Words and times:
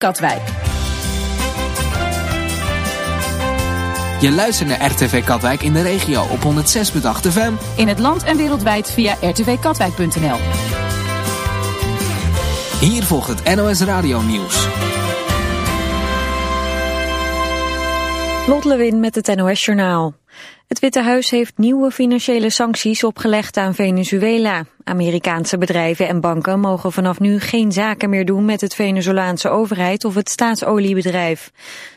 Katwijk. 0.00 0.42
Je 4.20 4.30
luistert 4.30 4.68
naar 4.68 4.90
RTV 4.90 5.24
Katwijk 5.24 5.62
in 5.62 5.72
de 5.72 5.82
regio 5.82 6.22
op 6.22 6.38
106.8 6.38 7.30
FM. 7.30 7.52
In 7.76 7.88
het 7.88 7.98
land 7.98 8.22
en 8.22 8.36
wereldwijd 8.36 8.90
via 8.90 9.16
rtvkatwijk.nl. 9.20 10.38
Hier 12.80 13.02
volgt 13.02 13.28
het 13.28 13.54
NOS 13.54 13.80
Radio 13.80 14.20
nieuws. 14.20 14.68
Lot 18.50 18.64
Lewin 18.64 19.00
met 19.00 19.14
het 19.14 19.36
NOS 19.36 19.64
Journaal. 19.64 20.14
Het 20.66 20.78
Witte 20.78 21.02
Huis 21.02 21.30
heeft 21.30 21.58
nieuwe 21.58 21.90
financiële 21.90 22.50
sancties 22.50 23.04
opgelegd 23.04 23.56
aan 23.56 23.74
Venezuela. 23.74 24.64
Amerikaanse 24.84 25.58
bedrijven 25.58 26.08
en 26.08 26.20
banken 26.20 26.60
mogen 26.60 26.92
vanaf 26.92 27.20
nu 27.20 27.40
geen 27.40 27.72
zaken 27.72 28.10
meer 28.10 28.24
doen 28.24 28.44
met 28.44 28.60
het 28.60 28.74
Venezolaanse 28.74 29.48
overheid 29.48 30.04
of 30.04 30.14
het 30.14 30.30
staatsoliebedrijf. 30.30 31.50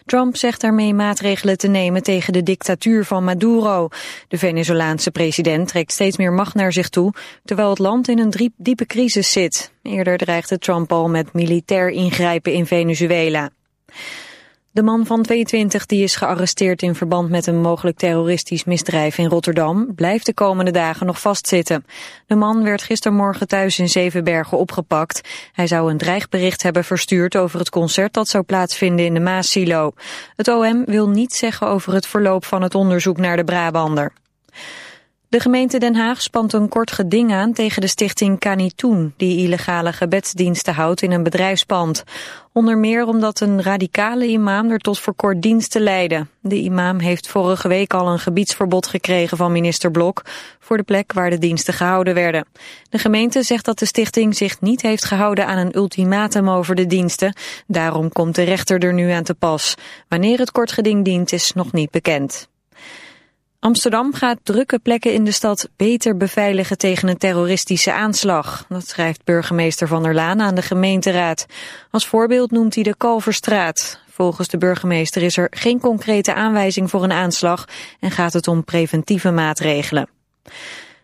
Trump 0.05 0.35
zegt 0.35 0.61
daarmee 0.61 0.93
maatregelen 0.93 1.57
te 1.57 1.67
nemen 1.67 2.03
tegen 2.03 2.33
de 2.33 2.43
dictatuur 2.43 3.05
van 3.05 3.23
Maduro. 3.23 3.87
De 4.27 4.37
Venezolaanse 4.37 5.11
president 5.11 5.67
trekt 5.67 5.91
steeds 5.91 6.17
meer 6.17 6.33
macht 6.33 6.55
naar 6.55 6.73
zich 6.73 6.89
toe, 6.89 7.13
terwijl 7.45 7.69
het 7.69 7.79
land 7.79 8.07
in 8.07 8.19
een 8.19 8.51
diepe 8.57 8.85
crisis 8.85 9.31
zit. 9.31 9.73
Eerder 9.83 10.17
dreigde 10.17 10.57
Trump 10.57 10.91
al 10.91 11.09
met 11.09 11.33
militair 11.33 11.89
ingrijpen 11.89 12.53
in 12.53 12.65
Venezuela. 12.65 13.49
De 14.73 14.83
man 14.83 15.05
van 15.05 15.21
22 15.21 15.85
die 15.85 16.03
is 16.03 16.15
gearresteerd 16.15 16.81
in 16.81 16.95
verband 16.95 17.29
met 17.29 17.47
een 17.47 17.61
mogelijk 17.61 17.97
terroristisch 17.97 18.63
misdrijf 18.63 19.17
in 19.17 19.29
Rotterdam 19.29 19.95
blijft 19.95 20.25
de 20.25 20.33
komende 20.33 20.71
dagen 20.71 21.05
nog 21.05 21.19
vastzitten. 21.19 21.85
De 22.27 22.35
man 22.35 22.63
werd 22.63 22.81
gistermorgen 22.81 23.47
thuis 23.47 23.79
in 23.79 23.89
Zevenbergen 23.89 24.57
opgepakt. 24.57 25.21
Hij 25.51 25.67
zou 25.67 25.91
een 25.91 25.97
dreigbericht 25.97 26.63
hebben 26.63 26.83
verstuurd 26.83 27.35
over 27.35 27.59
het 27.59 27.69
concert 27.69 28.13
dat 28.13 28.27
zou 28.27 28.43
plaatsvinden 28.43 29.05
in 29.05 29.13
de 29.13 29.19
Maasilo. 29.19 29.91
Het 30.35 30.47
OM 30.47 30.85
wil 30.85 31.09
niets 31.09 31.37
zeggen 31.37 31.67
over 31.67 31.93
het 31.93 32.07
verloop 32.07 32.45
van 32.45 32.61
het 32.61 32.75
onderzoek 32.75 33.17
naar 33.17 33.35
de 33.35 33.43
Brabander. 33.43 34.13
De 35.33 35.39
gemeente 35.39 35.77
Den 35.77 35.95
Haag 35.95 36.21
spant 36.21 36.53
een 36.53 36.69
kort 36.69 36.91
geding 36.91 37.33
aan 37.33 37.53
tegen 37.53 37.81
de 37.81 37.87
stichting 37.87 38.39
Kanitoen, 38.39 39.13
die 39.17 39.37
illegale 39.37 39.93
gebedsdiensten 39.93 40.73
houdt 40.73 41.01
in 41.01 41.11
een 41.11 41.23
bedrijfspand. 41.23 42.03
Onder 42.51 42.77
meer 42.77 43.05
omdat 43.05 43.39
een 43.39 43.61
radicale 43.61 44.27
imam 44.27 44.71
er 44.71 44.79
tot 44.79 44.99
voor 44.99 45.13
kort 45.13 45.41
diensten 45.41 45.81
leidde. 45.81 46.27
De 46.41 46.55
imam 46.55 46.99
heeft 46.99 47.27
vorige 47.27 47.67
week 47.67 47.93
al 47.93 48.07
een 48.07 48.19
gebiedsverbod 48.19 48.87
gekregen 48.87 49.37
van 49.37 49.51
minister 49.51 49.91
Blok 49.91 50.21
voor 50.59 50.77
de 50.77 50.83
plek 50.83 51.13
waar 51.13 51.29
de 51.29 51.37
diensten 51.37 51.73
gehouden 51.73 52.13
werden. 52.13 52.45
De 52.89 52.97
gemeente 52.97 53.43
zegt 53.43 53.65
dat 53.65 53.79
de 53.79 53.85
stichting 53.85 54.35
zich 54.35 54.61
niet 54.61 54.81
heeft 54.81 55.05
gehouden 55.05 55.47
aan 55.47 55.57
een 55.57 55.75
ultimatum 55.75 56.49
over 56.49 56.75
de 56.75 56.87
diensten. 56.87 57.35
Daarom 57.67 58.11
komt 58.11 58.35
de 58.35 58.43
rechter 58.43 58.83
er 58.83 58.93
nu 58.93 59.09
aan 59.09 59.23
te 59.23 59.33
pas. 59.33 59.75
Wanneer 60.07 60.39
het 60.39 60.51
kort 60.51 60.71
geding 60.71 61.05
dient 61.05 61.31
is 61.31 61.53
nog 61.53 61.71
niet 61.71 61.91
bekend. 61.91 62.51
Amsterdam 63.63 64.13
gaat 64.13 64.39
drukke 64.43 64.79
plekken 64.79 65.13
in 65.13 65.23
de 65.23 65.31
stad 65.31 65.69
beter 65.75 66.17
beveiligen 66.17 66.77
tegen 66.77 67.07
een 67.07 67.17
terroristische 67.17 67.93
aanslag. 67.93 68.65
Dat 68.69 68.87
schrijft 68.87 69.23
burgemeester 69.23 69.87
Van 69.87 70.03
der 70.03 70.13
Laan 70.13 70.41
aan 70.41 70.55
de 70.55 70.61
gemeenteraad. 70.61 71.45
Als 71.91 72.07
voorbeeld 72.07 72.51
noemt 72.51 72.75
hij 72.75 72.83
de 72.83 72.95
Kalverstraat. 72.95 73.99
Volgens 74.09 74.47
de 74.47 74.57
burgemeester 74.57 75.21
is 75.21 75.37
er 75.37 75.47
geen 75.49 75.79
concrete 75.79 76.33
aanwijzing 76.33 76.89
voor 76.89 77.03
een 77.03 77.11
aanslag 77.11 77.67
en 77.99 78.11
gaat 78.11 78.33
het 78.33 78.47
om 78.47 78.63
preventieve 78.63 79.31
maatregelen. 79.31 80.09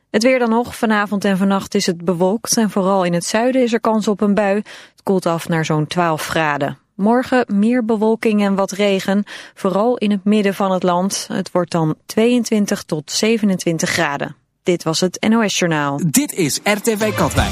Het 0.10 0.24
weer 0.24 0.40
dan 0.40 0.50
nog. 0.50 0.76
Vanavond 0.76 1.26
en 1.26 1.38
vannacht 1.38 1.76
is 1.76 1.86
het 1.86 2.06
bewolkt 2.06 2.58
en 2.58 2.70
vooral 2.70 3.04
in 3.04 3.14
het 3.14 3.26
zuiden 3.26 3.62
is 3.62 3.74
er 3.74 3.82
kans 3.82 4.08
op 4.08 4.22
een 4.22 4.34
bui. 4.34 4.56
Het 4.56 5.04
koelt 5.04 5.26
af 5.26 5.48
naar 5.48 5.66
zo'n 5.66 5.88
12 5.88 6.26
graden. 6.26 6.78
Morgen 7.00 7.46
meer 7.54 7.86
bewolking 7.86 8.44
en 8.44 8.56
wat 8.56 8.72
regen, 8.72 9.24
vooral 9.54 9.98
in 9.98 10.12
het 10.12 10.24
midden 10.24 10.54
van 10.54 10.72
het 10.72 10.84
land. 10.84 11.26
Het 11.32 11.52
wordt 11.52 11.72
dan 11.72 11.96
22 12.06 12.84
tot 12.84 13.12
27 13.12 13.90
graden. 13.90 14.36
Dit 14.64 14.84
was 14.84 15.00
het 15.00 15.26
NOS 15.30 15.60
Journaal. 15.60 16.00
Dit 16.08 16.34
is 16.34 16.60
RTV 16.64 17.14
Katwijk. 17.14 17.52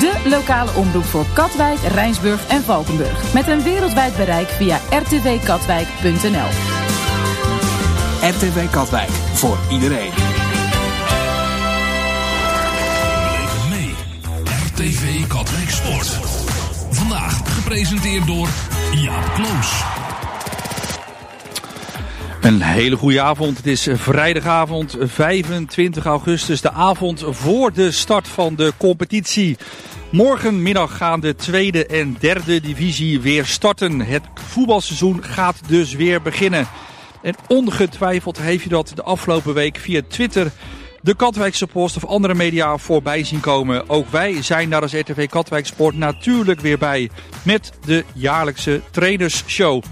De 0.00 0.20
lokale 0.24 0.70
omroep 0.74 1.04
voor 1.04 1.26
Katwijk, 1.34 1.78
Rijnsburg 1.78 2.48
en 2.48 2.62
Valkenburg. 2.62 3.34
Met 3.34 3.48
een 3.48 3.62
wereldwijd 3.62 4.16
bereik 4.16 4.48
via 4.48 4.80
rtvkatwijk.nl. 4.90 6.48
RTV 8.28 8.70
Katwijk, 8.70 9.10
voor 9.10 9.58
iedereen. 9.70 10.39
TV 14.80 15.26
Katwijk 15.26 15.70
Sport. 15.70 16.06
Vandaag 16.90 17.54
gepresenteerd 17.54 18.26
door 18.26 18.48
Jaap 18.94 19.34
Kloos. 19.34 19.82
Een 22.40 22.62
hele 22.62 22.96
goede 22.96 23.20
avond. 23.20 23.56
Het 23.56 23.66
is 23.66 23.88
vrijdagavond 23.92 24.96
25 25.00 26.04
augustus, 26.04 26.60
de 26.60 26.72
avond 26.72 27.24
voor 27.28 27.72
de 27.72 27.90
start 27.90 28.28
van 28.28 28.54
de 28.54 28.72
competitie. 28.76 29.56
Morgenmiddag 30.10 30.96
gaan 30.96 31.20
de 31.20 31.34
tweede 31.34 31.86
en 31.86 32.16
derde 32.20 32.60
divisie 32.60 33.20
weer 33.20 33.46
starten. 33.46 34.00
Het 34.00 34.22
voetbalseizoen 34.34 35.24
gaat 35.24 35.60
dus 35.66 35.94
weer 35.94 36.22
beginnen. 36.22 36.68
En 37.22 37.34
ongetwijfeld 37.48 38.38
heeft 38.38 38.62
je 38.62 38.68
dat 38.68 38.92
de 38.94 39.02
afgelopen 39.02 39.54
week 39.54 39.76
via 39.76 40.00
Twitter 40.08 40.52
de 41.02 41.14
Katwijkse 41.14 41.66
Post 41.66 41.96
of 41.96 42.04
andere 42.04 42.34
media 42.34 42.76
voorbij 42.76 43.24
zien 43.24 43.40
komen. 43.40 43.88
Ook 43.88 44.10
wij 44.10 44.42
zijn 44.42 44.70
daar 44.70 44.82
als 44.82 44.92
RTV 44.92 45.28
Katwijk 45.28 45.66
Sport 45.66 45.96
natuurlijk 45.96 46.60
weer 46.60 46.78
bij 46.78 47.10
met 47.42 47.72
de 47.84 48.04
jaarlijkse 48.14 48.80
trainersshow. 48.90 49.82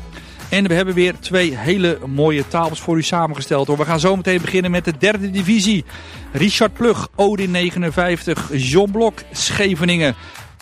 En 0.49 0.69
we 0.69 0.75
hebben 0.75 0.95
weer 0.95 1.19
twee 1.19 1.57
hele 1.57 1.99
mooie 2.07 2.49
tafels 2.49 2.81
voor 2.81 2.97
u 2.97 3.03
samengesteld. 3.03 3.69
We 3.69 3.85
gaan 3.85 4.01
zo 4.01 4.17
meteen 4.17 4.41
beginnen 4.41 4.71
met 4.71 4.85
de 4.85 4.99
derde 4.99 5.31
divisie. 5.31 5.85
Richard 6.33 6.73
Plug, 6.73 7.09
Odin 7.15 7.51
59, 7.51 8.51
John 8.53 8.91
Blok, 8.91 9.19
Scheveningen. 9.33 10.15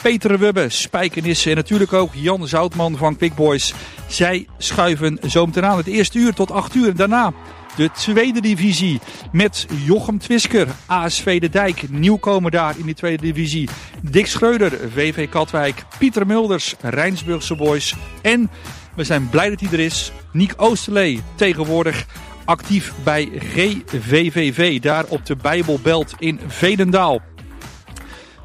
Peter 0.03 0.39
Wubbe, 0.39 0.69
Spijkenissen 0.69 1.51
en 1.51 1.57
natuurlijk 1.57 1.93
ook 1.93 2.11
Jan 2.15 2.49
Zoutman 2.49 2.97
van 2.97 3.17
Quick 3.17 3.35
Boys. 3.35 3.75
Zij 4.07 4.47
schuiven 4.59 5.19
zo 5.29 5.47
meteen 5.47 5.65
aan 5.65 5.77
het 5.77 5.87
eerste 5.87 6.19
uur 6.19 6.35
tot 6.35 6.51
acht 6.51 6.75
uur. 6.75 6.89
En 6.89 6.97
daarna 6.97 7.33
de 7.77 7.91
tweede 7.91 8.41
divisie 8.41 9.01
met 9.33 9.67
Jochem 9.85 10.19
Twisker, 10.19 10.69
ASV 10.87 11.41
De 11.41 11.49
Dijk, 11.49 11.91
nieuwkomer 11.91 12.51
daar 12.51 12.79
in 12.79 12.85
die 12.85 12.95
tweede 12.95 13.23
divisie. 13.23 13.69
Dick 14.03 14.27
Schreuder, 14.27 14.73
VV 14.93 15.29
Katwijk, 15.29 15.85
Pieter 15.99 16.27
Mulders, 16.27 16.75
Rijnsburgse 16.81 17.55
Boys. 17.55 17.95
En 18.23 18.51
we 18.95 19.05
zijn 19.05 19.29
blij 19.31 19.51
dat 19.51 19.61
hij 19.61 19.69
er 19.73 19.81
is, 19.81 20.13
Niek 20.33 20.53
Oosterlee, 20.57 21.23
tegenwoordig 21.35 22.07
actief 22.45 22.93
bij 23.05 23.29
GVVV, 23.39 24.81
daar 24.81 25.05
op 25.05 25.27
de 25.27 25.37
Bijbelbelt 25.37 26.15
in 26.19 26.41
Vedendaal. 26.47 27.21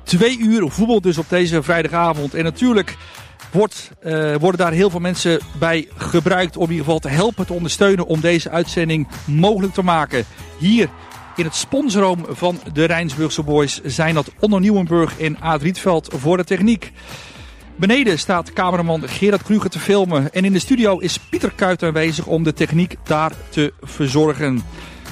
Twee 0.04 0.40
uur 0.40 0.70
voetbal 0.70 1.02
dus 1.02 1.18
op 1.18 1.30
deze 1.30 1.64
vrijdagavond. 1.64 2.34
En 2.34 2.44
natuurlijk 2.44 2.98
wordt, 3.52 3.92
uh, 4.04 4.36
worden 4.36 4.60
daar 4.60 4.72
heel 4.72 4.90
veel 4.90 5.00
mensen 5.00 5.40
bij 5.60 5.88
gebruikt 5.96 6.58
om 6.58 6.64
in 6.64 6.70
ieder 6.70 6.86
geval 6.86 7.00
te 7.00 7.10
helpen, 7.10 7.46
te 7.46 7.54
ondersteunen 7.54 8.06
om 8.06 8.20
deze 8.20 8.50
uitzending 8.50 9.08
mogelijk 9.26 9.74
te 9.74 9.84
maken. 9.84 10.26
Hier 10.58 10.90
in 11.36 11.46
het 11.46 11.56
sponsorom 11.56 12.26
van 12.30 12.60
de 12.74 12.84
Rijnsburgse 12.84 13.44
Boys 13.44 13.82
zijn 13.84 14.14
dat 14.14 14.32
Onno 14.40 14.60
Nieuwenburg 14.60 15.20
en 15.20 15.38
Aad 15.40 15.62
Rietveld 15.62 16.14
voor 16.16 16.38
de 16.38 16.44
techniek. 16.44 16.92
Beneden 17.76 18.20
staat 18.20 18.54
cameraman 18.54 19.08
Gerard 19.08 19.44
Kruger 19.44 19.70
te 19.70 19.80
filmen 19.80 20.34
en 20.34 20.46
in 20.46 20.54
de 20.54 20.60
studio 20.60 20.98
is 20.98 21.20
Pieter 21.20 21.52
Kuit 21.56 21.84
aanwezig 21.84 22.26
om 22.26 22.44
de 22.44 22.54
techniek 22.54 22.96
daar 23.04 23.32
te 23.50 23.74
verzorgen. 23.82 24.64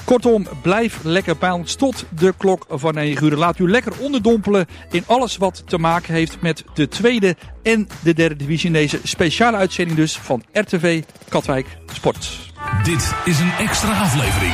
Kortom, 0.10 0.48
blijf 0.62 1.00
lekker 1.04 1.38
bij 1.38 1.52
ons 1.52 1.76
tot 1.76 2.06
de 2.10 2.34
klok 2.38 2.66
van 2.70 2.94
9 2.94 3.26
uur. 3.26 3.36
Laat 3.36 3.60
u 3.60 3.70
lekker 3.70 3.94
onderdompelen 4.00 4.66
in 4.92 5.04
alles 5.06 5.38
wat 5.38 5.64
te 5.66 5.78
maken 5.78 6.14
heeft 6.14 6.42
met 6.42 6.64
de 6.74 6.88
tweede 6.88 7.36
en 7.64 7.88
de 8.04 8.14
derde 8.14 8.36
divisie. 8.36 8.68
In 8.68 8.74
deze 8.74 9.00
speciale 9.04 9.58
uitzending 9.58 9.98
dus 9.98 10.18
van 10.18 10.44
RTV 10.52 11.04
Katwijk 11.30 11.78
Sport. 11.94 12.52
Dit 12.84 13.14
is 13.26 13.40
een 13.40 13.52
extra 13.60 14.00
aflevering 14.02 14.54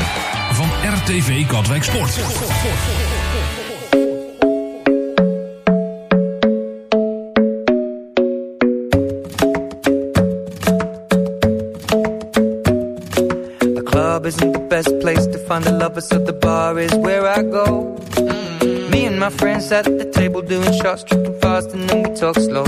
van 0.52 0.68
RTV 0.94 1.48
Katwijk 1.48 1.84
Sport. 1.84 3.15
Find 15.56 15.68
a 15.68 15.78
lover, 15.78 16.02
so 16.02 16.18
the 16.20 16.34
bar 16.34 16.78
is 16.78 16.94
where 16.96 17.26
I 17.26 17.42
go. 17.42 17.96
Mm-hmm. 17.96 18.92
Me 18.92 19.06
and 19.06 19.18
my 19.20 19.30
friends 19.30 19.72
at 19.72 19.86
the 19.86 20.08
table 20.12 20.42
doing 20.42 20.74
shots, 20.82 21.04
tripping 21.04 21.40
fast, 21.40 21.72
and 21.74 21.90
then 21.90 22.04
we 22.04 22.10
talk 22.16 22.36
slow. 22.36 22.66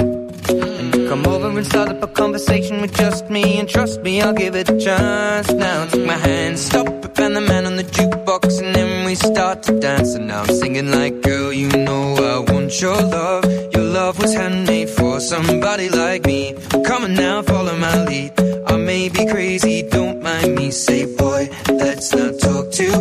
And 0.78 0.96
you 0.96 1.10
come 1.10 1.26
over 1.28 1.50
and 1.50 1.66
start 1.66 1.90
up 1.90 2.02
a 2.02 2.08
conversation 2.08 2.80
with 2.82 2.94
just 2.96 3.30
me, 3.30 3.60
and 3.60 3.68
trust 3.68 4.02
me, 4.04 4.22
I'll 4.22 4.34
give 4.34 4.56
it 4.56 4.70
a 4.70 4.78
chance. 4.80 5.52
Now 5.52 5.86
take 5.88 6.06
my 6.06 6.20
hand, 6.30 6.58
stop 6.60 6.88
it, 6.88 7.20
and 7.20 7.36
the 7.36 7.42
man 7.42 7.66
on 7.66 7.76
the 7.76 7.84
jukebox, 7.84 8.62
and 8.64 8.74
then 8.74 9.06
we 9.06 9.16
start 9.16 9.64
to 9.64 9.78
dance. 9.80 10.16
And 10.16 10.28
now 10.28 10.44
I'm 10.44 10.56
singing 10.62 10.90
like, 10.90 11.22
girl, 11.22 11.52
you 11.52 11.70
know 11.86 12.16
I 12.16 12.52
want 12.52 12.80
your 12.80 13.02
love. 13.18 13.44
Your 13.74 13.84
love 13.84 14.18
was 14.22 14.34
handmade 14.34 14.90
for 14.90 15.20
somebody 15.20 15.90
like 15.90 16.26
me. 16.26 16.56
Come 16.86 17.04
on 17.04 17.16
now, 17.16 17.42
follow 17.42 17.76
my 17.76 18.06
lead. 18.06 18.32
I 18.68 18.78
may 18.78 19.10
be 19.10 19.26
crazy, 19.26 19.84
don't 19.84 20.22
mind 20.22 20.56
me. 20.56 20.72
Say, 20.72 21.04
boy, 21.18 21.50
let's 21.70 22.14
not 22.14 22.37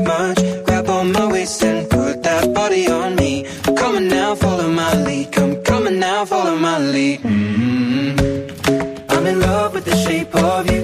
Grab 0.04 0.88
on 0.90 1.12
my 1.12 1.26
waist 1.26 1.62
and 1.62 1.88
put 1.88 2.22
that 2.22 2.52
body 2.52 2.86
on 2.88 3.16
me. 3.16 3.46
Come 3.64 3.96
on 3.96 4.08
now, 4.08 4.34
follow 4.34 4.68
my 4.70 4.94
lead. 5.04 5.32
Come, 5.32 5.86
on 5.86 5.98
now, 5.98 6.24
follow 6.24 6.56
my 6.56 6.78
lead. 6.78 7.20
Mm-hmm. 7.20 9.10
I'm 9.10 9.26
in 9.26 9.40
love 9.40 9.72
with 9.74 9.84
the 9.84 9.96
shape 9.96 10.34
of 10.34 10.70
you. 10.70 10.82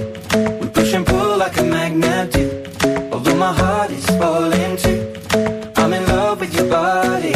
We 0.61 0.69
push 0.69 0.95
and 0.95 1.07
pull 1.07 1.37
like 1.37 1.59
a 1.59 1.65
magnet 1.65 2.33
do. 2.33 2.65
Although 3.13 3.37
my 3.37 3.53
heart 3.53 3.91
is 3.91 4.07
falling 4.21 4.77
too. 4.79 5.01
I'm 5.77 5.93
in 5.93 6.07
love 6.07 6.41
with 6.41 6.55
your 6.55 6.69
body. 6.71 7.35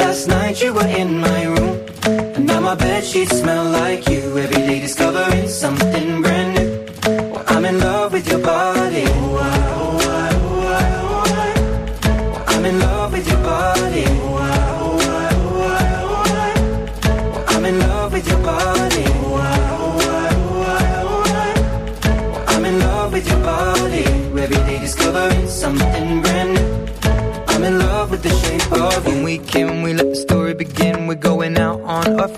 Last 0.00 0.28
night 0.28 0.62
you 0.62 0.72
were 0.72 0.86
in 0.86 1.18
my 1.20 1.44
room. 1.44 1.86
And 2.34 2.46
now 2.46 2.60
my 2.60 2.76
bed 2.76 3.04
sheets 3.04 3.38
smell 3.40 3.64
like 3.64 4.08
you. 4.08 4.38
Every 4.38 4.62
day 4.68 4.80
discovering 4.80 5.48
something 5.48 6.22
brand 6.22 6.33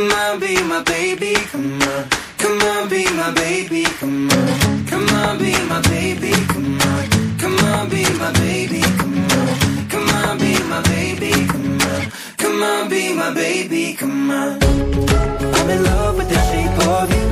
Come 0.00 0.12
on, 0.12 0.40
be 0.40 0.62
my 0.62 0.82
baby, 0.82 1.34
come 1.52 1.82
on. 1.82 2.08
Come 2.38 2.58
on, 2.62 2.88
be 2.88 3.04
my 3.04 3.32
baby, 3.34 3.84
come 3.84 4.30
on. 4.30 4.86
Come 4.86 5.06
on, 5.10 5.38
be 5.38 5.52
my 5.68 5.82
baby, 5.82 6.32
come 6.48 6.80
on. 6.80 7.36
Come 7.36 7.58
on, 7.58 7.90
be 7.90 8.04
my 8.18 8.32
baby, 8.32 8.80
come 8.80 9.28
on. 9.30 9.88
Come 9.90 10.08
on, 10.08 10.38
be 10.38 10.58
my 10.62 10.80
baby, 10.84 11.32
come 11.46 11.80
on. 11.82 12.12
Come 12.38 12.62
on, 12.62 12.88
be 12.88 13.12
my 13.12 13.34
baby, 13.34 13.92
come 13.92 14.30
on. 14.30 14.58
I'm 14.62 15.68
in 15.68 15.84
love 15.84 16.16
with 16.16 16.30
the 16.30 16.40
shape 16.48 16.78
of 16.88 17.12
you. 17.12 17.26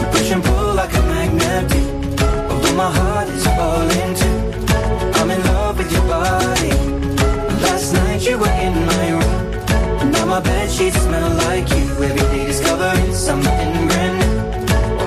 We 0.00 0.04
push 0.10 0.32
and 0.32 0.42
pull 0.42 0.74
like 0.74 0.92
a 0.92 1.02
magnet 1.02 1.70
do. 1.70 1.80
Although 2.50 2.74
my 2.74 2.90
heart 2.90 3.28
is 3.28 3.46
falling 3.46 4.14
bed 10.70 10.78
sheets 10.78 11.02
smell 11.02 11.30
like 11.36 11.68
you. 11.70 12.04
Every 12.04 12.36
day 12.36 12.46
discovering 12.46 13.14
something 13.14 13.88
brand 13.88 14.18
new. 14.20 14.38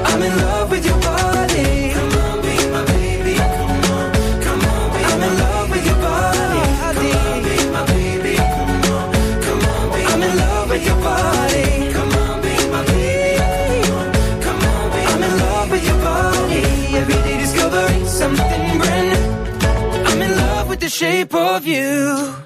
I'm 0.06 0.22
in 0.22 0.38
love 0.38 0.72
with 0.72 0.86
your 0.86 1.00
body. 1.00 1.92
Come 1.94 2.14
on, 2.24 2.42
be 2.42 2.56
my 2.72 2.86
baby. 2.86 3.36
Come 3.36 3.92
on, 3.94 4.12
come 4.46 4.62
on, 4.62 4.92
be 4.94 5.04
I'm 5.04 5.22
in 5.24 5.40
love 5.40 5.70
with 5.70 5.86
your 5.86 5.96
body. 5.96 6.70
Come 6.84 7.08
on, 7.24 7.44
be 7.44 7.56
my 7.76 7.86
baby. 7.86 8.36
Come 8.36 8.92
on, 8.94 9.12
come 9.46 9.64
on, 9.72 9.86
be 9.94 10.02
I'm 10.12 10.24
in 10.24 10.38
love 10.38 10.70
with 10.70 10.86
your 10.86 11.00
body. 11.10 11.94
Come 11.94 12.14
on, 12.24 12.42
be 12.42 12.54
my 12.74 12.82
baby. 12.86 13.84
Come 13.84 13.98
on, 13.98 14.12
come 14.46 14.62
on, 14.72 14.92
be 14.92 15.02
I'm 15.12 15.24
in 15.24 15.38
love 15.40 15.72
with 15.72 15.86
your 15.88 16.00
body. 16.00 16.64
Every 17.00 17.20
day 17.26 17.38
discovering 17.40 18.06
something 18.06 18.78
brand 18.80 19.08
new. 19.12 20.08
I'm 20.10 20.22
in 20.22 20.32
love 20.38 20.70
with 20.70 20.80
the 20.80 20.90
shape 20.90 21.34
of 21.34 21.66
you. 21.66 22.43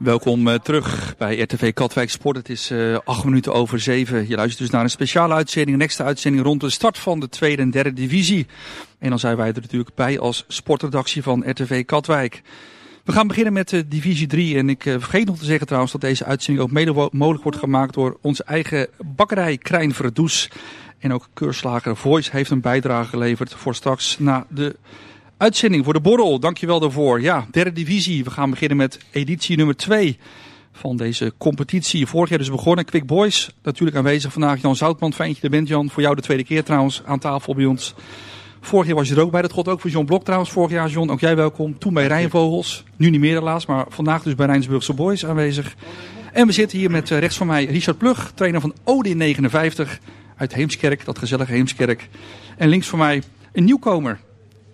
Welkom 0.00 0.48
uh, 0.48 0.54
terug 0.54 1.14
bij 1.18 1.40
RTV 1.40 1.72
Katwijk 1.72 2.10
Sport. 2.10 2.36
Het 2.36 2.48
is 2.48 2.70
uh, 2.70 2.98
acht 3.04 3.24
minuten 3.24 3.52
over 3.52 3.80
zeven. 3.80 4.28
Je 4.28 4.36
luistert 4.36 4.58
dus 4.58 4.70
naar 4.70 4.82
een 4.82 4.90
speciale 4.90 5.34
uitzending, 5.34 5.76
een 5.76 5.82
extra 5.82 6.04
uitzending 6.04 6.44
rond 6.44 6.60
de 6.60 6.70
start 6.70 6.98
van 6.98 7.20
de 7.20 7.28
tweede 7.28 7.62
en 7.62 7.70
derde 7.70 7.92
divisie. 7.92 8.46
En 8.98 9.08
dan 9.08 9.18
zijn 9.18 9.36
wij 9.36 9.48
er 9.48 9.60
natuurlijk 9.60 9.94
bij 9.94 10.18
als 10.18 10.44
sportredactie 10.48 11.22
van 11.22 11.50
RTV 11.50 11.84
Katwijk. 11.84 12.42
We 13.04 13.12
gaan 13.12 13.26
beginnen 13.26 13.52
met 13.52 13.72
uh, 13.72 13.82
divisie 13.86 14.26
3 14.26 14.56
en 14.56 14.68
ik 14.68 14.82
vergeet 14.82 15.26
nog 15.26 15.38
te 15.38 15.44
zeggen 15.44 15.66
trouwens 15.66 15.92
dat 15.92 16.00
deze 16.00 16.24
uitzending 16.24 16.66
ook 16.66 16.72
mede 16.72 17.08
mogelijk 17.12 17.42
wordt 17.42 17.58
gemaakt 17.58 17.94
door 17.94 18.18
onze 18.20 18.44
eigen 18.44 18.88
bakkerij 18.98 19.58
Krijn 19.58 19.94
Verdoes. 19.94 20.50
En 20.98 21.12
ook 21.12 21.28
keurslager 21.34 21.96
Voice 21.96 22.30
heeft 22.32 22.50
een 22.50 22.60
bijdrage 22.60 23.08
geleverd 23.08 23.54
voor 23.54 23.74
straks 23.74 24.18
na 24.18 24.46
de 24.48 24.76
Uitzending 25.40 25.84
voor 25.84 25.92
de 25.92 26.00
borrel, 26.00 26.40
dankjewel 26.40 26.80
daarvoor. 26.80 27.20
Ja, 27.20 27.46
derde 27.50 27.72
divisie. 27.72 28.24
We 28.24 28.30
gaan 28.30 28.50
beginnen 28.50 28.76
met 28.76 28.98
editie 29.10 29.56
nummer 29.56 29.76
2 29.76 30.18
van 30.72 30.96
deze 30.96 31.32
competitie. 31.38 32.06
Vorig 32.06 32.28
jaar 32.28 32.38
dus 32.38 32.50
begonnen. 32.50 32.84
Quick 32.84 33.06
Boys, 33.06 33.50
natuurlijk 33.62 33.96
aanwezig 33.96 34.32
vandaag. 34.32 34.60
Jan 34.60 34.76
Zoutman, 34.76 35.12
fijn 35.12 35.28
dat 35.28 35.36
je 35.36 35.42
er 35.42 35.50
bent 35.50 35.68
Jan. 35.68 35.90
Voor 35.90 36.02
jou 36.02 36.14
de 36.14 36.22
tweede 36.22 36.44
keer 36.44 36.64
trouwens 36.64 37.02
aan 37.04 37.18
tafel 37.18 37.54
bij 37.54 37.64
ons. 37.64 37.94
Vorig 38.60 38.86
jaar 38.86 38.96
was 38.96 39.08
je 39.08 39.14
er 39.14 39.20
ook 39.20 39.30
bij. 39.30 39.42
Dat 39.42 39.52
god 39.52 39.68
ook 39.68 39.80
voor 39.80 39.90
John 39.90 40.06
Blok 40.06 40.24
trouwens. 40.24 40.50
Vorig 40.50 40.70
jaar 40.70 40.88
John, 40.88 41.10
ook 41.10 41.20
jij 41.20 41.36
welkom. 41.36 41.78
Toen 41.78 41.94
bij 41.94 42.06
Rijnvogels. 42.06 42.84
Nu 42.96 43.10
niet 43.10 43.20
meer 43.20 43.38
helaas, 43.38 43.66
maar 43.66 43.84
vandaag 43.88 44.22
dus 44.22 44.34
bij 44.34 44.46
Rijnsburgse 44.46 44.94
Boys 44.94 45.26
aanwezig. 45.26 45.74
En 46.32 46.46
we 46.46 46.52
zitten 46.52 46.78
hier 46.78 46.90
met 46.90 47.08
rechts 47.08 47.36
van 47.36 47.46
mij 47.46 47.64
Richard 47.64 47.98
Plug, 47.98 48.32
trainer 48.34 48.60
van 48.60 48.74
Odin 48.84 49.16
59 49.16 50.00
uit 50.36 50.54
Heemskerk. 50.54 51.04
Dat 51.04 51.18
gezellige 51.18 51.52
Heemskerk. 51.52 52.08
En 52.56 52.68
links 52.68 52.88
van 52.88 52.98
mij 52.98 53.22
een 53.52 53.64
nieuwkomer 53.64 54.20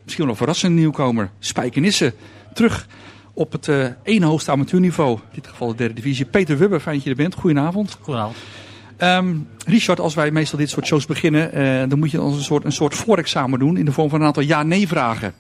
misschien 0.07 0.25
wel 0.25 0.33
een 0.33 0.41
verrassende 0.41 0.81
nieuwkomer, 0.81 1.31
Spijkenisse. 1.39 2.15
Terug 2.55 2.87
op 3.33 3.53
het 3.53 3.67
uh, 3.67 3.87
ene 4.03 4.27
hoogste 4.27 4.51
amateurniveau, 4.51 5.13
in 5.13 5.29
dit 5.33 5.47
geval 5.47 5.69
de 5.69 5.75
derde 5.75 5.95
divisie. 5.95 6.25
Peter 6.25 6.59
Wubber, 6.59 6.81
fijn 6.81 6.95
dat 6.95 7.05
je 7.05 7.11
er 7.11 7.17
bent. 7.17 7.35
Goedenavond. 7.35 7.99
Goedenavond. 8.01 8.37
Um, 8.99 9.49
Richard, 9.67 10.01
als 10.01 10.15
wij 10.15 10.31
meestal 10.31 10.59
dit 10.59 10.71
soort 10.71 10.87
shows 10.87 11.07
beginnen, 11.07 11.59
uh, 11.59 11.89
dan 11.89 11.99
moet 11.99 12.11
je 12.11 12.19
als 12.19 12.35
een 12.35 12.43
soort, 12.43 12.65
een 12.65 12.73
soort 12.73 12.95
voorexamen 12.95 13.59
doen 13.59 13.77
in 13.77 13.85
de 13.85 13.93
vorm 13.93 14.09
van 14.09 14.21
een 14.21 14.27
aantal 14.27 14.43
ja-nee 14.43 14.89
vragen. 14.89 15.35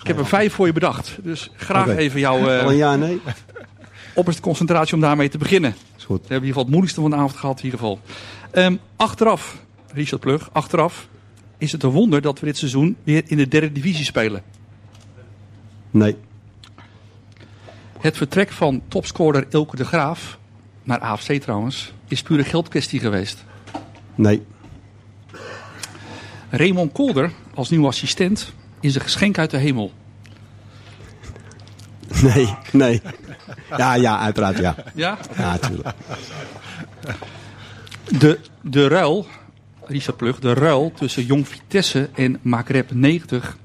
Ik 0.00 0.06
heb 0.06 0.18
er 0.18 0.26
vijf 0.26 0.52
voor 0.52 0.66
je 0.66 0.72
bedacht, 0.72 1.18
dus 1.22 1.50
graag 1.56 1.84
okay. 1.84 1.96
even 1.96 2.20
jouw 2.20 2.38
uh, 2.38 2.62
Al 2.62 2.70
een 2.70 2.76
ja-nee? 2.76 3.20
opperste 4.14 4.42
concentratie 4.42 4.94
om 4.94 5.00
daarmee 5.00 5.28
te 5.28 5.38
beginnen. 5.38 5.74
Is 5.96 6.04
goed. 6.04 6.20
We 6.20 6.28
hebben 6.28 6.28
in 6.28 6.32
ieder 6.32 6.46
geval 6.46 6.62
het 6.62 6.70
moeilijkste 6.70 7.00
van 7.00 7.10
de 7.10 7.16
avond 7.16 7.36
gehad 7.36 7.58
in 7.58 7.64
ieder 7.64 7.78
geval. 7.78 8.00
Um, 8.52 8.78
achteraf, 8.96 9.56
Richard 9.92 10.20
Plug, 10.20 10.48
achteraf, 10.52 11.08
is 11.62 11.72
het 11.72 11.82
een 11.82 11.90
wonder 11.90 12.20
dat 12.20 12.40
we 12.40 12.46
dit 12.46 12.56
seizoen 12.56 12.96
weer 13.04 13.22
in 13.26 13.36
de 13.36 13.48
derde 13.48 13.72
divisie 13.72 14.04
spelen? 14.04 14.42
Nee. 15.90 16.16
Het 17.98 18.16
vertrek 18.16 18.50
van 18.50 18.82
topscorer 18.88 19.46
Ilke 19.50 19.76
de 19.76 19.84
Graaf, 19.84 20.38
naar 20.82 20.98
AFC 20.98 21.32
trouwens, 21.32 21.92
is 22.08 22.22
pure 22.22 22.44
geldkwestie 22.44 23.00
geweest? 23.00 23.44
Nee. 24.14 24.42
Raymond 26.50 26.92
Kolder 26.92 27.32
als 27.54 27.70
nieuwe 27.70 27.86
assistent 27.86 28.52
is 28.80 28.94
een 28.94 29.00
geschenk 29.00 29.38
uit 29.38 29.50
de 29.50 29.56
hemel? 29.56 29.92
Nee, 32.22 32.54
nee. 32.72 33.02
Ja, 33.76 33.94
ja, 33.94 34.18
uiteraard 34.18 34.58
ja. 34.58 34.74
Ja? 34.94 35.18
Ja, 35.36 35.50
natuurlijk. 35.50 35.94
De, 38.18 38.38
de 38.60 38.88
ruil, 38.88 39.26
Richard 39.86 40.16
Plug, 40.16 40.38
de 40.38 40.52
ruil 40.52 40.92
tussen 40.94 41.24
Jong 41.24 41.48
Vitesse 41.48 42.08
en 42.14 42.38
Makrep 42.42 42.90
90 42.92 43.56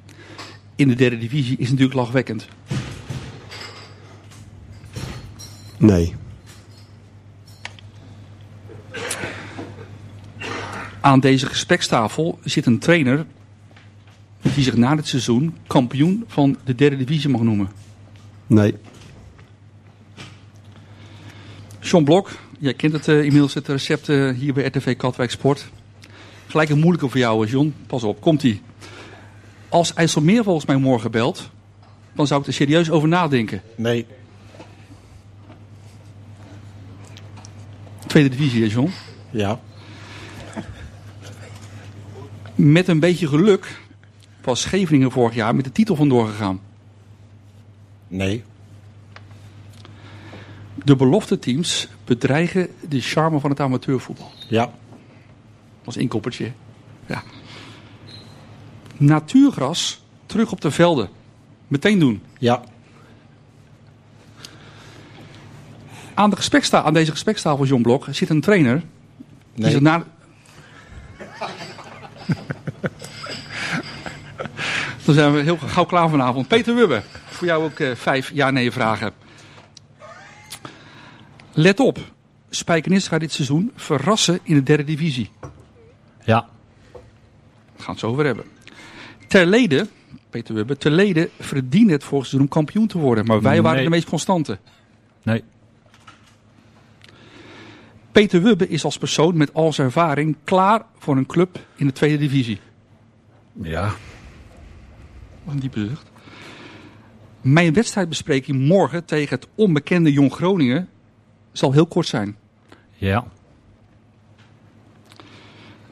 in 0.76 0.88
de 0.88 0.96
derde 0.96 1.18
divisie 1.18 1.58
is 1.58 1.70
natuurlijk 1.70 1.96
lachwekkend. 1.96 2.48
Nee. 5.78 6.16
Aan 11.02 11.20
deze 11.20 11.46
gesprekstafel 11.46 12.40
zit 12.44 12.66
een 12.66 12.80
trainer 12.80 13.26
die 14.42 14.64
zich 14.64 14.78
na 14.78 14.96
dit 14.96 15.08
seizoen 15.08 15.56
kampioen 15.68 16.24
van 16.28 16.58
de 16.64 16.76
derde 16.76 16.98
divisie 16.98 17.30
mag 17.30 17.42
noemen. 17.42 17.70
Nee. 18.48 18.76
John 21.80 22.04
Blok, 22.04 22.32
jij 22.60 22.74
kent 22.74 22.94
het 22.94 23.08
eh, 23.08 23.24
inmiddels 23.24 23.54
het 23.54 23.68
recept 23.68 24.10
eh, 24.10 24.30
hier 24.30 24.54
bij 24.54 24.66
RTV 24.66 24.96
Katwijk 24.96 25.32
Sport. 25.32 25.70
Gelijk 26.48 26.70
een 26.70 26.80
moeilijke 26.80 27.10
voor 27.10 27.20
jou, 27.20 27.46
eh, 27.46 27.51
John. 27.51 27.75
Pas 27.88 28.04
op, 28.04 28.22
komt 28.22 28.44
ie. 28.44 28.62
Als 29.70 29.94
IJsselmeer 29.94 30.44
volgens 30.44 30.66
mij 30.66 30.75
morgen 30.75 31.12
belt, 31.12 31.50
dan 32.13 32.27
zou 32.27 32.42
ik 32.42 32.48
er 32.48 32.54
serieus 32.54 32.89
over 32.89 33.08
nadenken. 33.08 33.62
Nee. 33.75 34.06
Tweede 38.08 38.30
divisie, 38.30 38.63
hè, 38.63 38.68
John. 38.70 38.92
Ja. 39.30 39.60
Met 42.56 42.88
een 42.88 43.00
beetje 43.00 43.27
geluk 43.27 43.82
was 44.44 44.62
Scheveningen 44.62 45.12
vorig 45.12 45.36
jaar 45.36 45.56
met 45.56 45.66
de 45.66 45.72
titel 45.72 45.96
vandoor 45.96 46.27
gegaan. 46.27 46.60
Nee. 48.08 48.44
De 50.84 50.96
belofte 50.96 51.39
teams 51.39 51.88
bedreigen 52.06 52.68
de 52.89 53.01
charme 53.01 53.39
van 53.39 53.50
het 53.50 53.60
amateurvoetbal. 53.60 54.32
Ja. 54.50 54.74
Als 55.88 55.98
inkoppertje. 55.98 56.51
Ja. 57.06 57.24
Natuurgras 58.98 60.03
terug 60.25 60.51
op 60.51 60.62
de 60.62 60.72
velden. 60.72 61.10
Meteen 61.67 62.00
doen. 62.00 62.22
Ja. 62.39 62.63
Aan, 66.13 66.29
de 66.29 66.36
gespreksta 66.36 66.82
aan 66.84 66.94
deze 66.94 67.12
gesprekstafel, 67.12 67.65
John 67.65 67.82
Blok, 67.82 68.08
zit 68.12 68.29
een 68.29 68.41
trainer. 68.41 68.84
Die 69.53 69.63
Nee. 69.63 69.72
zich 69.72 69.82
na... 69.82 70.03
Dan 75.06 75.15
zijn 75.15 75.34
we 75.34 75.41
heel 75.41 75.58
gauw 75.58 75.86
klaar 75.86 76.10
vanavond. 76.10 76.48
Peter 76.48 76.75
Wubbe, 76.75 77.01
voor 77.25 77.48
jou 77.48 77.63
ook 77.63 77.79
eh, 77.79 77.96
vijf 77.96 78.32
ja-nee 78.34 78.72
vragen. 78.72 79.12
Let 81.51 81.79
op, 81.79 82.00
Spijkenis 82.50 83.08
gaat 83.08 83.20
dit 83.20 83.32
seizoen 83.32 83.72
verrassen 83.75 84.39
in 84.44 84.56
de 84.56 84.63
derde 84.63 84.84
divisie. 84.84 85.29
Ja. 86.28 86.40
Daar 86.92 87.02
gaan 87.76 87.86
we 87.86 87.92
het 87.92 88.00
zo 88.00 88.08
over 88.08 88.26
hebben. 88.26 88.46
Terlede, 89.28 89.88
Peter 90.30 90.56
Wubbe, 90.56 90.78
Terlede 90.78 91.30
verdiende 91.40 91.92
het 91.92 92.04
vorig 92.04 92.26
seizoen 92.26 92.42
om 92.42 92.54
kampioen 92.54 92.88
te 92.88 92.98
worden. 92.98 93.26
Maar 93.26 93.42
wij 93.42 93.62
waren 93.62 93.84
de 93.84 93.90
meest 93.90 94.10
constante. 94.10 94.60
Nee. 95.24 95.44
Peter 98.12 98.42
Wubbe 98.42 98.68
is 98.68 98.84
als 98.84 98.98
persoon 98.98 99.38
met 99.38 99.54
al 99.54 99.74
zijn 99.74 99.88
ervaring 99.88 100.36
klaar 100.44 100.86
voor 100.98 101.18
een 101.18 101.26
club 101.26 101.60
in 101.76 101.86
de 101.86 101.94
tweede 101.94 102.18
divisie. 102.18 102.60
Ja. 103.62 103.92
Wat 105.44 105.54
een 105.54 105.60
diepe 105.60 105.88
zucht. 105.88 106.12
Mijn 107.42 107.74
wedstrijdbespreking 107.74 108.60
morgen 108.60 109.06
tegen 109.06 109.36
het 109.36 109.48
onbekende 109.56 110.12
Jong 110.12 110.34
Groningen 110.34 110.90
zal 111.52 111.72
heel 111.72 111.88
kort 111.88 112.08
zijn. 112.08 112.38
Ja. 112.96 113.28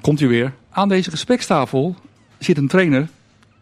Komt 0.05 0.21
u 0.21 0.27
weer. 0.27 0.53
Aan 0.69 0.89
deze 0.89 1.09
gesprekstafel 1.09 1.95
zit 2.37 2.57
een 2.57 2.67
trainer 2.67 3.09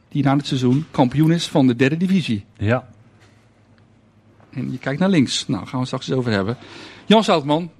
die 0.09 0.23
na 0.23 0.35
het 0.35 0.47
seizoen 0.47 0.85
kampioen 0.91 1.31
is 1.31 1.47
van 1.47 1.67
de 1.67 1.75
derde 1.75 1.97
divisie. 1.97 2.45
Ja. 2.57 2.87
En 4.49 4.71
je 4.71 4.77
kijkt 4.77 4.99
naar 4.99 5.09
links. 5.09 5.47
Nou, 5.47 5.61
gaan 5.61 5.71
we 5.71 5.77
het 5.77 5.87
straks 5.87 6.07
eens 6.07 6.17
over 6.17 6.31
hebben. 6.31 6.57
Jan 7.05 7.23
Zoutman, 7.23 7.71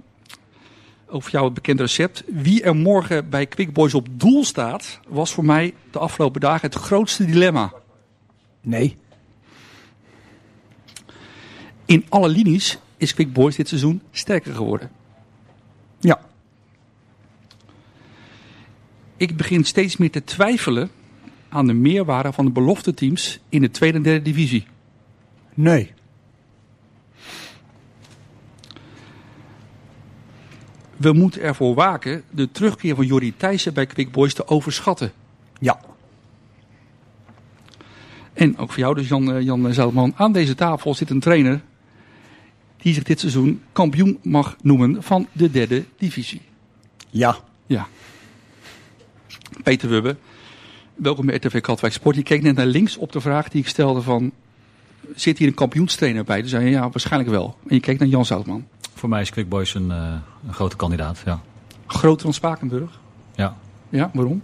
over 1.06 1.30
jou 1.30 1.44
het 1.44 1.54
bekende 1.54 1.82
recept. 1.82 2.24
Wie 2.26 2.62
er 2.62 2.76
morgen 2.76 3.28
bij 3.28 3.46
Quick 3.46 3.72
Boys 3.72 3.94
op 3.94 4.08
doel 4.10 4.44
staat, 4.44 5.00
was 5.08 5.32
voor 5.32 5.44
mij 5.44 5.74
de 5.90 5.98
afgelopen 5.98 6.40
dagen 6.40 6.70
het 6.70 6.78
grootste 6.78 7.24
dilemma. 7.24 7.72
Nee. 8.60 8.96
In 11.84 12.04
alle 12.08 12.28
linies 12.28 12.78
is 12.96 13.14
Quick 13.14 13.32
Boys 13.32 13.56
dit 13.56 13.68
seizoen 13.68 14.02
sterker 14.10 14.54
geworden. 14.54 14.90
Ja. 16.00 16.20
Ik 19.16 19.36
begin 19.36 19.64
steeds 19.64 19.96
meer 19.96 20.10
te 20.10 20.24
twijfelen 20.24 20.90
aan 21.48 21.66
de 21.66 21.72
meerwaarde 21.72 22.32
van 22.32 22.44
de 22.44 22.50
belofte 22.50 22.94
teams 22.94 23.40
in 23.48 23.60
de 23.60 23.70
tweede 23.70 23.96
en 23.96 24.02
derde 24.02 24.22
divisie. 24.22 24.66
Nee. 25.54 25.92
We 30.96 31.12
moeten 31.12 31.42
ervoor 31.42 31.74
waken 31.74 32.22
de 32.30 32.50
terugkeer 32.50 32.94
van 32.94 33.06
Jordi 33.06 33.36
Thijssen 33.36 33.74
bij 33.74 33.86
Quick 33.86 34.12
Boys 34.12 34.34
te 34.34 34.48
overschatten. 34.48 35.12
Ja. 35.58 35.80
En 38.32 38.58
ook 38.58 38.70
voor 38.72 38.78
jou 38.78 38.94
dus 38.94 39.08
Jan, 39.08 39.32
eh, 39.32 39.42
Jan. 39.42 40.12
Aan 40.16 40.32
deze 40.32 40.54
tafel 40.54 40.94
zit 40.94 41.10
een 41.10 41.20
trainer 41.20 41.60
die 42.76 42.94
zich 42.94 43.02
dit 43.02 43.20
seizoen 43.20 43.62
kampioen 43.72 44.18
mag 44.22 44.56
noemen 44.62 45.02
van 45.02 45.26
de 45.32 45.50
derde 45.50 45.84
divisie. 45.98 46.40
Ja. 47.10 47.36
Ja. 47.66 47.86
Peter 49.62 49.88
Wubbe, 49.88 50.16
welkom 50.94 51.26
bij 51.26 51.34
RTV 51.36 51.60
Katwijk 51.60 51.92
Sport. 51.92 52.16
Je 52.16 52.22
keek 52.22 52.42
net 52.42 52.56
naar 52.56 52.66
links 52.66 52.96
op 52.96 53.12
de 53.12 53.20
vraag 53.20 53.48
die 53.48 53.60
ik 53.60 53.68
stelde 53.68 54.02
van... 54.02 54.32
Zit 55.14 55.38
hier 55.38 55.48
een 55.48 55.54
kampioenstrainer 55.54 56.24
bij? 56.24 56.40
Toen 56.40 56.48
zei 56.48 56.64
je 56.64 56.70
ja, 56.70 56.90
waarschijnlijk 56.90 57.30
wel. 57.30 57.58
En 57.68 57.74
je 57.74 57.80
keek 57.80 57.98
naar 57.98 58.08
Jan 58.08 58.24
Zoutman. 58.24 58.66
Voor 58.94 59.08
mij 59.08 59.20
is 59.20 59.30
Quick 59.30 59.48
Boys 59.48 59.74
een, 59.74 59.90
eh, 59.90 60.12
een 60.46 60.54
grote 60.54 60.76
kandidaat. 60.76 61.22
Ja. 61.24 61.40
Groter 61.86 62.24
dan 62.24 62.34
Spakenburg. 62.34 63.00
ja. 63.34 63.56
Ja, 63.88 64.10
waarom? 64.12 64.42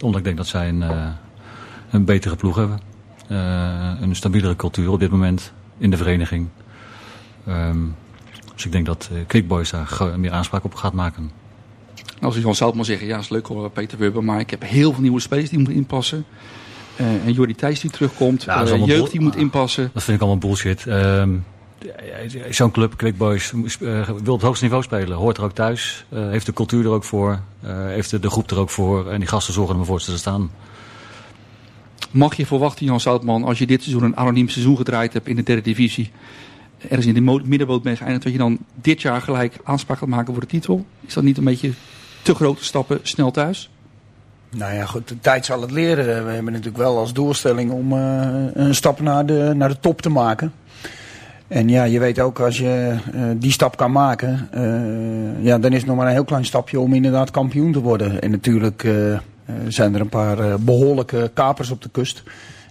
Omdat 0.00 0.18
ik 0.18 0.24
denk 0.24 0.36
dat 0.36 0.46
zij 0.46 0.68
een, 0.68 0.82
eh, 0.82 1.08
een 1.90 2.04
betere 2.04 2.36
ploeg 2.36 2.56
hebben. 2.56 2.80
Eh, 3.28 4.00
een 4.00 4.16
stabielere 4.16 4.56
cultuur 4.56 4.90
op 4.90 5.00
dit 5.00 5.10
moment 5.10 5.52
in 5.78 5.90
de 5.90 5.96
vereniging. 5.96 6.48
Ehm, 7.46 7.78
dus 8.54 8.64
ik 8.64 8.72
denk 8.72 8.86
dat 8.86 9.10
Quick 9.26 9.48
Boys 9.48 9.70
daar 9.70 10.14
meer 10.16 10.32
aanspraak 10.32 10.64
op 10.64 10.74
gaat 10.74 10.92
maken. 10.92 11.30
Als 12.20 12.36
Jan 12.36 12.54
Zoutman 12.54 12.84
zeggen, 12.84 13.06
ja, 13.06 13.18
is 13.18 13.28
leuk 13.28 13.46
hoor, 13.46 13.70
Peter 13.70 13.98
Wubbe. 13.98 14.20
Maar 14.20 14.40
ik 14.40 14.50
heb 14.50 14.62
heel 14.62 14.92
veel 14.92 15.02
nieuwe 15.02 15.20
spelers 15.20 15.48
die 15.48 15.58
moeten 15.58 15.76
inpassen. 15.76 16.24
Eh, 16.96 17.26
en 17.26 17.32
Jordi 17.32 17.54
Thijs 17.54 17.80
die 17.80 17.90
terugkomt. 17.90 18.42
Ja, 18.42 18.54
allemaal 18.54 18.86
jeugd 18.86 19.10
die 19.10 19.20
moet 19.20 19.36
inpassen. 19.36 19.90
Dat 19.94 20.02
vind 20.02 20.16
ik 20.16 20.22
allemaal 20.22 20.48
bullshit. 20.48 20.86
Ehm, 20.86 21.30
Zo'n 22.50 22.70
club, 22.70 22.96
Quick 22.96 23.16
Boys, 23.16 23.52
eh, 23.52 24.08
wil 24.22 24.34
het 24.34 24.42
hoogste 24.42 24.64
niveau 24.64 24.82
spelen. 24.82 25.16
Hoort 25.16 25.36
er 25.36 25.44
ook 25.44 25.52
thuis. 25.52 26.04
heeft 26.10 26.46
de 26.46 26.52
cultuur 26.52 26.84
er 26.84 26.90
ook 26.90 27.04
voor. 27.04 27.40
heeft 27.66 28.10
de, 28.10 28.18
de 28.18 28.30
groep 28.30 28.50
er 28.50 28.58
ook 28.58 28.70
voor. 28.70 29.10
En 29.10 29.18
die 29.18 29.28
gasten 29.28 29.54
zorgen 29.54 29.78
ervoor 29.78 29.96
dat 29.96 30.04
ze 30.04 30.12
er 30.12 30.18
staan. 30.18 30.50
Mag 32.10 32.34
je 32.34 32.46
verwachten, 32.46 32.86
Jan 32.86 33.00
Zoutman, 33.00 33.44
als 33.44 33.58
je 33.58 33.66
dit 33.66 33.82
seizoen 33.82 34.04
een 34.04 34.16
anoniem 34.16 34.48
seizoen 34.48 34.76
gedraaid 34.76 35.12
hebt 35.12 35.28
in 35.28 35.36
de 35.36 35.42
derde 35.42 35.62
divisie. 35.62 36.10
Ergens 36.78 37.06
in 37.06 37.14
de 37.14 37.40
middenboot 37.44 37.82
bent 37.82 37.98
geëindigd, 37.98 38.22
dat 38.22 38.32
je 38.32 38.38
dan 38.38 38.58
dit 38.74 39.02
jaar 39.02 39.20
gelijk 39.20 39.56
aanspraak 39.64 39.98
gaat 39.98 40.08
maken 40.08 40.32
voor 40.32 40.42
de 40.42 40.48
titel? 40.48 40.84
Is 41.06 41.14
dat 41.14 41.24
niet 41.24 41.38
een 41.38 41.44
beetje 41.44 41.72
te 42.22 42.34
grote 42.34 42.64
stappen 42.64 42.98
snel 43.02 43.30
thuis? 43.30 43.70
Nou 44.50 44.74
ja, 44.74 44.84
goed, 44.84 45.08
de 45.08 45.20
tijd 45.20 45.44
zal 45.44 45.60
het 45.60 45.70
leren. 45.70 46.24
We 46.24 46.32
hebben 46.32 46.52
natuurlijk 46.52 46.76
wel 46.76 46.98
als 46.98 47.12
doelstelling 47.12 47.70
om 47.70 47.92
eh, 47.92 48.28
een 48.52 48.74
stap 48.74 49.00
naar 49.00 49.26
de, 49.26 49.52
naar 49.56 49.68
de 49.68 49.80
top 49.80 50.02
te 50.02 50.10
maken. 50.10 50.52
En 51.48 51.68
ja, 51.68 51.84
je 51.84 51.98
weet 51.98 52.20
ook 52.20 52.40
als 52.40 52.58
je 52.58 52.96
eh, 53.12 53.22
die 53.36 53.52
stap 53.52 53.76
kan 53.76 53.92
maken, 53.92 54.48
eh, 54.52 55.44
ja, 55.44 55.58
dan 55.58 55.72
is 55.72 55.78
het 55.78 55.86
nog 55.86 55.96
maar 55.96 56.06
een 56.06 56.12
heel 56.12 56.24
klein 56.24 56.44
stapje 56.44 56.80
om 56.80 56.94
inderdaad 56.94 57.30
kampioen 57.30 57.72
te 57.72 57.80
worden. 57.80 58.20
En 58.20 58.30
natuurlijk 58.30 58.86
zijn 59.68 59.94
er 59.94 60.00
een 60.00 60.08
paar 60.08 60.38
eh, 60.38 60.54
behoorlijke 60.60 61.30
kapers 61.34 61.70
op 61.70 61.82
de 61.82 61.88
kust. 61.88 62.22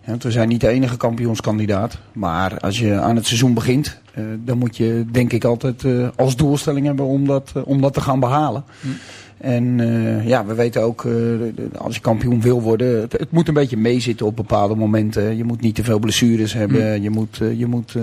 Ja, 0.07 0.13
want 0.13 0.25
we 0.25 0.31
zijn 0.31 0.47
niet 0.47 0.61
de 0.61 0.67
enige 0.67 0.97
kampioenskandidaat. 0.97 1.97
Maar 2.13 2.59
als 2.59 2.79
je 2.79 2.99
aan 2.99 3.15
het 3.15 3.25
seizoen 3.25 3.53
begint, 3.53 3.99
eh, 4.13 4.23
dan 4.39 4.57
moet 4.57 4.77
je 4.77 5.05
denk 5.11 5.33
ik 5.33 5.43
altijd 5.43 5.83
eh, 5.83 6.07
als 6.15 6.35
doelstelling 6.35 6.85
hebben 6.85 7.05
om 7.05 7.25
dat, 7.25 7.51
eh, 7.55 7.61
om 7.65 7.81
dat 7.81 7.93
te 7.93 8.01
gaan 8.01 8.19
behalen. 8.19 8.63
En 9.37 9.79
eh, 9.79 10.27
ja, 10.27 10.45
we 10.45 10.53
weten 10.53 10.81
ook, 10.81 11.07
als 11.77 11.95
je 11.95 12.01
kampioen 12.01 12.41
wil 12.41 12.61
worden, 12.61 13.01
het, 13.01 13.11
het 13.11 13.31
moet 13.31 13.47
een 13.47 13.53
beetje 13.53 13.77
meezitten 13.77 14.25
op 14.25 14.35
bepaalde 14.35 14.75
momenten. 14.75 15.37
Je 15.37 15.43
moet 15.43 15.61
niet 15.61 15.75
te 15.75 15.83
veel 15.83 15.99
blessures 15.99 16.53
hebben. 16.53 17.01
Je 17.01 17.09
moet, 17.09 17.37
je 17.57 17.65
moet 17.65 17.95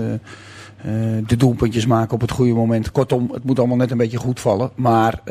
de 1.27 1.35
doelpuntjes 1.37 1.85
maken 1.85 2.13
op 2.13 2.21
het 2.21 2.31
goede 2.31 2.53
moment. 2.53 2.91
Kortom, 2.91 3.29
het 3.33 3.43
moet 3.43 3.59
allemaal 3.59 3.77
net 3.77 3.91
een 3.91 3.97
beetje 3.97 4.17
goed 4.17 4.39
vallen. 4.39 4.69
Maar 4.75 5.21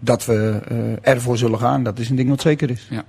dat 0.00 0.24
we 0.24 0.60
ervoor 1.02 1.38
zullen 1.38 1.58
gaan, 1.58 1.82
dat 1.82 1.98
is 1.98 2.10
een 2.10 2.16
ding 2.16 2.28
wat 2.28 2.40
zeker 2.40 2.70
is. 2.70 2.86
Nou 2.90 3.02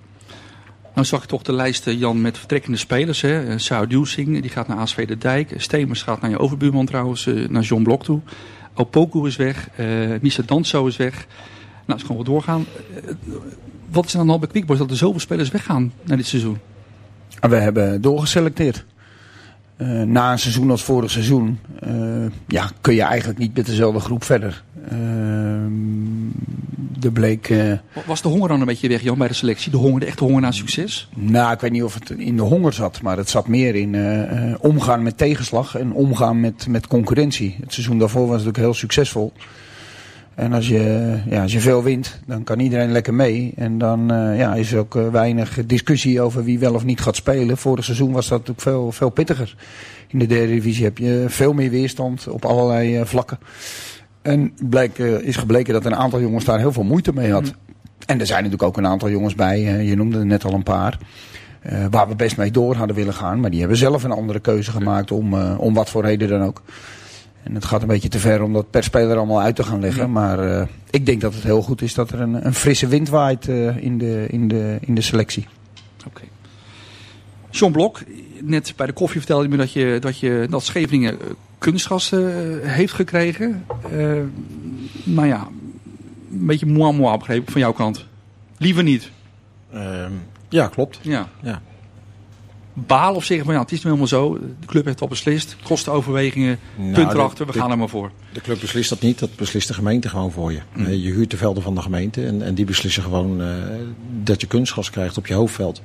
Nou 1.00 1.12
zag 1.12 1.24
ik 1.24 1.29
toch 1.29 1.41
de 1.41 1.53
lijst, 1.53 1.88
eh, 1.88 2.00
Jan, 2.00 2.22
met 2.22 2.38
vertrekkende 2.38 2.77
spelers. 2.77 3.22
Hè. 3.22 3.46
Eh, 3.46 3.58
Sao 3.58 3.88
die 3.88 4.50
gaat 4.50 4.68
naar 4.68 4.77
ASV 4.77 5.08
de 5.08 5.18
Dijk. 5.18 5.53
Stemers 5.58 6.01
gaat 6.01 6.22
naar 6.22 6.29
je 6.29 6.39
overbuurman 6.39 6.86
trouwens, 6.86 7.27
eh, 7.27 7.50
naar 7.50 7.63
John 7.63 7.84
Blok 7.84 8.03
toe. 8.03 8.20
Opoku 8.74 9.27
is 9.27 9.36
weg. 9.36 9.70
eh 9.75 9.88
Misa 10.22 10.44
Danso 10.46 10.86
is 10.86 10.98
weg. 10.98 11.27
Nou, 11.86 12.00
is 12.00 12.06
gewoon 12.06 12.24
wel 12.24 12.34
doorgaan. 12.34 12.65
Eh, 12.96 13.12
wat 13.89 14.06
is 14.06 14.12
dan 14.12 14.29
al 14.29 14.39
bij 14.39 14.48
Quickboys 14.48 14.79
dat 14.79 14.89
er 14.91 14.98
zoveel 14.98 15.20
spelers 15.20 15.50
weggaan 15.50 15.94
na 16.03 16.15
dit 16.15 16.27
seizoen? 16.27 16.58
We 17.39 17.56
hebben 17.56 18.01
doorgeselecteerd. 18.01 18.86
Eh, 19.79 20.01
na 20.01 20.32
een 20.32 20.39
seizoen 20.39 20.72
als 20.72 20.84
vorig 20.84 21.12
seizoen 21.12 21.60
eh, 21.79 22.25
ja, 22.48 22.72
kun 22.82 22.94
je 22.94 23.01
eigenlijk 23.01 23.39
niet 23.39 23.56
met 23.56 23.65
dezelfde 23.65 24.00
groep 24.00 24.24
verder. 24.24 24.63
Uh, 24.91 25.00
er 27.03 27.12
bleek... 27.12 27.50
Uh, 27.50 27.74
Was 28.06 28.22
de 28.22 28.27
honger 28.27 28.48
dan 28.48 28.60
een 28.60 28.65
beetje 28.65 28.88
weg, 28.88 29.01
Jan, 29.01 29.18
bij 29.18 29.27
de 29.27 29.34
selectie? 29.34 29.72
De 29.72 29.77
honger, 29.77 30.00
de 30.00 30.06
echte 30.06 30.24
honger 30.24 30.41
naar 30.41 30.53
succes? 30.53 31.10
Nou, 31.15 31.53
ik 31.53 31.60
weet 31.60 31.72
niet 31.72 31.84
of 31.84 31.94
het 31.94 32.10
in 32.10 32.36
de 32.36 32.41
honger 32.41 32.74
zat, 32.74 33.01
maar 33.01 33.18
het 33.18 33.29
zat 33.29 33.48
meer 33.48 33.75
in 33.75 33.94
uh, 33.94 34.53
omgaan 34.60 35.03
met 35.03 35.18
tegenslag 35.18 35.75
en 35.75 35.94
omgaan 35.94 36.39
met, 36.39 36.68
met 36.68 36.88
concurrentie. 36.88 37.56
Het 37.62 37.74
seizoen 37.74 38.00
daarvoor 38.00 38.22
was 38.22 38.29
natuurlijk 38.29 38.58
heel 38.58 38.74
succesvol. 38.74 39.34
En 40.36 40.53
als 40.53 40.68
je, 40.68 41.15
ja, 41.29 41.41
als 41.41 41.51
je 41.51 41.60
veel 41.60 41.84
wint, 41.84 42.20
dan 42.25 42.44
kan 42.44 42.60
iedereen 42.60 42.91
lekker 42.91 43.13
mee. 43.13 43.53
En 43.56 43.77
dan 43.77 44.13
uh, 44.13 44.38
ja, 44.38 44.56
is 44.56 44.72
er 44.72 44.79
ook 44.79 44.94
weinig 44.94 45.65
discussie 45.65 46.22
over 46.22 46.44
wie 46.44 46.60
wel 46.60 46.74
of 46.74 46.84
niet 46.84 47.01
gaat 47.01 47.15
spelen. 47.15 47.58
Vorig 47.58 47.86
seizoen 47.86 48.12
was 48.12 48.27
dat 48.27 48.38
natuurlijk 48.38 48.68
veel, 48.68 48.91
veel 48.91 49.10
pittiger. 49.10 49.56
In 50.08 50.20
de 50.20 50.25
derde 50.25 50.53
divisie 50.53 50.84
heb 50.84 50.98
je 50.98 51.25
veel 51.27 51.53
meer 51.53 51.70
weerstand 51.70 52.27
op 52.27 52.46
allerlei 52.46 53.06
vlakken. 53.06 53.39
En 54.22 54.54
bleek, 54.70 54.98
is 54.98 55.36
gebleken 55.36 55.74
dat 55.74 55.86
een 55.86 55.96
aantal 55.96 56.22
jongens 56.22 56.46
daar 56.46 56.60
heel 56.60 56.74
veel 56.74 56.84
moeite 56.84 57.14
mee 57.14 57.32
had. 57.32 57.44
Mm. 57.44 57.52
En 58.06 58.20
er 58.20 58.26
zijn 58.26 58.44
natuurlijk 58.44 58.70
ook 58.70 58.78
een 58.78 58.88
aantal 58.88 59.10
jongens 59.10 59.36
bij, 59.36 59.62
je 59.62 59.96
noemde 59.96 60.20
er 60.20 60.26
net 60.26 60.46
al 60.46 60.54
een 60.54 60.64
paar. 60.64 60.98
waar 61.90 62.08
we 62.08 62.16
best 62.16 62.38
mee 62.38 62.52
door 62.52 62.76
hadden 62.76 62.96
willen 62.96 63.14
gaan. 63.14 63.40
Maar 63.40 63.50
die 63.50 63.60
hebben 63.60 63.78
zelf 63.78 64.04
een 64.04 64.12
andere 64.12 64.40
keuze 64.40 64.72
gemaakt 64.72 65.12
om, 65.12 65.34
om 65.42 65.74
wat 65.74 65.90
voor 65.90 66.04
reden 66.04 66.28
dan 66.28 66.42
ook. 66.42 66.62
En 67.44 67.56
het 67.56 67.66
gaat 67.66 67.82
een 67.82 67.88
beetje 67.88 68.10
te 68.10 68.20
ver 68.20 68.42
om 68.44 68.54
dat 68.54 68.70
per 68.70 68.84
speler 68.84 69.18
allemaal 69.18 69.42
uit 69.42 69.56
te 69.56 69.64
gaan 69.64 69.80
leggen. 69.80 70.02
Ja. 70.02 70.08
Maar 70.08 70.46
uh, 70.46 70.62
ik 70.90 71.06
denk 71.06 71.22
dat 71.22 71.34
het 71.34 71.44
heel 71.44 71.62
goed 71.62 71.82
is 71.82 71.94
dat 71.94 72.12
er 72.12 72.20
een, 72.20 72.46
een 72.46 72.54
frisse 72.54 72.88
wind 72.88 73.10
waait 73.10 73.48
in, 73.48 73.98
de, 73.98 74.26
in, 74.30 74.48
de, 74.48 74.78
in 74.82 74.96
de 74.96 75.02
selectie. 75.02 75.48
Oké. 75.98 76.08
Okay. 76.08 76.30
John 77.50 77.72
Blok, 77.72 78.00
net 78.42 78.74
bij 78.76 78.86
de 78.86 78.94
koffie 78.94 79.20
vertelde 79.20 79.44
je 79.44 79.50
me 79.50 79.58
dat, 79.58 79.72
je, 79.72 79.98
dat, 80.00 80.20
je, 80.20 80.48
dat 80.50 80.64
Scheveningen 80.64 81.18
kunstgas 81.60 82.12
uh, 82.12 82.30
heeft 82.62 82.94
gekregen. 82.94 83.66
nou 85.04 85.28
ja, 85.28 85.48
een 86.32 86.46
beetje 86.46 86.66
moi 86.66 86.94
moi 86.94 87.18
begrepen 87.18 87.51
van 87.51 87.62
jouw 87.62 87.74
kant. 87.74 88.06
Liever 88.58 88.84
niet. 88.84 89.12
Ehm, 89.74 90.12
ja, 90.50 90.68
klopt. 90.68 91.00
Ja. 91.01 91.30
ja 91.42 91.62
balen 92.88 93.16
of 93.16 93.24
zeggen 93.24 93.46
van 93.46 93.56
ja, 93.56 93.62
het 93.62 93.72
is 93.72 93.78
nu 93.78 93.84
helemaal 93.84 94.08
zo. 94.08 94.38
De 94.60 94.66
club 94.66 94.86
heeft 94.86 95.01
al 95.01 95.08
beslist. 95.08 95.56
Kostenoverwegingen, 95.63 96.60
nou, 96.75 96.94
punt 96.94 97.13
erachter, 97.13 97.46
we 97.46 97.51
de, 97.51 97.60
gaan 97.60 97.72
er 97.72 97.78
maar 97.78 97.89
voor. 97.89 98.12
De 98.34 98.42
club 98.42 98.60
beslist 98.60 98.89
dat 98.89 99.01
niet, 99.01 99.20
dat 99.20 99.36
beslist 99.36 99.68
de 99.68 99.74
gemeente 99.74 100.10
gewoon 100.10 100.32
voor 100.32 100.51
je. 100.51 100.60
Mm. 100.75 100.89
Je 100.89 101.12
huurt 101.12 101.32
de 101.32 101.38
velden 101.38 101.63
van 101.63 101.75
de 101.75 101.82
gemeente 101.82 102.25
en, 102.25 102.42
en 102.42 102.56
die 102.56 102.66
beslissen 102.66 103.04
gewoon 103.04 103.42
uh, 103.42 103.48
dat 104.24 104.42
je 104.42 104.48
kunstgas 104.48 104.89
krijgt 104.89 105.18
op 105.18 105.28
je 105.28 105.34
hoofdveld. 105.34 105.82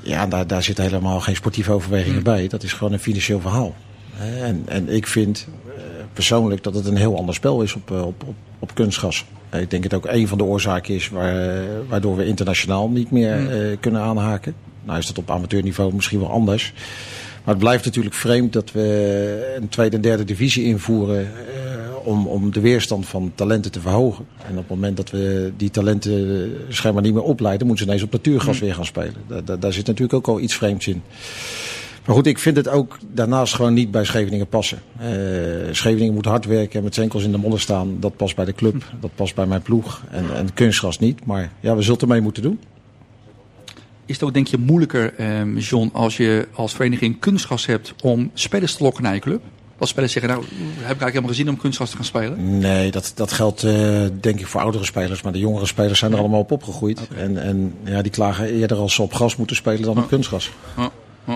Ja, 0.00 0.26
daar, 0.26 0.46
daar 0.46 0.62
zitten 0.62 0.84
helemaal 0.84 1.20
geen 1.20 1.36
sportieve 1.36 1.72
overwegingen 1.72 2.18
mm. 2.18 2.24
bij. 2.24 2.48
Dat 2.48 2.62
is 2.62 2.72
gewoon 2.72 2.92
een 2.92 2.98
financieel 2.98 3.40
verhaal. 3.40 3.74
En, 4.18 4.62
en 4.66 4.88
ik 4.88 5.06
vind 5.06 5.46
uh, 5.66 5.72
persoonlijk 6.12 6.62
dat 6.62 6.74
het 6.74 6.86
een 6.86 6.96
heel 6.96 7.16
ander 7.16 7.34
spel 7.34 7.62
is 7.62 7.74
op, 7.74 7.90
op, 7.90 8.22
op, 8.26 8.34
op 8.58 8.74
kunstgas. 8.74 9.24
Ik 9.52 9.70
denk 9.70 9.82
dat 9.82 9.92
het 9.92 9.94
ook 9.94 10.14
een 10.14 10.28
van 10.28 10.38
de 10.38 10.44
oorzaken 10.44 10.94
is 10.94 11.08
waar, 11.08 11.62
waardoor 11.88 12.16
we 12.16 12.26
internationaal 12.26 12.88
niet 12.88 13.10
meer 13.10 13.36
Hmm. 13.36 13.68
mm. 13.68 13.80
kunnen 13.80 14.00
aanhaken. 14.00 14.54
Nou 14.84 14.98
is 14.98 15.06
dat 15.06 15.18
op 15.18 15.30
amateurniveau 15.30 15.94
misschien 15.94 16.18
wel 16.18 16.30
anders. 16.30 16.72
Maar 17.44 17.54
het 17.54 17.62
blijft 17.62 17.84
natuurlijk 17.84 18.14
vreemd 18.14 18.52
dat 18.52 18.72
we 18.72 19.56
een 19.60 19.68
tweede 19.68 19.96
en 19.96 20.02
derde 20.02 20.24
divisie 20.24 20.64
invoeren 20.64 21.30
om, 22.04 22.26
om 22.26 22.52
de 22.52 22.60
weerstand 22.60 23.06
van 23.06 23.32
talenten 23.34 23.72
te 23.72 23.80
verhogen. 23.80 24.26
En 24.46 24.52
op 24.52 24.58
het 24.58 24.68
moment 24.68 24.96
dat 24.96 25.10
we 25.10 25.52
die 25.56 25.70
talenten 25.70 26.52
schijnbaar 26.68 27.02
niet 27.02 27.14
meer 27.14 27.22
opleiden, 27.22 27.66
moeten 27.66 27.84
ze 27.84 27.90
ineens 27.90 28.06
op 28.06 28.12
natuurgas 28.12 28.54
mm. 28.54 28.66
weer 28.66 28.74
gaan 28.74 28.86
spelen. 28.86 29.14
Daar, 29.26 29.44
daar, 29.44 29.60
daar, 29.60 29.72
zit 29.72 29.86
natuurlijk 29.86 30.12
ook 30.12 30.34
al 30.34 30.40
iets 30.40 30.54
vreemds 30.54 30.86
in. 30.86 31.02
Maar 32.06 32.14
goed, 32.14 32.26
ik 32.26 32.38
vind 32.38 32.56
het 32.56 32.68
ook 32.68 32.98
daarnaast 33.12 33.54
gewoon 33.54 33.74
niet 33.74 33.90
bij 33.90 34.04
Scheveningen 34.04 34.46
passen. 34.46 34.78
Uh, 35.00 35.06
Scheveningen 35.70 36.14
moet 36.14 36.24
hard 36.24 36.44
werken 36.44 36.78
en 36.78 36.84
met 36.84 36.94
zijn 36.94 37.06
enkels 37.06 37.24
in 37.24 37.32
de 37.32 37.38
modder 37.38 37.60
staan. 37.60 37.96
Dat 38.00 38.16
past 38.16 38.36
bij 38.36 38.44
de 38.44 38.52
club, 38.52 38.84
dat 39.00 39.10
past 39.14 39.34
bij 39.34 39.46
mijn 39.46 39.62
ploeg. 39.62 40.02
En, 40.10 40.36
en 40.36 40.54
kunstgas 40.54 40.98
niet. 40.98 41.24
Maar 41.24 41.52
ja, 41.60 41.76
we 41.76 41.82
zullen 41.82 42.00
ermee 42.00 42.20
moeten 42.20 42.42
doen. 42.42 42.60
Is 44.06 44.14
het 44.14 44.22
ook 44.22 44.34
denk 44.34 44.46
je 44.46 44.58
moeilijker, 44.58 45.14
eh, 45.14 45.58
John, 45.58 45.90
als 45.92 46.16
je 46.16 46.48
als 46.52 46.74
vereniging 46.74 47.18
kunstgas 47.18 47.66
hebt 47.66 47.94
om 48.02 48.30
spelers 48.34 48.74
te 48.74 48.82
lokken 48.82 49.02
naar 49.02 49.14
je 49.14 49.20
club? 49.20 49.42
Als 49.78 49.90
spelers 49.90 50.12
zeggen, 50.12 50.30
nou, 50.30 50.44
heb 50.44 50.60
ik 50.60 50.76
eigenlijk 50.76 51.00
helemaal 51.00 51.30
gezien 51.30 51.48
om 51.48 51.56
kunstgas 51.56 51.90
te 51.90 51.96
gaan 51.96 52.04
spelen? 52.04 52.58
Nee, 52.58 52.90
dat, 52.90 53.12
dat 53.14 53.32
geldt 53.32 53.62
uh, 53.62 54.06
denk 54.20 54.40
ik 54.40 54.46
voor 54.46 54.60
oudere 54.60 54.84
spelers. 54.84 55.22
Maar 55.22 55.32
de 55.32 55.38
jongere 55.38 55.66
spelers 55.66 55.98
zijn 55.98 56.12
er 56.12 56.18
allemaal 56.18 56.40
op 56.40 56.50
opgegroeid. 56.50 57.00
Okay. 57.00 57.22
En, 57.22 57.42
en 57.42 57.74
ja, 57.84 58.02
die 58.02 58.12
klagen 58.12 58.46
eerder 58.46 58.76
als 58.76 58.94
ze 58.94 59.02
op 59.02 59.12
gas 59.12 59.36
moeten 59.36 59.56
spelen 59.56 59.82
dan 59.82 59.96
oh. 59.96 60.02
op 60.02 60.08
kunstgas. 60.08 60.50
Oh. 60.78 60.86
Oh. 61.24 61.34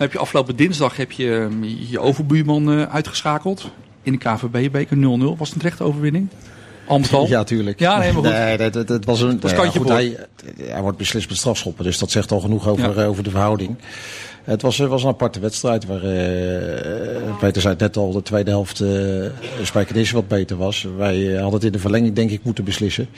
Heb 0.00 0.12
je 0.12 0.18
afgelopen 0.18 0.56
dinsdag 0.56 0.96
heb 0.96 1.12
je 1.12 1.48
je 1.88 2.00
overbuurman 2.00 2.72
uh, 2.72 2.82
uitgeschakeld 2.82 3.70
in 4.02 4.12
de 4.12 4.18
KVB-beker 4.18 4.96
0-0. 4.96 5.00
Was 5.00 5.48
het 5.48 5.52
een 5.52 5.58
terechte 5.58 5.84
overwinning? 5.84 6.28
Al? 6.86 7.26
Ja, 7.26 7.44
tuurlijk. 7.44 7.78
Ja, 7.78 7.98
nee, 7.98 8.12
maar 8.12 8.22
goed. 8.22 8.32
Nee, 8.32 8.56
dat, 8.56 8.72
dat, 8.72 8.86
dat 8.86 9.04
was 9.04 9.20
een. 9.20 9.40
Dat 9.40 9.52
was 9.52 9.64
ja, 9.64 9.70
goed, 9.70 9.88
hij, 9.88 10.16
hij 10.62 10.80
wordt 10.80 10.98
beslist 10.98 11.28
met 11.28 11.38
strafschoppen, 11.38 11.84
dus 11.84 11.98
dat 11.98 12.10
zegt 12.10 12.32
al 12.32 12.40
genoeg 12.40 12.68
over, 12.68 12.98
ja. 12.98 13.04
over 13.04 13.22
de 13.22 13.30
verhouding. 13.30 13.76
Het 14.44 14.62
was, 14.62 14.78
was 14.78 15.02
een 15.02 15.08
aparte 15.08 15.40
wedstrijd 15.40 15.86
waar, 15.86 16.04
uh, 16.04 17.38
Peter 17.38 17.60
zei 17.62 17.72
het 17.72 17.82
net 17.82 17.96
al, 17.96 18.12
de 18.12 18.22
tweede 18.22 18.50
helft 18.50 18.80
uh, 18.80 19.26
Spijkenisse 19.62 20.14
wat 20.14 20.28
beter 20.28 20.56
was. 20.56 20.86
Wij 20.96 21.16
uh, 21.16 21.32
hadden 21.34 21.54
het 21.54 21.64
in 21.64 21.72
de 21.72 21.78
verlenging 21.78 22.14
denk 22.14 22.30
ik 22.30 22.44
moeten 22.44 22.64
beslissen. 22.64 23.08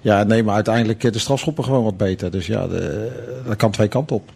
Ja, 0.00 0.22
nee, 0.22 0.42
maar 0.42 0.54
uiteindelijk 0.54 1.12
de 1.12 1.18
strafschoppen 1.18 1.64
gewoon 1.64 1.84
wat 1.84 1.96
beter. 1.96 2.30
Dus 2.30 2.46
ja, 2.46 2.66
de, 2.66 3.10
dat 3.46 3.56
kan 3.56 3.70
twee 3.70 3.88
kanten 3.88 4.16
op. 4.16 4.30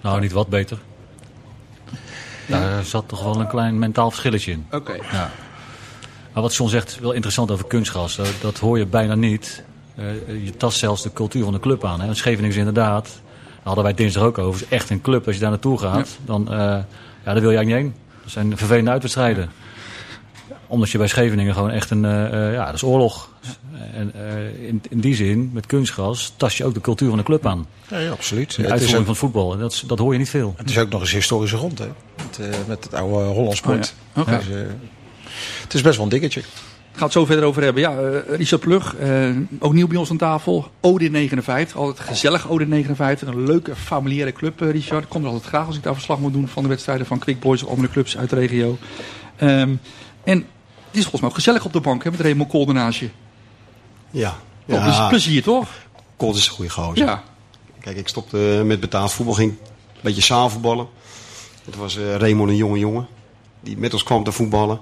Nou, 0.00 0.20
niet 0.20 0.32
wat 0.32 0.48
beter. 0.48 0.78
Daar 2.50 2.84
zat 2.84 3.08
toch 3.08 3.22
wel 3.22 3.40
een 3.40 3.48
klein 3.48 3.78
mentaal 3.78 4.10
verschilletje 4.10 4.52
in. 4.52 4.66
Oké. 4.66 4.76
Okay. 4.76 5.00
Ja. 5.12 5.30
Maar 6.32 6.42
wat 6.42 6.54
John 6.54 6.70
zegt, 6.70 6.98
wel 7.00 7.12
interessant 7.12 7.50
over 7.50 7.66
kunstgas. 7.66 8.16
Dat, 8.16 8.34
dat 8.40 8.58
hoor 8.58 8.78
je 8.78 8.86
bijna 8.86 9.14
niet. 9.14 9.62
Uh, 9.98 10.44
je 10.44 10.56
tast 10.56 10.78
zelfs 10.78 11.02
de 11.02 11.12
cultuur 11.12 11.44
van 11.44 11.52
de 11.52 11.60
club 11.60 11.84
aan. 11.84 11.98
Hè. 11.98 12.04
Want 12.04 12.16
Scheveningen 12.16 12.50
is 12.50 12.56
inderdaad, 12.56 13.04
daar 13.04 13.60
hadden 13.62 13.84
wij 13.84 13.94
dinsdag 13.94 14.22
ook 14.22 14.38
over, 14.38 14.62
is 14.62 14.68
echt 14.68 14.90
een 14.90 15.00
club. 15.00 15.26
Als 15.26 15.34
je 15.34 15.40
daar 15.40 15.50
naartoe 15.50 15.78
gaat, 15.78 16.08
ja. 16.08 16.26
dan, 16.26 16.42
uh, 16.42 16.58
ja, 16.58 16.84
daar 17.24 17.40
wil 17.40 17.50
je 17.50 17.56
eigenlijk 17.56 17.66
niet 17.66 17.94
heen. 17.94 17.94
Dat 18.22 18.32
zijn 18.32 18.56
vervelende 18.56 18.90
uitwedstrijden. 18.90 19.50
Omdat 20.66 20.90
je 20.90 20.98
bij 20.98 21.06
Scheveningen 21.06 21.54
gewoon 21.54 21.70
echt 21.70 21.90
een, 21.90 22.04
uh, 22.04 22.52
ja, 22.52 22.64
dat 22.64 22.74
is 22.74 22.82
oorlog. 22.82 23.28
En 23.94 24.14
in, 24.66 24.82
in 24.90 25.00
die 25.00 25.14
zin, 25.14 25.50
met 25.52 25.66
kunstgas, 25.66 26.32
tast 26.36 26.56
je 26.56 26.64
ook 26.64 26.74
de 26.74 26.80
cultuur 26.80 27.08
van 27.08 27.18
de 27.18 27.24
club 27.24 27.46
aan. 27.46 27.66
Ja, 27.88 27.98
ja 27.98 28.10
absoluut. 28.10 28.56
De 28.56 28.62
uitvoering 28.62 28.90
ook, 28.90 29.04
van 29.04 29.06
het 29.08 29.18
voetbal, 29.18 29.56
dat, 29.58 29.84
dat 29.86 29.98
hoor 29.98 30.12
je 30.12 30.18
niet 30.18 30.30
veel. 30.30 30.54
Het 30.56 30.70
is 30.70 30.78
ook 30.78 30.90
nog 30.90 31.00
eens 31.00 31.12
historische 31.12 31.56
grond, 31.56 31.78
hè. 31.78 31.88
Met, 32.38 32.66
met 32.66 32.84
het 32.84 32.94
oude 32.94 33.24
Hollandsport. 33.24 33.94
Oh, 34.16 34.16
ja. 34.16 34.22
okay. 34.22 34.38
dus, 34.38 34.56
het 35.62 35.74
is 35.74 35.80
best 35.80 35.96
wel 35.96 36.04
een 36.04 36.10
dingetje. 36.10 36.42
Gaat 36.92 37.02
het 37.02 37.12
zo 37.12 37.24
verder 37.24 37.44
over 37.44 37.62
hebben. 37.62 37.82
Ja, 37.82 38.00
uh, 38.00 38.36
Richard 38.36 38.60
Plug, 38.60 38.94
uh, 39.02 39.36
ook 39.58 39.72
nieuw 39.72 39.86
bij 39.86 39.96
ons 39.96 40.10
aan 40.10 40.16
tafel. 40.16 40.70
Odin 40.80 41.12
59, 41.12 41.76
altijd 41.76 42.08
gezellig 42.08 42.48
Odin 42.48 42.68
59. 42.68 43.28
Een 43.28 43.44
leuke 43.44 43.76
familiaire 43.76 44.32
club, 44.32 44.62
uh, 44.62 44.70
Richard. 44.70 45.02
Ik 45.02 45.08
kom 45.08 45.22
er 45.22 45.28
altijd 45.28 45.46
graag 45.46 45.66
als 45.66 45.76
ik 45.76 45.82
daar 45.82 45.94
verslag 45.94 46.18
moet 46.18 46.32
doen 46.32 46.48
van 46.48 46.62
de 46.62 46.68
wedstrijden 46.68 47.06
van 47.06 47.18
Quick 47.18 47.40
Boys 47.40 47.62
of 47.62 47.70
andere 47.70 47.88
clubs 47.88 48.16
uit 48.16 48.30
de 48.30 48.36
regio. 48.36 48.78
Um, 49.40 49.80
en 50.24 50.38
het 50.38 50.98
is 50.98 51.00
volgens 51.00 51.20
mij 51.20 51.30
ook 51.30 51.36
gezellig 51.36 51.64
op 51.64 51.72
de 51.72 51.80
bank 51.80 52.04
hè, 52.04 52.10
met 52.10 52.20
Raymond 52.20 52.48
Kolder 52.48 52.74
naast 52.74 52.98
je. 52.98 53.08
Ja. 54.10 54.36
ja. 54.64 54.76
Oh, 54.76 54.84
dus 54.84 55.08
plezier 55.08 55.42
toch? 55.42 55.68
Kool 56.16 56.34
is 56.34 56.46
een 56.46 56.52
goede 56.52 56.70
gozer. 56.70 57.06
Ja. 57.06 57.22
Kijk, 57.80 57.96
ik 57.96 58.08
stopte 58.08 58.62
met 58.64 58.80
betaald 58.80 59.12
voetbal, 59.12 59.34
ging 59.34 59.50
een 59.50 60.00
beetje 60.00 60.22
zaalvoetballen. 60.22 60.88
Het 61.64 61.76
was 61.76 61.98
Raymond 61.98 62.50
een 62.50 62.56
jonge 62.56 62.78
jongen 62.78 63.06
die 63.60 63.78
met 63.78 63.92
ons 63.92 64.02
kwam 64.02 64.24
te 64.24 64.32
voetballen. 64.32 64.80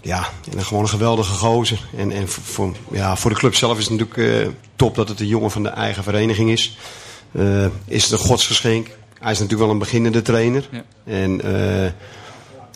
Ja, 0.00 0.28
en 0.50 0.58
een 0.58 0.64
gewoon 0.64 0.82
een 0.82 0.88
geweldige 0.88 1.32
gozer. 1.32 1.88
En, 1.96 2.10
en 2.10 2.28
voor, 2.28 2.76
ja, 2.90 3.16
voor 3.16 3.30
de 3.30 3.36
club 3.36 3.54
zelf 3.54 3.78
is 3.78 3.88
het 3.88 3.98
natuurlijk 3.98 4.46
uh, 4.46 4.52
top 4.76 4.94
dat 4.94 5.08
het 5.08 5.20
een 5.20 5.26
jongen 5.26 5.50
van 5.50 5.62
de 5.62 5.68
eigen 5.68 6.02
vereniging 6.02 6.50
is. 6.50 6.78
Uh, 7.32 7.66
is 7.84 8.02
het 8.02 8.12
een 8.12 8.26
godsgeschenk. 8.26 8.86
Hij 9.18 9.32
is 9.32 9.38
natuurlijk 9.38 9.60
wel 9.60 9.70
een 9.70 9.78
beginnende 9.78 10.22
trainer. 10.22 10.68
Ja. 10.70 10.84
En 11.04 11.46
uh, 11.46 11.90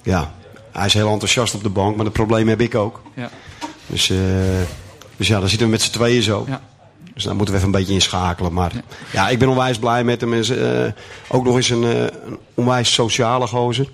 ja, 0.03 0.35
hij 0.73 0.87
is 0.87 0.95
heel 0.95 1.11
enthousiast 1.11 1.55
op 1.55 1.63
de 1.63 1.69
bank, 1.69 1.97
maar 1.97 2.05
dat 2.05 2.15
probleem 2.15 2.49
heb 2.49 2.61
ik 2.61 2.75
ook. 2.75 3.03
Ja. 3.15 3.31
Dus, 3.87 4.13
dus 5.17 5.29
ja, 5.29 5.39
dan 5.39 5.49
zitten 5.49 5.67
we 5.67 5.73
met 5.73 5.83
z'n 5.83 5.93
tweeën 5.93 6.23
zo. 6.23 6.45
Ja. 6.49 6.63
Dus 7.17 7.25
daar 7.25 7.37
moeten 7.37 7.55
we 7.55 7.61
even 7.61 7.73
een 7.73 7.79
beetje 7.79 7.95
inschakelen. 7.95 8.53
Maar 8.53 8.73
ja, 8.75 8.83
ja 9.13 9.29
ik 9.29 9.39
ben 9.39 9.49
onwijs 9.49 9.79
blij 9.79 10.05
met 10.05 10.21
hem. 10.21 10.35
Is, 10.35 10.53
ook 11.29 11.45
nog 11.45 11.57
eens 11.57 11.71
een, 11.71 11.83
een 11.83 12.39
onwijs 12.55 12.93
sociale 12.93 13.47
gozer. 13.47 13.89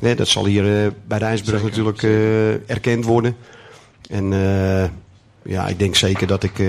Nee, 0.00 0.14
dat 0.14 0.28
zal 0.28 0.46
hier 0.46 0.84
uh, 0.84 0.90
bij 1.06 1.18
Rijnsburg 1.18 1.62
natuurlijk 1.62 2.02
uh, 2.02 2.70
erkend 2.70 3.04
worden. 3.04 3.36
En 4.10 4.32
ja, 5.44 5.66
ik 5.66 5.78
denk 5.78 5.94
zeker 5.94 6.26
dat 6.26 6.42
ik, 6.42 6.58
eh, 6.58 6.66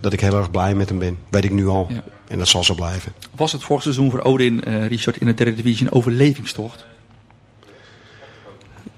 dat 0.00 0.12
ik 0.12 0.20
heel 0.20 0.36
erg 0.36 0.50
blij 0.50 0.74
met 0.74 0.88
hem 0.88 0.98
ben. 0.98 1.18
Weet 1.28 1.44
ik 1.44 1.52
nu 1.52 1.66
al. 1.66 1.86
Ja. 1.88 2.04
En 2.28 2.38
dat 2.38 2.48
zal 2.48 2.64
zo 2.64 2.74
blijven. 2.74 3.12
Was 3.36 3.52
het 3.52 3.62
vorig 3.62 3.82
seizoen 3.82 4.10
voor 4.10 4.20
Odin, 4.20 4.64
eh, 4.64 4.86
Richard, 4.86 5.16
in 5.16 5.26
de 5.26 5.34
derde 5.34 5.54
divisie 5.54 5.86
een 5.86 5.92
overlevingstocht? 5.92 6.86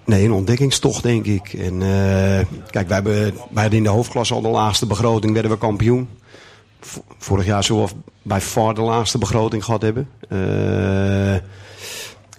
Nee, 0.05 0.25
een 0.25 0.33
ontdekkingstocht 0.33 1.03
denk 1.03 1.27
ik. 1.27 1.53
En 1.53 1.83
eh, 1.83 2.46
kijk, 2.70 2.87
wij, 2.87 2.94
hebben, 2.94 3.14
wij 3.33 3.62
hadden 3.62 3.79
in 3.79 3.83
de 3.83 3.88
hoofdklasse 3.88 4.35
al 4.35 4.40
de 4.40 4.49
laagste 4.49 4.87
begroting, 4.87 5.33
werden 5.33 5.51
we 5.51 5.59
kampioen. 5.59 6.09
Vorig 7.19 7.47
jaar 7.47 7.66
we 7.69 7.87
bij 8.23 8.40
far 8.40 8.75
de 8.75 8.81
laagste 8.81 9.19
begroting 9.19 9.64
gehad 9.64 9.83
hebben. 9.83 10.09
Eh, 10.29 10.38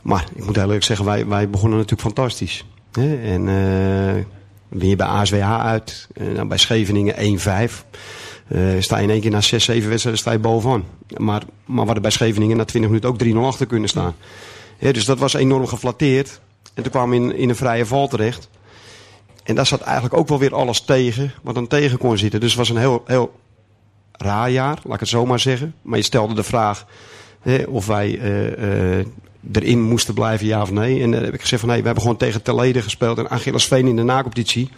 maar 0.01 0.25
ik 0.35 0.45
moet 0.45 0.57
eerlijk 0.57 0.83
zeggen, 0.83 1.05
wij, 1.05 1.27
wij 1.27 1.49
begonnen 1.49 1.77
natuurlijk 1.77 2.07
fantastisch. 2.07 2.65
Hè? 2.91 3.21
En 3.21 3.47
eh 3.47 4.39
je 4.79 4.95
bij 4.95 5.07
ASWH 5.07 5.59
uit, 5.59 6.07
dan 6.35 6.47
bij 6.47 6.57
Scheveningen 6.57 7.39
1-5. 7.39 7.85
Eh, 8.47 8.59
sta 8.79 8.97
je 8.97 9.03
in 9.03 9.09
één 9.09 9.21
keer 9.21 9.31
na 9.31 9.41
6, 9.41 9.63
7 9.63 9.89
wedstrijden 9.89 10.21
sta 10.21 10.37
bovenaan. 10.37 10.85
Maar, 11.17 11.43
maar 11.65 11.85
we 11.85 11.99
bij 11.99 12.11
Scheveningen 12.11 12.57
na 12.57 12.65
20 12.65 12.91
minuten 12.91 13.09
ook 13.09 13.45
3-0 13.45 13.47
achter 13.47 13.65
kunnen 13.65 13.89
staan. 13.89 14.15
Dus 14.79 15.05
dat 15.05 15.19
was 15.19 15.33
enorm 15.33 15.67
geflatteerd. 15.67 16.39
En 16.73 16.83
toen 16.83 16.91
kwamen 16.91 17.19
we 17.19 17.25
in, 17.25 17.35
in 17.35 17.49
een 17.49 17.55
vrije 17.55 17.85
val 17.85 18.07
terecht. 18.07 18.49
En 19.43 19.55
daar 19.55 19.65
zat 19.65 19.81
eigenlijk 19.81 20.13
ook 20.13 20.27
wel 20.27 20.39
weer 20.39 20.55
alles 20.55 20.81
tegen, 20.81 21.33
wat 21.41 21.55
dan 21.55 21.67
tegen 21.67 21.97
kon 21.97 22.17
zitten. 22.17 22.39
Dus 22.39 22.49
het 22.49 22.59
was 22.59 22.69
een 22.69 22.77
heel, 22.77 23.03
heel 23.05 23.39
raar 24.21 24.51
jaar, 24.51 24.79
laat 24.83 24.93
ik 24.93 24.99
het 24.99 25.09
zo 25.09 25.25
maar 25.25 25.39
zeggen. 25.39 25.75
Maar 25.81 25.97
je 25.97 26.03
stelde 26.03 26.33
de 26.33 26.43
vraag 26.43 26.85
hè, 27.41 27.63
of 27.63 27.87
wij 27.87 28.19
eh, 28.19 28.99
eh, 28.99 29.05
erin 29.51 29.81
moesten 29.81 30.13
blijven, 30.13 30.47
ja 30.47 30.61
of 30.61 30.71
nee. 30.71 31.01
En 31.01 31.11
dan 31.11 31.23
heb 31.23 31.33
ik 31.33 31.41
gezegd 31.41 31.61
van 31.61 31.69
nee, 31.69 31.79
we 31.79 31.85
hebben 31.85 32.03
gewoon 32.03 32.17
tegen 32.17 32.41
Telede 32.41 32.81
gespeeld 32.81 33.17
en 33.17 33.29
Achillesveen 33.29 33.87
in 33.87 33.95
de 33.95 34.03
nacompetitie. 34.03 34.69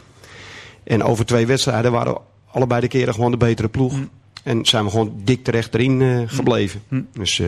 En 0.83 1.03
over 1.03 1.25
twee 1.25 1.45
wedstrijden 1.45 1.91
waren 1.91 2.13
we 2.13 2.19
allebei 2.51 2.81
de 2.81 2.87
keren 2.87 3.13
gewoon 3.13 3.31
de 3.31 3.37
betere 3.37 3.69
ploeg. 3.69 3.93
En 4.43 4.65
zijn 4.65 4.83
we 4.83 4.89
gewoon 4.89 5.13
dik 5.23 5.43
terecht 5.43 5.73
erin 5.73 6.01
eh, 6.01 6.21
gebleven. 6.25 6.83
Dus 7.13 7.39
eh, 7.39 7.47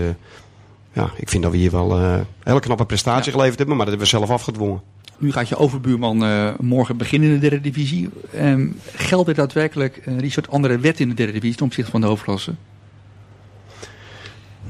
ja, 0.93 1.09
ik 1.15 1.29
vind 1.29 1.43
dat 1.43 1.51
we 1.51 1.57
hier 1.57 1.71
wel 1.71 1.97
eh, 1.97 2.13
een 2.13 2.25
hele 2.43 2.59
knappe 2.59 2.85
prestatie 2.85 3.31
geleverd 3.31 3.57
hebben, 3.57 3.77
maar 3.77 3.85
dat 3.85 3.95
hebben 3.95 4.11
we 4.11 4.17
zelf 4.17 4.29
afgedwongen. 4.29 4.81
Nu 5.17 5.31
gaat 5.31 5.49
je 5.49 5.57
overbuurman 5.57 6.23
eh, 6.23 6.49
morgen 6.59 6.97
beginnen 6.97 7.29
in 7.29 7.35
de 7.35 7.41
derde 7.41 7.61
divisie. 7.61 8.09
Ehm, 8.33 8.67
geldt 8.95 9.29
er 9.29 9.35
daadwerkelijk, 9.35 9.97
eh, 9.97 10.19
Richard, 10.19 10.49
andere 10.49 10.77
wet 10.77 10.99
in 10.99 11.09
de 11.09 11.15
derde 11.15 11.31
divisie 11.31 11.55
ten 11.55 11.65
opzichte 11.65 11.91
van 11.91 12.01
de 12.01 12.07
hoofdklasse? 12.07 12.53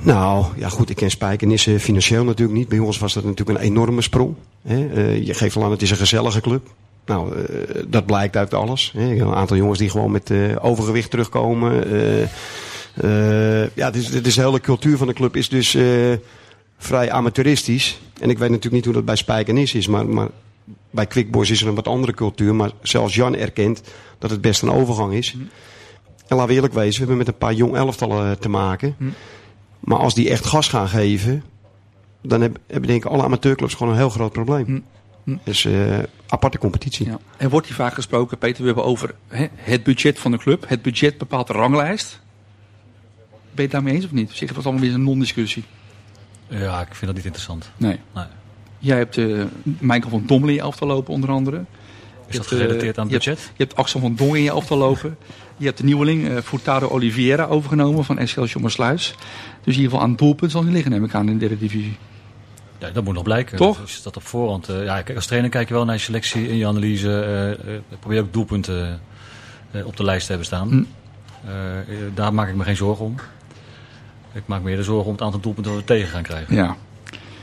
Nou, 0.01 0.45
ja 0.57 0.69
goed, 0.69 0.89
ik 0.89 0.95
ken 0.95 1.09
Spijkenissen 1.09 1.79
financieel 1.79 2.23
natuurlijk 2.23 2.57
niet. 2.57 2.67
Bij 2.67 2.79
ons 2.79 2.99
was 2.99 3.13
dat 3.13 3.23
natuurlijk 3.23 3.59
een 3.59 3.65
enorme 3.65 4.01
sprong. 4.01 4.35
Eh, 4.63 5.25
je 5.25 5.33
geeft 5.33 5.55
al 5.55 5.63
aan, 5.63 5.71
het 5.71 5.81
is 5.81 5.91
een 5.91 5.97
gezellige 5.97 6.41
club. 6.41 6.73
Nou, 7.05 7.35
eh, 7.35 7.83
dat 7.87 8.05
blijkt 8.05 8.35
uit 8.35 8.53
alles. 8.53 8.93
Een 8.95 9.33
aantal 9.33 9.57
jongens 9.57 9.79
die 9.79 9.89
gewoon 9.89 10.11
met 10.11 10.29
eh, 10.29 10.37
overgewicht 10.61 11.09
terugkomen. 11.09 11.91
Eh, 11.91 12.27
eh, 12.95 13.69
ja, 13.73 13.85
het 13.85 13.95
is, 13.95 14.09
de 14.09 14.41
hele 14.41 14.59
cultuur 14.59 14.97
van 14.97 15.07
de 15.07 15.13
club 15.13 15.35
is 15.35 15.49
dus 15.49 15.75
eh, 15.75 15.83
vrij 16.85 17.11
amateuristisch. 17.11 17.99
En 18.21 18.29
ik 18.29 18.37
weet 18.37 18.49
natuurlijk 18.49 18.75
niet 18.75 18.85
hoe 18.85 18.93
dat 18.93 19.05
bij 19.05 19.15
Spijkenis 19.15 19.73
is, 19.73 19.87
maar, 19.87 20.07
maar 20.07 20.27
bij 20.89 21.05
Quick 21.07 21.31
Boys 21.31 21.49
is 21.49 21.61
er 21.61 21.67
een 21.67 21.75
wat 21.75 21.87
andere 21.87 22.13
cultuur. 22.13 22.55
Maar 22.55 22.71
zelfs 22.81 23.15
Jan 23.15 23.35
erkent 23.35 23.81
dat 24.19 24.29
het 24.29 24.41
best 24.41 24.61
een 24.61 24.71
overgang 24.71 25.13
is. 25.13 25.35
En 26.27 26.35
laten 26.35 26.47
we 26.47 26.53
eerlijk 26.53 26.73
wezen, 26.73 26.91
we 26.91 26.97
hebben 26.99 27.17
met 27.17 27.27
een 27.27 27.37
paar 27.37 27.53
jong 27.53 27.75
elftallen 27.75 28.31
eh, 28.31 28.37
te 28.37 28.49
maken. 28.49 28.95
Maar 29.79 29.97
als 29.97 30.13
die 30.13 30.29
echt 30.29 30.45
gas 30.45 30.67
gaan 30.67 30.87
geven, 30.87 31.43
dan 32.21 32.41
heb- 32.41 32.57
hebben 32.67 32.89
denk 32.89 33.05
ik 33.05 33.11
alle 33.11 33.23
amateurclubs 33.23 33.73
gewoon 33.73 33.91
een 33.93 33.99
heel 33.99 34.09
groot 34.09 34.31
probleem. 34.31 34.83
Dus 35.43 35.65
eh, 35.65 35.97
aparte 36.27 36.57
competitie. 36.57 37.05
Ja. 37.05 37.19
Er 37.37 37.49
wordt 37.49 37.67
hier 37.67 37.75
vaak 37.75 37.93
gesproken, 37.93 38.37
Peter, 38.37 38.59
we 38.61 38.65
hebben 38.65 38.85
over 38.85 39.15
hè, 39.27 39.47
het 39.55 39.83
budget 39.83 40.19
van 40.19 40.31
de 40.31 40.37
club. 40.37 40.65
Het 40.67 40.81
budget 40.81 41.17
bepaalt 41.17 41.47
de 41.47 41.53
ranglijst. 41.53 42.19
Ben 43.29 43.39
je 43.55 43.61
het 43.61 43.71
daarmee 43.71 43.93
eens 43.93 44.05
of 44.05 44.11
niet? 44.11 44.29
Zeg, 44.31 44.47
het 44.47 44.55
was 44.57 44.65
allemaal 44.65 44.83
weer 44.83 44.93
een 44.93 45.03
non-discussie. 45.03 45.63
Ja, 46.47 46.81
ik 46.81 46.87
vind 46.95 47.05
dat 47.05 47.15
niet 47.15 47.25
interessant. 47.25 47.71
Nee. 47.77 47.99
Nee. 48.13 48.25
Jij 48.79 48.97
hebt 48.97 49.17
uh, 49.17 49.43
Michael 49.63 50.09
van 50.09 50.23
Dommel 50.25 50.49
in 50.49 50.55
je 50.55 50.61
elftal 50.61 50.87
lopen, 50.87 51.13
onder 51.13 51.29
andere. 51.29 51.63
Is 52.27 52.35
dat 52.35 52.45
eh, 52.45 52.51
gerelateerd 52.51 52.97
aan 52.97 53.03
het 53.03 53.13
je 53.13 53.17
budget? 53.17 53.37
Hebt, 53.37 53.57
je 53.57 53.63
hebt 53.63 53.75
Axel 53.75 53.99
van 53.99 54.15
Dongen 54.15 54.35
in 54.37 54.43
je 54.43 54.49
elftal 54.49 54.77
lopen. 54.77 55.17
Je 55.57 55.65
hebt 55.65 55.77
de 55.77 55.83
nieuweling 55.83 56.27
uh, 56.27 56.37
Furtado 56.37 56.87
Oliveira 56.87 57.45
overgenomen 57.45 58.03
van 58.05 58.17
Excelsior 58.17 58.61
Maassluis. 58.61 59.15
Dus 59.63 59.75
in 59.75 59.81
ieder 59.81 59.83
geval 59.83 60.01
aan 60.01 60.09
het 60.09 60.17
doelpunt 60.17 60.51
zal 60.51 60.63
hij 60.63 60.71
liggen, 60.71 60.91
neem 60.91 61.03
ik 61.03 61.13
aan, 61.13 61.27
in 61.27 61.33
de 61.33 61.39
derde 61.39 61.57
divisie. 61.57 61.97
Ja, 62.77 62.89
dat 62.89 63.03
moet 63.03 63.13
nog 63.13 63.23
blijken. 63.23 63.57
Toch? 63.57 63.81
Dus 63.81 64.03
dat 64.03 64.15
op 64.15 64.27
voorhand. 64.27 64.69
eh, 64.69 64.83
ja, 64.83 65.03
als 65.15 65.25
trainer 65.25 65.49
kijk 65.49 65.67
je 65.67 65.73
wel 65.73 65.85
naar 65.85 65.95
je 65.95 66.01
selectie 66.01 66.47
in 66.49 66.55
je 66.55 66.67
analyse. 66.67 67.57
probeer 67.99 68.21
ook 68.21 68.33
doelpunten 68.33 69.01
op 69.85 69.97
de 69.97 70.03
lijst 70.03 70.21
te 70.21 70.29
hebben 70.29 70.47
staan. 70.47 70.69
Hm. 70.69 70.83
Daar 72.13 72.33
maak 72.33 72.49
ik 72.49 72.55
me 72.55 72.63
geen 72.63 72.75
zorgen 72.75 73.05
om. 73.05 73.15
Ik 74.35 74.43
maak 74.45 74.61
me 74.61 74.69
eerder 74.69 74.85
zorgen 74.85 75.05
om 75.05 75.11
het 75.11 75.21
aantal 75.21 75.39
doelpunten 75.39 75.71
dat 75.71 75.81
we 75.81 75.87
tegen 75.87 76.07
gaan 76.07 76.23
krijgen. 76.23 76.55
Ja. 76.55 76.75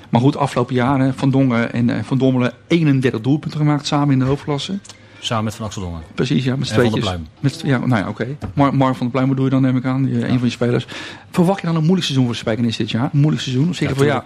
Maar 0.09 0.21
goed, 0.21 0.37
afgelopen 0.37 0.75
jaren 0.75 1.15
Van 1.15 1.31
Dongen 1.31 1.73
en 1.73 1.89
uh, 1.89 2.03
Van 2.03 2.19
Dommelen 2.19 2.53
31 2.67 3.21
doelpunten 3.21 3.59
gemaakt 3.59 3.87
samen 3.87 4.13
in 4.13 4.19
de 4.19 4.25
hoofdklasse. 4.25 4.79
Samen 5.19 5.45
met 5.45 5.55
Van 5.55 5.67
Axel 5.67 5.83
Dongen. 5.83 6.03
Precies, 6.15 6.45
ja, 6.45 6.57
met 6.57 6.69
Van 6.69 6.77
der 6.77 6.91
tweetjes. 6.91 7.11
Pluim. 7.11 7.29
Met, 7.41 7.61
ja, 7.65 7.79
nou 7.79 8.03
ja, 8.03 8.09
oké. 8.09 8.37
Mar 8.55 8.75
Mark 8.75 8.97
van 8.97 9.07
der 9.07 9.11
Pluim 9.11 9.29
bedoel 9.29 9.45
je 9.45 9.51
dan, 9.51 9.63
neem 9.63 9.77
ik 9.77 9.85
aan, 9.85 10.05
die, 10.05 10.29
een 10.29 10.39
van 10.39 10.47
je 10.49 10.53
spelers. 10.53 10.87
Verwacht 11.31 11.61
je 11.61 11.67
dan 11.67 11.77
een 11.77 11.83
moeilijk 11.83 12.05
seizoen 12.05 12.27
voor 12.27 12.37
Spijkenis 12.37 12.77
dit 12.77 12.91
jaar? 12.91 13.11
Een 13.13 13.21
moeilijk 13.21 13.43
seizoen? 13.43 13.67
Je 13.79 13.95
van 13.95 14.07
ja, 14.07 14.25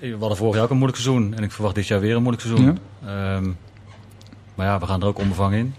we 0.00 0.16
hadden 0.18 0.36
vorig 0.36 0.54
jaar 0.54 0.64
ook 0.64 0.70
een 0.70 0.76
moeilijk 0.76 1.02
seizoen. 1.02 1.34
En 1.34 1.42
ik 1.42 1.52
verwacht 1.52 1.74
dit 1.74 1.86
jaar 1.86 2.00
weer 2.00 2.16
een 2.16 2.22
moeilijk 2.22 2.42
seizoen. 2.42 2.78
Ehm, 3.06 3.50
maar 4.54 4.66
ja, 4.66 4.78
we 4.78 4.86
gaan 4.86 5.00
er 5.00 5.06
ook 5.06 5.18
onbevangen 5.18 5.58
in. 5.58 5.74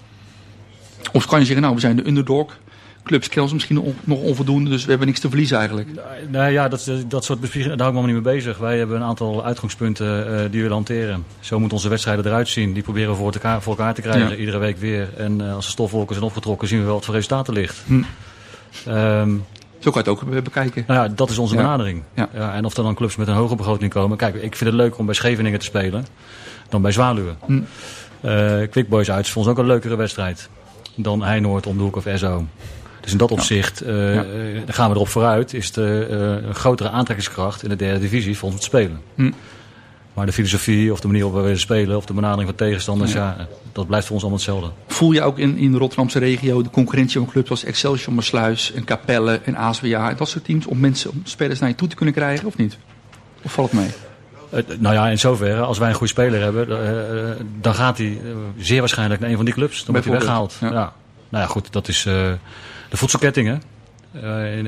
of 1.11 1.25
kan 1.25 1.39
je 1.39 1.45
zeggen, 1.45 1.63
nou, 1.63 1.75
we 1.75 1.81
zijn 1.81 1.95
de 1.95 2.07
underdog. 2.07 2.57
Clubs 3.03 3.25
kennen 3.27 3.43
ons 3.43 3.53
misschien 3.53 3.75
nog- 3.75 3.93
nog 4.03 4.19
onvoldoende, 4.19 4.69
dus 4.69 4.83
we 4.83 4.89
hebben 4.89 5.07
niks 5.07 5.19
te 5.19 5.27
verliezen 5.29 5.57
eigenlijk. 5.57 5.89
Nou 6.29 6.51
ja, 6.51 6.67
dat, 6.67 6.91
dat 7.07 7.23
soort 7.25 7.39
bespiegelingen, 7.39 7.77
daar 7.77 7.87
hou 7.91 7.99
ik 7.99 8.05
me 8.07 8.13
niet 8.13 8.23
mee 8.23 8.33
bezig. 8.35 8.57
Wij 8.57 8.77
hebben 8.77 8.95
een 8.95 9.03
aantal 9.03 9.45
uitgangspunten 9.45 10.37
eh, 10.43 10.51
die 10.51 10.63
we 10.63 10.69
hanteren. 10.69 11.23
Zo 11.39 11.59
moeten 11.59 11.77
onze 11.77 11.89
wedstrijden 11.89 12.25
eruit 12.25 12.47
zien. 12.47 12.73
Die 12.73 12.83
proberen 12.83 13.09
we 13.09 13.15
voor 13.15 13.31
elkaar, 13.33 13.61
voor 13.61 13.77
elkaar 13.77 13.93
te 13.93 14.01
krijgen, 14.01 14.29
Ja. 14.29 14.35
iedere 14.35 14.57
week 14.57 14.77
weer. 14.77 15.09
En 15.17 15.41
eh, 15.47 15.55
als 15.55 15.65
de 15.65 15.71
stofwolken 15.71 16.15
zijn 16.15 16.27
opgetrokken, 16.27 16.67
zien 16.67 16.79
we 16.79 16.85
wel 16.85 16.93
wat 16.93 17.05
voor 17.05 17.13
resultaten 17.13 17.53
ligt. 17.53 17.77
Hm. 17.85 18.01
Ehm, 18.85 19.29
Zo 19.79 19.91
kan 19.91 20.03
je 20.03 20.09
het 20.09 20.21
ook 20.21 20.29
be- 20.29 20.41
bekijken. 20.41 20.83
nou 20.87 20.99
ja, 21.09 21.13
dat 21.15 21.29
is 21.29 21.37
onze 21.37 21.55
Ja. 21.55 21.61
benadering. 21.61 22.03
Ja. 22.15 22.29
en 22.53 22.65
of 22.65 22.77
er 22.77 22.83
dan 22.83 22.95
clubs 22.95 23.15
met 23.15 23.27
een 23.27 23.33
hoge 23.33 23.55
begroting 23.55 23.91
komen. 23.91 24.17
Kijk, 24.17 24.35
ik 24.35 24.55
vind 24.55 24.69
het 24.69 24.79
leuk 24.79 24.97
om 24.97 25.05
bij 25.05 25.15
Scheveningen 25.15 25.59
te 25.59 25.65
spelen 25.65 26.05
dan 26.69 26.81
bij 26.81 26.91
Zwaluwen. 26.91 27.37
Hm. 27.45 27.61
Eh 28.21 28.69
Quick 28.69 28.89
Boys 28.89 29.11
uit 29.11 29.25
is 29.25 29.31
voor 29.31 29.41
ons 29.41 29.51
ook 29.51 29.57
een 29.57 29.65
leukere 29.65 29.95
wedstrijd 29.95 30.49
dan 30.95 31.23
Heinoord, 31.23 31.67
om 31.67 31.77
de 31.77 31.83
hoek 31.83 31.95
of 31.95 32.05
SO. 32.15 32.45
Dus 33.03 33.11
in 33.11 33.17
dat 33.17 33.31
opzicht 33.31 33.79
Ja. 33.85 34.13
dan 34.65 34.73
gaan 34.73 34.89
we 34.89 34.95
erop 34.95 35.07
vooruit. 35.07 35.53
Is 35.53 35.71
de 35.71 36.07
eh, 36.09 36.47
een 36.47 36.55
grotere 36.55 36.89
aantrekkingskracht 36.89 37.63
in 37.63 37.69
de 37.69 37.75
derde 37.75 37.99
divisie 37.99 38.37
voor 38.37 38.49
ons 38.49 38.57
te 38.57 38.63
spelen. 38.65 39.01
Hm. 39.15 39.31
Maar 40.13 40.25
de 40.25 40.31
filosofie 40.31 40.91
of 40.91 40.99
de 40.99 41.07
manier 41.07 41.31
waarop 41.31 41.51
we 41.51 41.57
spelen 41.57 41.97
of 41.97 42.05
de 42.05 42.13
benadering 42.13 42.47
van 42.47 42.57
tegenstanders, 42.57 43.11
Ja. 43.13 43.35
ja. 43.37 43.47
dat 43.71 43.87
blijft 43.87 44.05
voor 44.05 44.13
ons 44.15 44.23
allemaal 44.23 44.41
hetzelfde. 44.43 44.71
Voel 44.87 45.11
je 45.11 45.21
ook 45.21 45.39
in, 45.39 45.57
in 45.57 45.71
de 45.71 45.77
Rotterdamse 45.77 46.19
regio 46.19 46.61
de 46.61 46.69
concurrentie 46.69 47.19
van 47.19 47.29
clubs 47.29 47.49
als 47.49 47.63
Excelsior, 47.63 48.13
Maassluis 48.13 48.73
en 48.73 48.83
Capelle 48.83 49.39
en 49.43 49.55
ASWA 49.55 50.09
en 50.09 50.15
dat 50.17 50.29
soort 50.29 50.43
teams 50.45 50.65
om 50.65 50.79
mensen, 50.79 51.09
om 51.11 51.21
spelers 51.23 51.59
naar 51.59 51.69
je 51.69 51.75
toe 51.75 51.87
te 51.87 51.95
kunnen 51.95 52.13
krijgen 52.13 52.47
of 52.47 52.57
niet? 52.57 52.77
Of 53.41 53.53
valt 53.53 53.71
het 53.71 53.79
mee? 53.79 53.89
Nou 54.79 54.95
ja, 54.95 55.07
in 55.07 55.19
zoverre, 55.19 55.61
als 55.61 55.77
wij 55.77 55.89
een 55.89 55.95
goede 55.95 56.13
speler 56.13 56.41
hebben, 56.41 56.67
dan 57.61 57.75
gaat 57.75 57.97
hij 57.97 58.21
zeer 58.57 58.79
waarschijnlijk 58.79 59.21
naar 59.21 59.29
een 59.29 59.35
van 59.35 59.45
die 59.45 59.53
clubs. 59.53 59.83
Dan 59.85 59.93
wordt 59.93 60.07
hij 60.07 60.17
weggehaald. 60.17 60.57
Ja. 60.61 60.69
Nou 60.69 61.43
ja, 61.43 61.45
goed, 61.45 61.71
dat 61.71 61.87
is 61.87 62.07
de 62.93 62.99
voedselketting, 62.99 63.47
hè. 63.47 63.57
Eh, 64.21 64.57
in, 64.57 64.65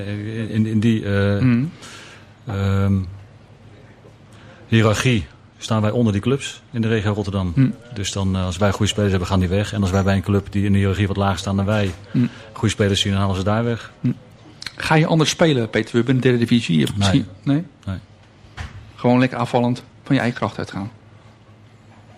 in, 0.49 0.65
in 0.65 0.79
die 0.79 1.05
eh, 1.05 1.37
Hm. 1.37 1.63
ehm, 2.45 2.93
hiërarchie 4.67 5.25
staan 5.57 5.81
wij 5.81 5.91
onder 5.91 6.13
die 6.13 6.21
clubs 6.21 6.61
in 6.71 6.81
de 6.81 6.87
regio 6.87 7.11
Rotterdam. 7.13 7.51
Hm. 7.55 7.69
Dus 7.93 8.11
dan, 8.11 8.35
eh, 8.35 8.45
als 8.45 8.57
wij 8.57 8.71
goede 8.71 8.91
spelers 8.91 9.11
hebben, 9.11 9.29
gaan 9.29 9.39
die 9.39 9.49
weg. 9.49 9.73
En 9.73 9.81
als 9.81 9.91
wij 9.91 10.03
bij 10.03 10.15
een 10.15 10.21
club 10.21 10.51
die 10.51 10.65
in 10.65 10.71
de 10.71 10.77
hiërarchie 10.77 11.07
wat 11.07 11.17
lager 11.17 11.37
staan 11.39 11.55
dan 11.55 11.65
wij, 11.65 11.91
Hm. 12.11 12.25
goede 12.53 12.73
spelers 12.73 13.01
zien, 13.01 13.11
dan 13.11 13.21
halen 13.21 13.35
ze 13.35 13.43
daar 13.43 13.63
weg. 13.63 13.91
Ga 14.75 14.95
je 14.95 15.05
anders 15.05 15.29
spelen, 15.29 15.69
Peter 15.69 15.95
Wubben, 15.95 16.15
in 16.15 16.21
de 16.21 16.27
derde 16.27 16.45
divisie? 16.45 16.87
Nee. 16.95 17.25
nee? 17.43 17.63
Nee. 17.85 17.97
Gewoon 18.95 19.19
lekker 19.19 19.37
afvallend 19.37 19.83
van 20.03 20.15
je 20.15 20.21
eigen 20.21 20.39
kracht 20.39 20.57
uitgaan. 20.57 20.91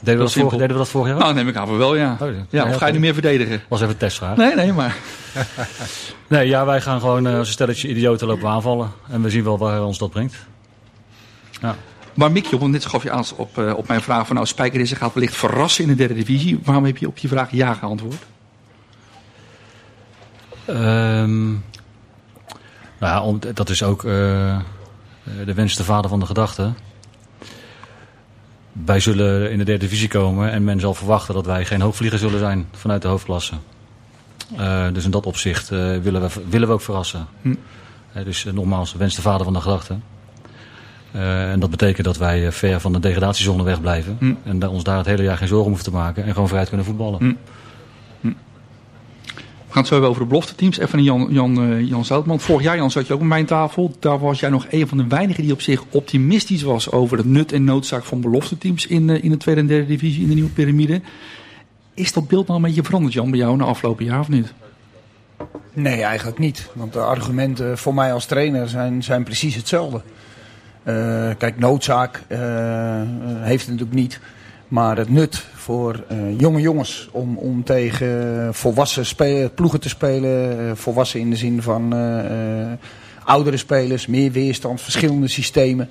Deden 0.08 0.26
we, 0.26 0.40
dat 0.40 0.50
deden 0.52 0.68
we 0.68 0.74
dat 0.74 0.90
vorig 0.90 1.08
jaar? 1.08 1.18
Nou, 1.18 1.34
neem 1.34 1.48
ik 1.48 1.56
aan 1.56 1.78
wel, 1.78 1.96
ja. 1.96 2.18
Oh, 2.22 2.28
ja. 2.32 2.46
Ja, 2.50 2.70
of 2.70 2.76
ga 2.76 2.88
je 2.88 2.94
nu 2.94 3.00
meer 3.00 3.14
verdedigen? 3.14 3.62
was 3.68 3.80
even 3.80 3.94
een 3.94 4.00
testvraag. 4.00 4.38
Nee, 4.38 4.56
nee, 4.56 4.74
maar... 4.74 4.96
Nee, 6.28 6.48
ja, 6.48 6.66
wij 6.66 6.82
gaan 6.82 7.00
gewoon 7.00 7.28
eh, 7.28 7.38
als 7.38 7.48
een 7.48 7.54
stelletje 7.54 7.88
idioten 7.88 8.28
lopen 8.28 8.50
aanvallen. 8.50 8.92
En 9.10 9.22
we 9.22 9.30
zien 9.30 9.44
wel 9.44 9.58
waar 9.58 9.84
ons 9.84 9.98
dat 9.98 10.10
brengt. 10.10 10.36
Ja. 11.62 11.76
Maar 12.14 12.32
Mickey, 12.32 12.54
op, 12.54 12.60
want 12.60 12.72
net 12.72 12.86
gaf 12.86 13.04
je 13.04 13.12
aan 13.12 13.24
op, 13.36 13.58
eh, 13.58 13.74
op 13.78 13.88
mijn 13.88 14.02
vraag 14.02 14.26
van... 14.26 14.36
nou, 14.36 14.48
Spijkerissen 14.48 14.98
gaat 14.98 15.14
wellicht 15.14 15.36
verrassen 15.36 15.84
in 15.84 15.90
de 15.90 15.96
derde 15.96 16.14
divisie. 16.14 16.60
Waarom 16.64 16.86
heb 16.86 16.98
je 16.98 17.08
op 17.08 17.18
je 17.18 17.28
vraag 17.28 17.52
ja 17.52 17.74
geantwoord? 17.74 18.26
Ehm, 20.66 21.50
nou 21.50 21.60
ja, 23.00 23.22
om, 23.22 23.40
dat 23.54 23.70
is 23.70 23.84
ook 23.84 24.04
eh, 24.04 24.60
de 25.46 25.54
wens 25.54 25.76
de 25.76 25.84
vader 25.84 26.10
van 26.10 26.20
de 26.20 26.26
gedachte. 26.26 26.74
Wij 28.86 29.00
zullen 29.00 29.52
in 29.52 29.58
de 29.58 29.64
derde 29.64 29.86
divisie 29.86 30.08
komen 30.08 30.52
en 30.52 30.64
men 30.64 30.80
zal 30.80 30.94
verwachten 30.94 31.34
dat 31.34 31.46
wij 31.46 31.66
geen 31.66 31.82
hoogvlieger 31.82 32.20
zullen 32.20 32.40
zijn 32.40 32.68
vanuit 32.72 33.02
de 33.02 33.08
hoofdklasse. 33.08 33.54
Eh, 34.56 34.86
dus 34.94 35.06
in 35.06 35.12
dat 35.12 35.26
opzicht 35.26 35.72
eh, 35.72 35.98
willen, 35.98 36.22
we, 36.22 36.30
willen 36.50 36.68
we 36.68 36.74
ook 36.74 36.82
verrassen. 36.82 37.28
Hm. 37.42 37.54
Eh, 38.14 38.24
dus 38.24 38.44
nogmaals, 38.44 38.94
wens 38.94 39.16
de 39.16 39.22
vader 39.22 39.44
van 39.44 39.54
de 39.54 39.62
gedachte. 39.62 39.96
En 41.12 41.60
dat 41.60 41.70
betekent 41.70 42.06
dat 42.06 42.18
wij 42.18 42.52
ver 42.52 42.80
van 42.80 42.94
de 42.94 43.00
degradatiezone 43.00 43.64
wegblijven. 43.64 44.16
Hm. 44.20 44.34
En 44.44 44.60
daar 44.60 44.70
ons 44.70 44.84
daar 44.84 44.98
het 44.98 45.06
hele 45.06 45.24
jaar 45.24 45.38
geen 45.38 45.48
zorgen 45.48 45.66
om 45.66 45.74
hoeven 45.74 45.92
te 45.92 45.98
maken. 45.98 46.24
En 46.24 46.34
gewoon 46.34 46.48
vrij 46.48 46.66
kunnen 46.66 46.86
voetballen. 46.86 47.20
Hm. 47.20 47.34
We 49.68 49.74
gaan 49.74 49.82
het 49.82 49.88
zo 49.88 49.94
hebben 49.94 50.10
over 50.10 50.22
de 50.22 50.28
belofte 50.28 50.56
teams. 50.56 50.78
Even 50.78 51.04
Jan, 51.04 51.28
Jan, 51.30 51.62
eh, 51.62 51.90
Jan 51.90 52.06
Zoutman. 52.06 52.40
Vorig 52.40 52.64
jaar 52.64 52.76
Jan, 52.76 52.92
zat 52.92 53.08
je 53.08 53.14
ook 53.14 53.20
op 53.20 53.26
mijn 53.26 53.46
tafel. 53.46 53.96
Daar 54.00 54.20
was 54.20 54.40
jij 54.40 54.50
nog 54.50 54.66
een 54.70 54.88
van 54.88 54.98
de 54.98 55.08
weinigen 55.08 55.44
die 55.44 55.52
op 55.52 55.62
zich 55.62 55.84
optimistisch 55.90 56.62
was 56.62 56.92
over 56.92 57.18
het 57.18 57.26
nut 57.26 57.52
en 57.52 57.64
noodzaak 57.64 58.04
van 58.04 58.22
belofte 58.22 58.58
teams 58.58 58.88
in, 58.88 59.10
eh, 59.10 59.24
in 59.24 59.30
de 59.30 59.38
tweede 59.38 59.62
en 59.62 59.68
derde 59.68 59.86
divisie 59.86 60.22
in 60.22 60.28
de 60.28 60.34
nieuwe 60.34 60.50
piramide. 60.50 61.02
Is 61.94 62.14
dat 62.14 62.28
beeld 62.28 62.48
nou 62.48 62.60
een 62.60 62.66
beetje 62.66 62.84
veranderd 62.84 63.14
Jan 63.14 63.30
bij 63.30 63.40
jou 63.40 63.58
na 63.58 63.66
afgelopen 63.66 64.06
jaar 64.06 64.20
of 64.20 64.30
niet? 64.30 64.54
Nee, 65.74 66.02
eigenlijk 66.02 66.40
niet. 66.40 66.70
Want 66.74 66.94
de 66.94 67.00
argumenten 67.00 67.78
voor 67.78 67.94
mij 67.94 68.14
als 68.14 68.26
trainer 68.26 68.70
zijn, 68.70 69.04
zijn 69.04 69.24
precies 69.24 69.56
hetzelfde. 69.56 70.02
Eh, 70.84 71.30
kijk, 71.38 71.60
noodzaak 71.60 72.24
heeft 73.42 73.66
het 73.66 73.72
natuurlijk 73.72 74.00
niet. 74.00 74.20
Maar 74.68 74.98
het 74.98 75.10
nut 75.10 75.44
voor 75.54 76.04
eh, 76.08 76.40
jonge 76.40 76.62
jongens 76.62 77.10
om, 77.12 77.38
om 77.38 77.64
tegen 77.64 78.50
volwassen 78.54 79.06
spe- 79.06 79.52
ploegen 79.56 79.80
te 79.80 79.90
spelen. 79.90 80.60
eh, 80.60 80.72
volwassen 80.76 81.20
in 81.20 81.30
de 81.30 81.36
zin 81.36 81.62
van 81.62 81.94
eh, 81.94 82.62
eh, 82.62 82.72
oudere 83.24 83.58
spelers, 83.58 84.08
meer 84.08 84.32
weerstand, 84.32 84.82
verschillende 84.82 85.28
systemen. 85.28 85.90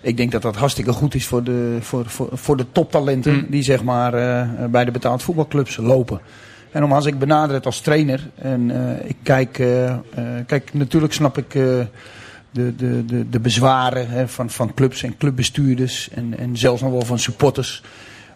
Ik 0.00 0.16
denk 0.16 0.32
dat 0.32 0.42
dat 0.42 0.56
hartstikke 0.56 0.92
goed 0.92 1.14
is 1.14 1.26
voor 1.26 1.42
de, 1.44 1.76
voor, 1.80 2.06
voor, 2.06 2.28
voor 2.32 2.56
de 2.56 2.66
toptalenten 2.72 3.32
Mm. 3.34 3.46
die 3.48 3.62
zeg 3.62 3.82
maar 3.82 4.14
eh, 4.14 4.64
bij 4.70 4.84
de 4.84 4.90
betaald 4.90 5.22
voetbalclubs 5.22 5.76
lopen. 5.76 6.20
En 6.72 6.80
nogmaals, 6.80 7.06
ik 7.06 7.18
benader 7.18 7.54
het 7.54 7.66
als 7.66 7.80
trainer. 7.80 8.30
En 8.34 8.70
eh, 9.00 9.08
ik 9.08 9.16
kijk, 9.22 9.58
eh, 9.58 9.88
eh, 9.88 9.98
kijk, 10.46 10.74
natuurlijk 10.74 11.12
snap 11.12 11.38
ik 11.38 11.54
eh, 11.54 11.62
de, 12.50 12.76
de, 12.76 13.04
de, 13.04 13.28
de 13.28 13.40
bezwaren 13.40 14.08
hè, 14.08 14.28
van, 14.28 14.50
van 14.50 14.74
clubs 14.74 15.02
en 15.02 15.16
clubbestuurders. 15.16 16.08
En, 16.10 16.38
en 16.38 16.56
zelfs 16.56 16.82
nog 16.82 16.90
wel 16.90 17.04
van 17.04 17.18
supporters. 17.18 17.82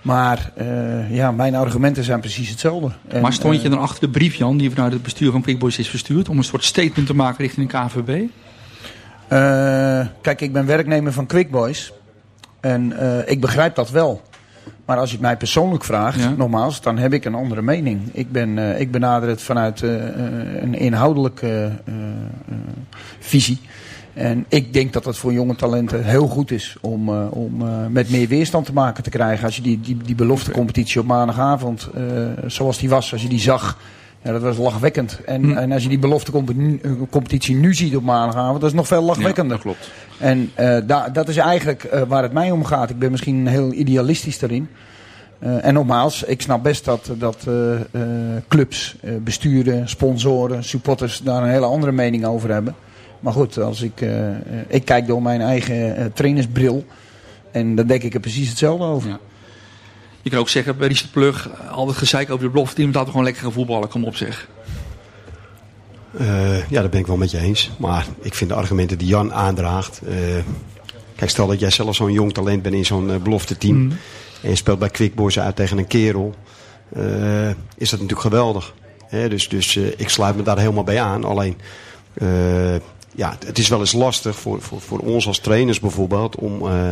Maar 0.02 0.52
eh, 0.56 1.14
ja, 1.14 1.30
mijn 1.30 1.54
argumenten 1.54 2.04
zijn 2.04 2.20
precies 2.20 2.48
hetzelfde. 2.48 2.90
En, 3.08 3.22
maar 3.22 3.32
stond 3.32 3.56
je 3.56 3.62
eh, 3.62 3.70
dan 3.70 3.80
achter 3.80 4.00
de 4.00 4.08
brief 4.08 4.34
Jan 4.34 4.56
die 4.56 4.70
vanuit 4.70 4.92
het 4.92 5.02
bestuur 5.02 5.30
van 5.30 5.42
Quick 5.42 5.58
Boys 5.58 5.78
is 5.78 5.88
verstuurd 5.88 6.28
om 6.28 6.38
een 6.38 6.44
soort 6.44 6.64
statement 6.64 7.06
te 7.06 7.14
maken 7.14 7.44
richting 7.44 7.70
de 7.70 7.78
KVB? 7.78 8.22
Eh, 9.28 10.06
kijk, 10.20 10.40
ik 10.40 10.52
ben 10.52 10.66
werknemer 10.66 11.12
van 11.12 11.26
Quick 11.26 11.50
Boys. 11.50 11.92
En 12.60 12.92
ik 13.26 13.40
begrijp 13.40 13.74
dat 13.74 13.90
wel. 13.90 14.22
Maar 14.84 14.98
als 14.98 15.08
je 15.08 15.16
het 15.16 15.24
mij 15.24 15.36
persoonlijk 15.36 15.84
vraagt, 15.84 16.20
Ja. 16.20 16.34
nogmaals, 16.36 16.80
dan 16.80 16.98
heb 16.98 17.12
ik 17.12 17.24
een 17.24 17.34
andere 17.34 17.62
mening. 17.62 18.00
Ik, 18.12 18.32
ben, 18.32 18.80
ik 18.80 18.90
benader 18.90 19.28
het 19.28 19.42
vanuit 19.42 19.80
een 19.80 20.74
inhoudelijke 20.74 21.72
visie. 23.18 23.60
En 24.14 24.44
ik 24.48 24.72
denk 24.72 24.92
dat 24.92 25.04
het 25.04 25.16
voor 25.16 25.32
jonge 25.32 25.54
talenten 25.54 26.04
heel 26.04 26.26
goed 26.26 26.50
is 26.50 26.76
om, 26.80 27.08
eh, 27.08 27.26
om 27.30 27.62
eh, 27.62 27.86
met 27.90 28.10
meer 28.10 28.28
weerstand 28.28 28.66
te 28.66 28.72
maken 28.72 29.02
te 29.02 29.10
krijgen. 29.10 29.44
Als 29.44 29.56
je 29.56 29.62
die, 29.62 29.80
die, 29.80 29.96
die 30.04 30.14
beloftecompetitie 30.14 31.00
op 31.00 31.06
maandagavond, 31.06 31.88
eh, 31.94 32.02
zoals 32.46 32.78
die 32.78 32.88
was, 32.88 33.12
als 33.12 33.22
je 33.22 33.28
die 33.28 33.40
zag, 33.40 33.78
ja, 34.22 34.32
dat 34.32 34.42
was 34.42 34.56
lachwekkend. 34.56 35.20
En, 35.26 35.42
Hm. 35.42 35.56
en 35.56 35.72
als 35.72 35.82
je 35.82 35.88
die 35.88 35.98
beloftecompetitie 35.98 37.54
nu 37.56 37.74
ziet 37.74 37.96
op 37.96 38.02
maandagavond, 38.02 38.60
dat 38.60 38.70
is 38.70 38.76
nog 38.76 38.86
veel 38.86 39.02
lachwekkender. 39.02 39.56
Ja, 39.56 39.62
dat 39.62 39.72
klopt. 39.76 39.90
En 40.18 40.50
da- 40.86 41.08
dat 41.08 41.28
is 41.28 41.36
eigenlijk 41.36 42.04
waar 42.08 42.22
het 42.22 42.32
mij 42.32 42.50
om 42.50 42.64
gaat. 42.64 42.90
Ik 42.90 42.98
ben 42.98 43.10
misschien 43.10 43.46
heel 43.46 43.72
idealistisch 43.72 44.38
daarin. 44.38 44.68
En 45.38 45.74
nogmaals, 45.74 46.22
ik 46.22 46.42
snap 46.42 46.62
best 46.62 46.84
dat, 46.84 47.10
dat 47.18 47.46
clubs, 48.48 48.96
besturen, 49.20 49.88
sponsoren, 49.88 50.64
supporters 50.64 51.20
daar 51.24 51.42
een 51.42 51.48
hele 51.50 51.66
andere 51.66 51.92
mening 51.92 52.24
over 52.24 52.50
hebben. 52.52 52.74
Maar 53.22 53.32
goed, 53.32 53.58
als 53.58 53.82
ik, 53.82 54.00
eh, 54.00 54.30
eh, 54.30 54.36
ik 54.68 54.84
kijk 54.84 55.06
door 55.06 55.22
mijn 55.22 55.40
eigen 55.40 55.96
eh, 55.96 56.04
trainersbril. 56.14 56.84
En 57.50 57.74
dan 57.74 57.86
denk 57.86 58.02
ik 58.02 58.14
er 58.14 58.20
precies 58.20 58.48
hetzelfde 58.48 58.84
over. 58.84 59.08
Ja. 59.10 59.18
Je 60.22 60.30
kan 60.30 60.38
ook 60.38 60.48
zeggen 60.48 60.76
bij 60.76 60.88
Richard 60.88 61.10
Plug, 61.12 61.50
al 61.70 61.86
het 61.88 61.96
gezeik 61.96 62.30
over 62.30 62.44
de 62.44 62.50
belofte 62.50 62.84
laten 62.84 63.00
we 63.00 63.06
gewoon 63.10 63.24
lekker 63.24 63.42
gaan 63.42 63.52
voetballen. 63.52 63.88
Kom 63.88 64.04
op 64.04 64.16
zeg. 64.16 64.48
Eh, 66.18 66.68
ja, 66.70 66.80
dat 66.82 66.90
ben 66.90 67.00
ik 67.00 67.06
wel 67.06 67.16
met 67.16 67.30
je 67.30 67.38
eens. 67.38 67.70
Maar 67.78 68.06
ik 68.20 68.34
vind 68.34 68.50
de 68.50 68.56
argumenten 68.56 68.98
die 68.98 69.06
Jan 69.08 69.32
aandraagt. 69.32 70.00
eh, 70.08 70.14
kijk, 71.16 71.30
stel 71.30 71.46
dat 71.46 71.60
jij 71.60 71.70
zelf 71.70 71.94
zo'n 71.94 72.12
jong 72.12 72.32
talent 72.32 72.62
bent 72.62 72.74
in 72.74 72.84
zo'n 72.84 73.20
belofte 73.22 73.58
team. 73.58 73.76
Mm. 73.76 73.92
En 74.42 74.48
je 74.50 74.56
speelt 74.56 74.78
bij 74.78 74.88
Quick 74.90 75.14
Boys 75.14 75.38
uit 75.38 75.56
tegen 75.56 75.78
een 75.78 75.86
kerel. 75.86 76.34
eh, 76.94 77.48
is 77.48 77.90
dat 77.90 78.00
natuurlijk 78.00 78.20
geweldig. 78.20 78.74
Hè, 79.06 79.28
dus 79.28 79.48
dus 79.48 79.76
eh, 79.76 79.86
ik 79.96 80.08
sluit 80.08 80.36
me 80.36 80.42
daar 80.42 80.58
helemaal 80.58 80.84
bij 80.84 81.00
aan. 81.00 81.24
Alleen, 81.24 81.56
eh, 82.14 82.26
ja, 83.14 83.36
het 83.46 83.58
is 83.58 83.68
wel 83.68 83.80
eens 83.80 83.92
lastig 83.92 84.36
voor, 84.36 84.60
voor, 84.60 84.80
voor 84.80 84.98
ons 84.98 85.26
als 85.26 85.38
trainers 85.38 85.80
bijvoorbeeld. 85.80 86.36
Om, 86.36 86.68
eh, 86.68 86.90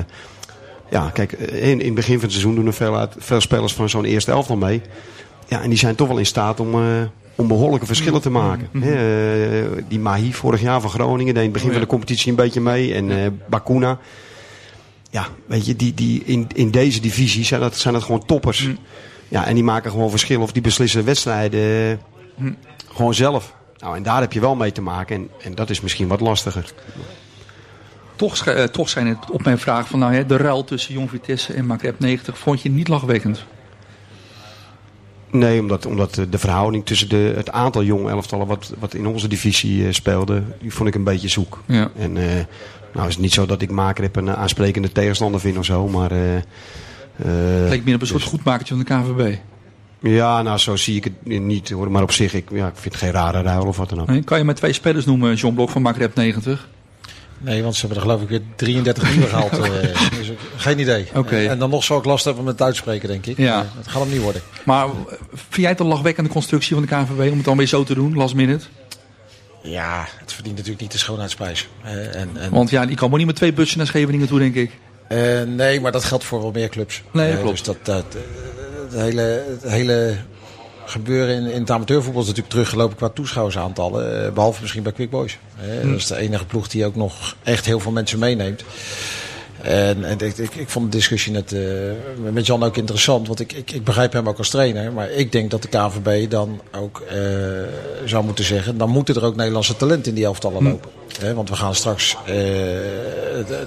ja, 0.91 1.11
kijk, 1.11 1.33
eh, 1.33 1.69
in, 1.71 1.81
in 1.81 1.87
het 1.87 1.95
begin 1.95 2.15
van 2.15 2.23
het 2.23 2.33
seizoen 2.33 2.55
doen 2.55 2.67
er 2.67 2.73
veel, 2.75 2.97
uit, 2.97 3.15
veel 3.19 3.41
spelers 3.41 3.73
van 3.73 3.89
zo'n 3.89 4.05
eerste 4.05 4.31
elftal 4.31 4.57
mee. 4.57 4.83
Ja, 5.49 5.63
en 5.63 5.69
die 5.69 5.79
zijn 5.79 5.95
toch 5.95 6.09
wel 6.09 6.19
in 6.19 6.27
staat 6.27 6.61
om, 6.61 6.75
eh, 6.75 7.03
om 7.35 7.49
behoorlijke 7.49 7.87
verschillen 7.87 8.21
te 8.21 8.31
maken. 8.31 8.69
Eh, 8.73 9.83
die 9.89 9.99
Mahi 9.99 10.33
vorig 10.33 10.61
jaar 10.61 10.81
van 10.81 10.91
Groningen 10.91 11.35
deed 11.35 11.45
in 11.45 11.51
het 11.51 11.53
begin 11.53 11.69
Oh, 11.69 11.75
ja. 11.75 11.79
van 11.81 11.89
de 11.89 11.95
competitie 11.95 12.31
een 12.31 12.37
beetje 12.37 12.61
mee. 12.61 12.95
En 12.95 13.11
eh 13.11 13.31
Bakuna. 13.49 13.99
Ja, 15.11 15.27
weet 15.47 15.67
je, 15.67 15.77
die, 15.77 15.95
die 15.95 16.23
in, 16.25 16.47
in 16.55 16.71
deze 16.71 17.01
divisie 17.01 17.45
zijn 17.45 17.61
dat, 17.61 17.77
zijn 17.77 17.95
dat 17.95 18.03
gewoon 18.03 18.25
toppers. 18.27 18.61
Hm. 18.61 18.75
Ja, 19.29 19.47
en 19.47 19.55
die 19.55 19.65
maken 19.65 19.91
gewoon 19.91 20.11
verschil 20.11 20.41
of 20.41 20.53
die 20.53 20.63
beslissen 20.63 21.05
wedstrijden 21.05 22.01
Hm. 22.37 22.53
gewoon 22.95 23.15
zelf. 23.15 23.55
Nou, 23.81 23.97
en 23.97 24.03
daar 24.03 24.21
heb 24.21 24.33
je 24.33 24.41
wel 24.41 24.55
mee 24.55 24.73
te 24.73 24.83
maken. 24.83 25.17
En, 25.17 25.29
en 25.43 25.55
dat 25.55 25.71
is 25.71 25.81
misschien 25.81 26.09
wat 26.09 26.21
lastiger. 26.21 26.73
Toch, 28.17 28.47
eh, 28.47 28.65
toch 28.65 28.89
zijn 28.89 29.07
het 29.07 29.31
op 29.31 29.45
mijn 29.45 29.59
vraag 29.59 29.89
van 29.89 29.99
nou, 29.99 30.15
hè, 30.15 30.27
de 30.27 30.37
ruil 30.37 30.65
tussen 30.65 30.95
Jong 30.95 31.11
Vitesse 31.11 31.53
en 31.53 31.67
Makreb 31.67 31.99
90, 31.99 32.39
vond 32.39 32.63
je 32.63 32.71
niet 32.71 32.89
lachwekkend? 32.89 33.45
Nee, 35.31 35.61
omdat, 35.61 35.87
omdat 35.87 36.15
de 36.31 36.39
verhouding 36.39 36.87
tussen 36.87 37.09
de, 37.09 37.33
het 37.37 37.51
aantal 37.51 37.83
jonge 37.83 38.11
elftallen 38.11 38.47
wat, 38.47 38.73
wat 38.79 38.95
in 38.95 39.07
onze 39.07 39.29
divisie 39.29 39.87
eh, 39.87 39.93
speelde, 39.93 40.43
die 40.61 40.73
vond 40.75 40.89
ik 40.89 40.95
een 40.95 41.05
beetje 41.05 41.29
zoek. 41.29 41.63
Ja. 41.67 41.91
En 41.97 42.17
eh, 42.17 42.45
nou 42.95 43.07
is 43.09 43.13
het 43.15 43.23
niet 43.23 43.33
zo 43.33 43.47
dat 43.47 43.63
ik 43.63 43.71
Maker 43.71 44.09
een 44.13 44.37
aansprekende 44.37 44.93
tegenstander 44.93 45.41
vind 45.41 45.59
of 45.59 45.65
zo, 45.65 45.89
maar... 45.89 46.11
eh, 46.13 46.19
Het 47.17 47.69
leek 47.71 47.85
meer 47.85 47.95
op 47.95 48.01
een 48.01 48.07
soort 48.07 48.21
dus- 48.21 48.31
goedmakertje 48.31 48.75
van 48.75 48.85
de 48.85 49.15
KVB. 49.15 49.39
Ja, 50.03 50.43
nou 50.43 50.59
zo 50.59 50.77
zie 50.77 50.97
ik 50.97 51.05
het 51.05 51.27
niet 51.41 51.71
hoor. 51.71 51.91
Maar 51.91 52.03
op 52.03 52.13
zich, 52.13 52.35
ik, 52.35 52.49
ja, 52.53 52.67
ik 52.67 52.73
vind 52.77 52.95
het 52.95 53.03
geen 53.03 53.11
rare 53.13 53.43
ruil 53.43 53.67
of 53.67 53.77
wat 53.77 53.89
dan 53.89 54.01
ook. 54.01 54.07
Nee, 54.09 54.23
Kan 54.23 54.39
je 54.39 54.45
met 54.45 54.57
twee 54.57 54.73
spelers 54.73 55.05
noemen, 55.05 55.35
John 55.35 55.55
Blok 55.55 55.71
van 55.71 55.83
Makreb 55.83 56.15
90? 56.15 56.69
Nee, 57.39 57.63
want 57.63 57.75
ze 57.75 57.81
hebben 57.81 57.99
er 57.99 58.05
geloof 58.11 58.23
ik 58.23 58.29
weer 58.29 58.41
33 58.57 59.11
nieuwe 59.11 59.27
gehaald. 59.35 59.53
eh, 59.53 59.61
dus 60.19 60.29
ik- 60.29 60.39
geen 60.57 60.79
idee. 60.79 61.07
Oké. 61.15 61.37
En, 61.37 61.59
dan 61.59 61.71
nog 61.71 61.85
zal 61.85 61.99
ik 61.99 62.05
last 62.05 62.25
hebben 62.25 62.45
met 62.45 62.53
het 62.53 62.63
uitspreken, 62.63 63.09
denk 63.09 63.27
ik. 63.27 63.37
Ja. 63.37 63.61
Eh, 63.61 63.67
Het 63.77 63.89
gaat 63.89 64.03
hem 64.03 64.11
niet 64.13 64.21
worden. 64.23 64.43
Maar 64.65 64.85
eh, 64.85 64.93
vind 65.35 65.55
jij 65.61 65.69
het 65.71 65.81
een 65.81 65.87
lachwekkende 65.87 66.31
constructie 66.31 66.75
van 66.77 66.83
de 66.87 66.89
KVB 66.89 67.31
om 67.31 67.37
het 67.37 67.45
dan 67.45 67.57
weer 67.57 67.67
zo 67.67 67.85
te 67.85 67.95
doen, 67.95 68.15
last 68.17 68.35
minute? 68.35 68.65
Ja, 69.63 70.07
het 70.19 70.33
verdient 70.33 70.55
natuurlijk 70.57 70.83
niet 70.83 70.93
de 70.93 70.99
schoonheidsprijs. 70.99 71.69
Eh, 71.83 72.15
en, 72.21 72.29
en, 72.37 72.51
Want 72.51 72.71
ja, 72.71 72.87
die 72.87 72.97
kan 72.97 73.09
maar 73.09 73.19
niet 73.19 73.27
met 73.27 73.37
twee 73.37 73.53
bussen 73.53 73.79
naar 73.79 73.87
Scheveningen 73.87 74.27
toe, 74.27 74.39
denk 74.39 74.55
ik. 74.55 74.71
Eh, 75.09 75.43
nee, 75.43 75.81
maar 75.81 75.93
dat 75.93 76.05
geldt 76.05 76.25
voor 76.25 76.41
wel 76.41 76.51
meer 76.51 76.69
clubs. 76.69 77.03
Nee, 77.13 77.33
Eh, 77.33 77.41
klopt. 77.41 77.51
Dus 77.57 77.63
dat, 77.63 77.77
dat, 77.83 78.05
eh, 78.15 78.21
het, 78.91 79.01
hele, 79.01 79.45
het 79.61 79.71
hele 79.71 80.17
gebeuren 80.85 81.35
in, 81.35 81.51
in 81.51 81.61
het 81.61 81.71
amateurvoetbal 81.71 82.21
is 82.23 82.29
natuurlijk 82.29 82.55
teruggelopen 82.55 82.97
qua 82.97 83.09
toeschouwersaantallen. 83.09 84.27
eh, 84.27 84.33
behalve 84.33 84.61
misschien 84.61 84.83
bij 84.83 84.93
Quick 84.93 85.11
Boys. 85.11 85.39
Eh, 85.61 85.81
Hm. 85.81 85.89
Dat 85.91 85.99
is 85.99 86.07
de 86.07 86.17
enige 86.17 86.45
ploeg 86.47 86.69
die 86.69 86.85
ook 86.85 86.97
nog 86.97 87.37
echt 87.43 87.67
heel 87.67 87.81
veel 87.81 87.93
mensen 87.93 88.19
meeneemt. 88.19 88.65
En, 89.63 90.05
en 90.05 90.19
ik, 90.19 90.39
ik, 90.39 90.55
ik 90.55 90.69
vond 90.69 90.93
de 90.93 90.97
discussie 90.97 91.33
net 91.33 91.53
eh, 91.53 91.61
met 92.33 92.47
Jan 92.47 92.63
ook 92.63 92.77
interessant. 92.77 93.27
Want 93.27 93.41
ik, 93.41 93.53
ik, 93.53 93.73
ik 93.73 93.85
begrijp 93.85 94.13
hem 94.13 94.29
ook 94.29 94.39
als 94.39 94.51
trainer. 94.51 94.93
Maar 94.93 95.11
ik 95.11 95.33
denk 95.33 95.51
dat 95.51 95.63
de 95.63 95.69
KVB 95.69 96.31
dan 96.31 96.61
ook 96.73 97.01
eh, 97.01 97.17
zou 98.05 98.25
moeten 98.25 98.45
zeggen... 98.45 98.79
dan 98.79 98.91
moeten 98.91 99.15
er 99.15 99.25
ook 99.25 99.37
Nederlandse 99.37 99.77
talenten 99.77 100.09
in 100.09 100.15
die 100.15 100.25
elftallen 100.25 100.59
Hm. 100.59 100.65
lopen. 100.65 100.91
Want 101.35 101.49
we 101.49 101.57
gaan 101.57 101.75
straks 101.75 102.17
eh, 102.27 102.35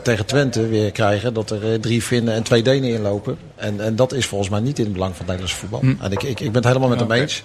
tegen 0.03 0.25
Twente 0.25 0.67
weer 0.67 0.91
krijgen... 0.91 1.33
dat 1.33 1.49
er 1.49 1.79
drie 1.79 2.01
Finnen 2.01 2.33
en 2.33 2.43
twee 2.43 2.63
Denen 2.63 2.89
inlopen. 2.89 3.37
En, 3.55 3.81
en 3.81 3.95
dat 3.95 4.13
is 4.13 4.25
volgens 4.25 4.49
mij 4.49 4.59
niet 4.59 4.77
in 4.77 4.83
het 4.83 4.93
belang 4.93 5.15
van 5.15 5.25
het 5.25 5.27
Nederlandse 5.27 5.59
voetbal. 5.59 5.79
Hm. 5.79 6.03
En 6.03 6.11
ik, 6.11 6.23
ik, 6.23 6.39
ik 6.39 6.51
ben 6.51 6.55
het 6.61 6.65
helemaal 6.65 6.89
met 6.89 6.99
hem 6.99 7.11
eens. 7.11 7.43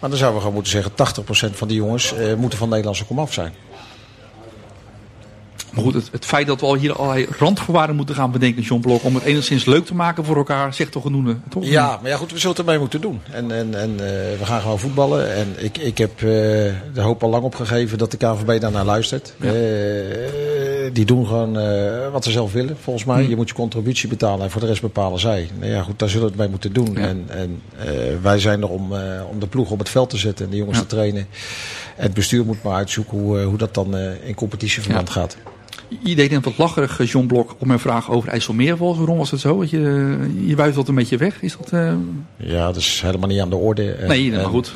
Maar 0.00 0.10
dan 0.10 0.18
zouden 0.18 0.40
we 0.40 0.46
gewoon 0.46 0.54
moeten 0.54 0.72
zeggen... 0.72 1.52
80% 1.52 1.56
van 1.56 1.68
die 1.68 1.76
jongens 1.76 2.14
moeten 2.36 2.58
van 2.58 2.68
Nederlandse 2.68 3.04
komaf 3.04 3.32
zijn. 3.32 3.54
Maar 5.74 5.84
goed, 5.84 5.94
het, 5.94 6.08
het, 6.12 6.24
feit 6.24 6.46
dat 6.46 6.60
we 6.60 6.66
al 6.66 6.74
hier 6.74 6.96
allerlei 6.96 7.26
randvoorwaarden 7.38 7.96
moeten 7.96 8.14
gaan 8.14 8.30
bedenken, 8.30 8.62
John 8.62 8.80
Blok, 8.80 9.04
om 9.04 9.14
het 9.14 9.24
enigszins 9.24 9.64
leuk 9.64 9.86
te 9.86 9.94
maken 9.94 10.24
voor 10.24 10.36
elkaar, 10.36 10.74
zegt 10.74 10.92
toch 10.92 11.02
genoeg. 11.02 11.34
Toch? 11.48 11.64
Ja, 11.64 11.98
maar 12.02 12.10
ja, 12.10 12.16
goed, 12.16 12.32
we 12.32 12.38
zullen 12.38 12.56
het 12.56 12.64
ermee 12.64 12.78
moeten 12.78 13.00
doen. 13.00 13.20
En, 13.30 13.50
en, 13.50 13.80
en 13.80 13.90
eh, 13.90 14.38
we 14.38 14.44
gaan 14.44 14.60
gewoon 14.60 14.78
voetballen. 14.78 15.34
En 15.34 15.54
ik, 15.56 15.78
ik 15.78 15.98
heb 15.98 16.12
eh, 16.16 16.22
de 16.22 17.00
hoop 17.00 17.22
al 17.22 17.28
lang 17.28 17.44
opgegeven 17.44 17.98
dat 17.98 18.10
de 18.10 18.16
KVB 18.16 18.60
daarnaar 18.60 18.84
luistert. 18.84 19.34
Eh, 19.40 19.50
die 20.92 21.04
doen 21.04 21.26
gewoon 21.26 21.52
wat 22.12 22.24
ze 22.24 22.30
zelf 22.30 22.52
willen, 22.52 22.76
volgens 22.80 23.04
mij. 23.04 23.22
Mm. 23.22 23.28
Je 23.28 23.36
moet 23.36 23.48
je 23.48 23.54
contributie 23.54 24.08
betalen 24.08 24.44
en 24.44 24.50
voor 24.50 24.60
de 24.60 24.66
rest 24.66 24.80
bepalen 24.80 25.20
zij. 25.20 25.48
Nou 25.58 25.72
ja, 25.72 25.82
goed, 25.82 25.98
daar 25.98 26.08
zullen 26.08 26.24
we 26.24 26.30
het 26.30 26.40
mee 26.40 26.48
moeten 26.48 26.72
doen. 26.72 26.96
En, 26.96 27.24
en 27.28 27.62
wij 28.22 28.38
zijn 28.38 28.62
er 28.62 28.68
om, 28.68 28.92
om 29.30 29.38
de 29.38 29.46
ploeg 29.46 29.70
op 29.70 29.78
het 29.78 29.88
veld 29.88 30.10
te 30.10 30.16
zetten 30.16 30.44
en 30.44 30.50
de 30.50 30.56
jongens 30.56 30.78
te 30.78 30.86
trainen. 30.86 31.26
En 31.96 32.02
het 32.02 32.14
bestuur 32.14 32.44
moet 32.44 32.62
maar 32.62 32.74
uitzoeken 32.74 33.18
hoe, 33.18 33.42
hoe 33.42 33.58
dat 33.58 33.74
dan 33.74 33.96
in 34.24 34.34
competitieverband 34.34 35.10
gaat. 35.10 35.36
Iedereen 35.88 36.30
deed 36.30 36.44
wat 36.44 36.58
lacherig, 36.58 37.10
John 37.10 37.26
Blok, 37.26 37.54
op 37.58 37.66
mijn 37.66 37.78
vraag 37.78 38.10
over 38.10 38.28
IJsselmeerwalvis. 38.28 38.98
Waarom 38.98 39.18
was 39.18 39.30
het 39.30 39.40
zo? 39.40 39.60
Dat 39.60 39.70
je, 39.70 39.78
je 40.46 40.54
dat 40.54 40.88
een 40.88 40.94
beetje 40.94 41.16
weg. 41.16 41.42
Is 41.42 41.56
dat. 41.56 41.72
Eh, 41.72 41.92
ja, 42.36 42.66
dat 42.66 42.76
is 42.76 43.00
helemaal 43.00 43.28
niet 43.28 43.40
aan 43.40 43.50
de 43.50 43.56
orde. 43.56 43.96
Nee, 44.06 44.32
maar 44.32 44.44
goed. 44.44 44.74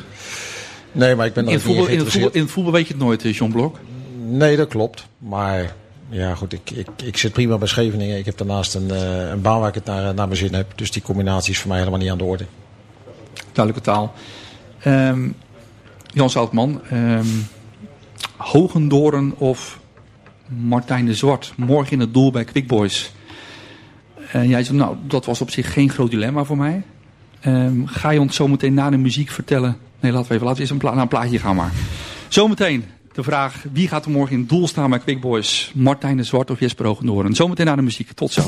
Nee, 0.91 1.15
maar 1.15 1.25
ik 1.25 1.33
ben 1.33 1.47
in 1.47 1.53
het, 1.53 1.61
voetbal, 1.61 1.87
in, 2.31 2.47
voetbal, 2.47 2.73
weet 2.73 2.87
je 2.87 2.93
het 2.93 3.01
nooit, 3.01 3.25
eh, 3.25 3.33
Jean 3.33 3.51
Blok. 3.51 3.77
Nee, 4.25 4.57
dat 4.57 4.67
klopt. 4.67 5.07
Maar 5.17 5.75
ja, 6.09 6.35
goed, 6.35 6.53
ik, 6.53 6.71
ik, 6.71 6.87
ik 7.03 7.17
zit 7.17 7.33
prima 7.33 7.57
bij 7.57 7.67
Scheveningen. 7.67 8.17
Ik 8.17 8.25
heb 8.25 8.37
daarnaast 8.37 8.75
een, 8.75 8.91
eh, 8.91 9.29
een 9.29 9.41
baan 9.41 9.59
waar 9.59 9.69
ik 9.69 9.75
het 9.75 9.85
naar, 9.85 10.13
naar 10.13 10.27
mijn 10.27 10.39
zin 10.39 10.53
heb. 10.53 10.71
Dus 10.75 10.91
die 10.91 11.01
combinatie 11.01 11.51
is 11.51 11.59
voor 11.59 11.69
mij 11.69 11.77
helemaal 11.77 11.99
niet 11.99 12.09
aan 12.09 12.17
de 12.17 12.23
orde. 12.23 12.45
Duidelijke 13.51 13.89
taal. 13.89 14.13
Um, 14.85 15.35
Jan 16.13 16.29
Zoutman, 16.29 16.81
ehm, 16.89 17.25
Hogendoren 18.37 19.33
of 19.37 19.78
Martijn 20.49 21.05
de 21.05 21.13
Zwart 21.13 21.53
morgen 21.57 21.91
in 21.91 21.99
het 21.99 22.13
doel 22.13 22.31
bij 22.31 22.43
Quick 22.43 22.67
Boys. 22.67 23.11
En 24.31 24.47
jij 24.47 24.63
zegt, 24.63 24.77
nou, 24.77 24.95
dat 25.07 25.25
was 25.25 25.41
op 25.41 25.49
zich 25.49 25.73
geen 25.73 25.89
groot 25.89 26.11
dilemma 26.11 26.43
voor 26.43 26.57
mij. 26.57 26.83
Ehm, 27.39 27.85
ga 27.85 28.09
je 28.09 28.19
ons 28.19 28.35
zometeen 28.35 28.73
na 28.73 28.89
de 28.89 28.97
muziek 28.97 29.29
vertellen... 29.29 29.77
Nee, 29.99 30.11
laten 30.11 30.27
we 30.27 30.33
even, 30.33 30.47
laten 30.47 30.63
we 30.63 30.73
een, 30.73 30.79
nou, 30.81 30.99
een 30.99 31.07
plaatje 31.07 31.39
gaan 31.39 31.55
maar. 31.55 31.71
Zometeen 32.27 32.83
de 33.13 33.23
vraag, 33.23 33.63
wie 33.71 33.87
gaat 33.87 34.05
er 34.05 34.11
morgen 34.11 34.33
in 34.33 34.39
het 34.39 34.49
doel 34.49 34.67
staan 34.67 34.89
bij 34.89 34.99
Quick 34.99 35.21
Boys? 35.21 35.71
Martijn 35.75 36.17
de 36.17 36.23
Zwart 36.23 36.51
of 36.51 36.59
Jesper 36.59 36.85
Hoogendoorn? 36.85 37.35
Zometeen 37.35 37.65
naar 37.65 37.75
de 37.75 37.81
muziek. 37.81 38.11
Tot 38.11 38.31
zo. 38.31 38.41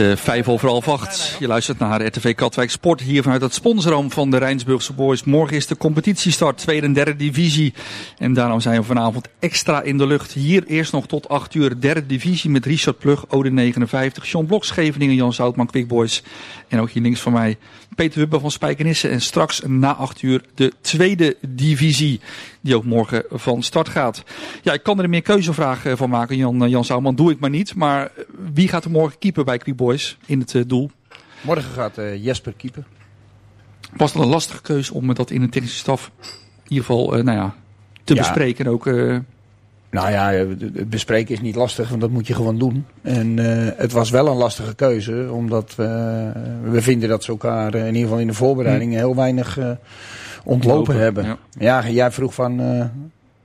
Eh, 0.00 0.16
vijf 0.16 0.48
over 0.48 0.68
half 0.68 0.88
acht. 0.88 1.36
Je 1.38 1.46
luistert 1.46 1.78
naar 1.78 2.06
RTV 2.06 2.34
Katwijk 2.34 2.70
Sport 2.70 3.00
hier 3.00 3.22
vanuit 3.22 3.42
het 3.42 3.54
sponsorraam 3.54 4.10
van 4.10 4.30
de 4.30 4.36
Rijnsburgse 4.36 4.92
Boys. 4.92 5.24
Morgen 5.24 5.56
is 5.56 5.66
de 5.66 5.76
competitiestart, 5.76 6.58
tweede 6.58 6.86
en 6.86 6.92
derde 6.92 7.16
divisie. 7.16 7.74
En 8.18 8.32
daarom 8.32 8.60
zijn 8.60 8.80
we 8.80 8.86
vanavond 8.86 9.28
extra 9.38 9.82
in 9.82 9.98
de 9.98 10.06
lucht. 10.06 10.32
Hier 10.32 10.64
eerst 10.66 10.92
nog 10.92 11.06
tot 11.06 11.28
acht 11.28 11.54
uur 11.54 11.80
derde 11.80 12.06
divisie 12.06 12.50
met 12.50 12.66
Richard 12.66 12.98
Plug, 12.98 13.24
Ode 13.28 13.50
59, 13.50 14.30
John 14.30 14.46
Blok, 14.46 14.64
Scheveningen, 14.64 15.14
Jan 15.14 15.32
Zoutman, 15.32 15.66
Quick 15.66 15.88
Boys. 15.88 16.22
En 16.68 16.80
ook 16.80 16.90
hier 16.90 17.02
links 17.02 17.20
van 17.20 17.32
mij 17.32 17.58
Peter 17.94 18.18
Wubbe 18.18 18.40
van 18.40 18.50
Spijkenisse. 18.50 19.08
En 19.08 19.20
straks 19.20 19.62
na 19.66 19.94
acht 19.94 20.22
uur 20.22 20.42
de 20.54 20.72
tweede 20.80 21.36
divisie. 21.48 22.20
Die 22.60 22.76
ook 22.76 22.84
morgen 22.84 23.24
van 23.30 23.62
start 23.62 23.88
gaat. 23.88 24.22
Ja, 24.62 24.72
ik 24.72 24.82
kan 24.82 24.98
er 24.98 25.04
een 25.04 25.10
meer 25.10 25.22
keuzevraag 25.22 25.84
eh, 25.84 25.96
van 25.96 26.10
maken, 26.10 26.36
Jan, 26.36 26.64
eh, 26.64 26.70
Jan 26.70 26.84
Zouwman. 26.84 27.14
Doe 27.14 27.30
ik 27.30 27.38
maar 27.40 27.50
niet. 27.50 27.74
Maar 27.74 28.02
eh, 28.04 28.24
wie 28.52 28.68
gaat 28.68 28.84
er 28.84 28.90
morgen 28.90 29.18
keeper 29.18 29.44
bij 29.44 29.58
Quick 29.58 29.76
Boys 29.76 30.16
in 30.26 30.38
het 30.38 30.64
doel? 30.68 30.90
Morgen 31.40 31.70
gaat 31.72 31.98
Jesper 32.20 32.52
keeper. 32.52 32.84
Was 33.96 34.12
het 34.12 34.22
een 34.22 34.28
lastige 34.28 34.62
keuze 34.62 34.94
om 34.94 35.14
dat 35.14 35.30
in 35.30 35.40
de 35.40 35.48
technische 35.48 35.78
staf 35.78 36.10
in 36.20 36.28
ieder 36.68 36.84
geval 36.84 37.10
nou 37.10 37.38
ja, 37.38 37.54
te 38.04 38.14
Ja. 38.14 38.20
bespreken? 38.20 38.64
En 38.64 38.70
ook, 38.70 38.84
Nou 39.90 40.10
ja, 40.10 40.30
het 40.30 40.90
bespreken 40.90 41.34
is 41.34 41.40
niet 41.40 41.54
lastig, 41.54 41.88
want 41.88 42.00
dat 42.00 42.10
moet 42.10 42.26
je 42.26 42.34
gewoon 42.34 42.58
doen. 42.58 42.86
En 43.02 43.38
eh, 43.38 43.72
het 43.76 43.92
was 43.92 44.10
wel 44.10 44.26
een 44.26 44.36
lastige 44.36 44.74
keuze, 44.74 45.28
omdat 45.32 45.74
we, 45.76 46.30
we 46.70 46.82
vinden 46.82 47.08
dat 47.08 47.24
ze 47.24 47.30
elkaar 47.30 47.74
eh, 47.74 47.80
in 47.80 47.86
ieder 47.86 48.02
geval 48.02 48.18
in 48.18 48.26
de 48.26 48.32
voorbereiding 48.34 48.94
heel 48.94 49.14
weinig 49.16 49.58
eh, 49.58 49.70
ontlopen 50.44 50.78
Lopen, 50.78 50.96
hebben. 50.96 51.24
ja. 51.24 51.38
Ja. 51.58 51.88
jij 51.90 52.10
vroeg 52.10 52.34
van, 52.34 52.60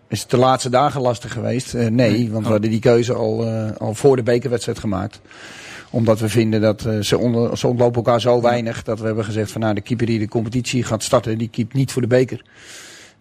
is 0.07 0.21
het 0.21 0.29
de 0.29 0.37
laatste 0.37 0.69
dagen 0.69 1.01
lastig 1.01 1.31
geweest? 1.33 1.73
Nee, 1.73 2.31
want 2.31 2.37
Oh. 2.37 2.43
we 2.45 2.51
hadden 2.51 2.69
die 2.69 2.79
keuze 2.79 3.13
al, 3.13 3.45
al 3.77 3.93
voor 3.93 4.15
de 4.15 4.23
bekerwedstrijd 4.23 4.79
gemaakt. 4.79 5.21
Omdat 5.89 6.19
we 6.19 6.29
vinden 6.29 6.61
dat 6.61 6.87
ze, 7.01 7.17
onder, 7.17 7.57
ze 7.57 7.67
ontlopen 7.67 7.95
elkaar 7.95 8.21
zo 8.21 8.41
weinig, 8.41 8.83
dat 8.83 8.99
we 8.99 9.05
hebben 9.05 9.25
gezegd 9.25 9.51
van 9.51 9.61
nou, 9.61 9.73
de 9.73 9.81
keeper 9.81 10.05
die 10.05 10.19
de 10.19 10.27
competitie 10.27 10.83
gaat 10.83 11.03
starten, 11.03 11.37
die 11.37 11.49
keept 11.49 11.73
niet 11.73 11.91
voor 11.91 12.01
de 12.01 12.07
beker. 12.07 12.41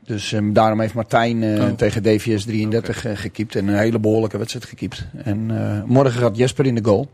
Dus 0.05 0.33
ehm, 0.33 0.53
daarom 0.53 0.81
heeft 0.81 0.95
Martijn 0.95 1.43
eh, 1.43 1.63
Oh. 1.63 1.71
tegen 1.71 2.03
DVS 2.03 2.45
33 2.45 3.05
eh, 3.05 3.13
gekiept 3.17 3.55
en 3.55 3.69
een 3.69 3.79
hele 3.79 3.99
behoorlijke 3.99 4.39
wedstrijd 4.39 4.65
gekiept. 4.65 5.07
En 5.25 5.47
eh, 5.51 5.83
morgen 5.87 6.21
gaat 6.21 6.37
Jesper 6.37 6.67
in 6.67 6.75
de 6.75 6.85
goal. 6.85 7.09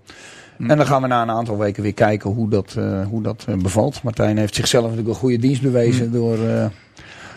Hm. 0.56 0.70
En 0.70 0.76
dan 0.76 0.86
gaan 0.86 1.02
we 1.02 1.08
na 1.08 1.22
een 1.22 1.30
aantal 1.30 1.58
weken 1.58 1.82
weer 1.82 1.94
kijken 1.94 2.30
hoe 2.30 2.48
dat, 2.48 2.76
hoe 3.08 3.22
dat 3.22 3.46
bevalt. 3.62 4.02
Martijn 4.02 4.38
heeft 4.38 4.54
zichzelf 4.54 4.82
natuurlijk 4.84 5.08
een 5.08 5.20
goede 5.20 5.38
dienst 5.38 5.62
bewezen 5.62 6.06
Hm. 6.06 6.12
door, 6.12 6.38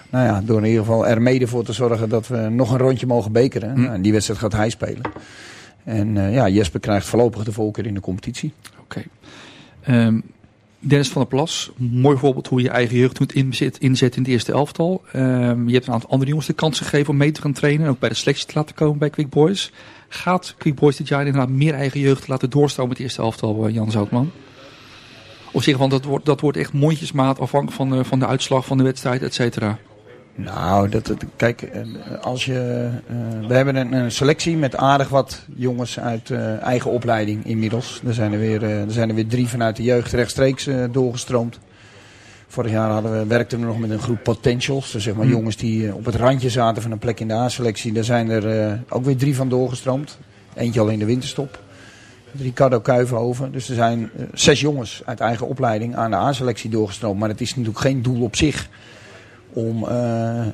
nou 0.09 0.25
ja, 0.25 0.41
door 0.41 0.57
in 0.57 0.65
ieder 0.65 0.79
geval 0.83 1.07
er 1.07 1.21
mede 1.21 1.47
voor 1.47 1.63
te 1.63 1.73
zorgen 1.73 2.09
dat 2.09 2.27
we 2.27 2.37
nog 2.37 2.71
een 2.71 2.77
rondje 2.77 3.05
mogen 3.05 3.31
bekeren. 3.31 3.73
Hm. 3.73 3.81
Nou, 3.81 3.93
en 3.93 4.01
die 4.01 4.11
wedstrijd 4.11 4.39
gaat 4.39 4.53
hij 4.53 4.69
spelen. 4.69 5.01
En 5.83 6.31
ja, 6.31 6.49
Jesper 6.49 6.79
krijgt 6.79 7.07
voorlopig 7.07 7.43
de 7.43 7.51
voorkeur 7.51 7.85
in 7.85 7.93
de 7.93 7.99
competitie. 7.99 8.53
Oké. 8.81 9.03
Ehm, 9.83 10.19
Dennis 10.85 11.09
van 11.09 11.21
der 11.21 11.31
Plas, 11.31 11.71
mooi 11.77 12.17
voorbeeld 12.17 12.47
hoe 12.47 12.61
je 12.61 12.69
eigen 12.69 12.97
jeugd 12.97 13.19
moet 13.19 13.33
inzet, 13.33 13.77
inzetten 13.77 14.17
in 14.17 14.23
het 14.23 14.31
eerste 14.33 14.51
elftal. 14.51 15.01
Ehm, 15.11 15.67
je 15.67 15.73
hebt 15.73 15.87
een 15.87 15.93
aantal 15.93 16.09
andere 16.09 16.29
jongens 16.29 16.47
de 16.47 16.53
kans 16.53 16.77
gegeven 16.79 17.09
om 17.09 17.17
mee 17.17 17.31
te 17.31 17.41
gaan 17.41 17.53
trainen 17.53 17.85
en 17.85 17.91
ook 17.91 17.99
bij 17.99 18.09
de 18.09 18.15
selectie 18.15 18.45
te 18.47 18.53
laten 18.55 18.75
komen 18.75 18.97
bij 18.97 19.09
Quick 19.09 19.29
Boys. 19.29 19.71
Gaat 20.07 20.55
Quick 20.57 20.75
Boys 20.75 20.95
dit 20.97 21.07
jaar 21.07 21.25
inderdaad 21.25 21.49
meer 21.49 21.73
eigen 21.73 21.99
jeugd 21.99 22.27
laten 22.27 22.49
doorstromen 22.49 22.89
met 22.89 22.97
het 22.97 23.07
eerste 23.07 23.21
elftal, 23.21 23.67
eh, 23.67 23.73
Jan 23.73 23.91
Zoutman? 23.91 24.31
Of 25.51 25.63
zeg 25.63 25.77
van 25.77 25.89
dat 25.89 26.03
wordt, 26.03 26.25
dat 26.25 26.41
wordt 26.41 26.57
echt 26.57 26.73
mondjesmaat 26.73 27.39
afhankelijk 27.39 27.77
van, 27.77 27.89
de- 27.89 28.03
van 28.03 28.19
de 28.19 28.27
uitslag 28.27 28.65
van 28.65 28.77
de 28.77 28.83
wedstrijd, 28.83 29.21
et 29.21 29.33
cetera. 29.33 29.77
Nou, 30.35 30.89
dat, 30.89 31.13
kijk, 31.35 31.61
eh, 31.61 31.81
als 32.21 32.45
je, 32.45 32.89
eh, 33.07 33.47
we 33.47 33.53
hebben 33.53 33.75
een, 33.75 33.93
een 33.93 34.11
selectie 34.11 34.57
met 34.57 34.75
aardig 34.75 35.09
wat 35.09 35.45
jongens 35.55 35.99
uit 35.99 36.29
eh, 36.29 36.61
eigen 36.61 36.91
opleiding 36.91 37.45
inmiddels. 37.45 38.01
Er 38.05 38.13
zijn 38.13 38.33
er, 38.33 38.39
weer, 38.39 38.63
er 38.63 38.91
zijn 38.91 39.09
er 39.09 39.15
weer 39.15 39.27
drie 39.27 39.47
vanuit 39.47 39.75
de 39.75 39.83
jeugd 39.83 40.11
rechtstreeks 40.11 40.67
doorgestroomd. 40.91 41.59
Vorig 42.47 42.71
jaar 42.71 42.89
hadden 42.89 43.19
we, 43.19 43.25
werkten 43.25 43.59
we 43.59 43.65
nog 43.65 43.79
met 43.79 43.89
een 43.89 43.99
groep 43.99 44.23
potentials. 44.23 44.91
Dus 44.91 45.03
zeg 45.03 45.15
maar 45.15 45.25
Hm. 45.25 45.31
jongens 45.31 45.57
die 45.57 45.93
op 45.95 46.05
het 46.05 46.15
randje 46.15 46.49
zaten 46.49 46.81
van 46.81 46.91
een 46.91 46.99
plek 46.99 47.19
in 47.19 47.27
de 47.27 47.33
A-selectie. 47.33 47.93
Daar 47.93 48.03
zijn 48.03 48.29
er 48.29 48.79
ook 48.89 49.05
weer 49.05 49.17
drie 49.17 49.35
van 49.35 49.49
doorgestroomd. 49.49 50.17
Eentje 50.53 50.79
al 50.79 50.87
in 50.87 50.99
de 50.99 51.05
winterstop. 51.05 51.59
Ricardo 52.37 52.79
Kuivenhoven. 52.79 53.51
Dus 53.51 53.69
er 53.69 53.75
zijn 53.75 54.09
zes 54.33 54.59
jongens 54.59 55.01
uit 55.05 55.19
eigen 55.19 55.47
opleiding 55.47 55.95
aan 55.95 56.11
de 56.11 56.17
A-selectie 56.17 56.69
doorgestroomd. 56.69 57.19
Maar 57.19 57.29
het 57.29 57.41
is 57.41 57.49
natuurlijk 57.49 57.79
geen 57.79 58.01
doel 58.01 58.21
op 58.21 58.35
zich 58.35 58.69
om 59.53 59.87
eh, 59.87 60.39
eh, 60.39 60.47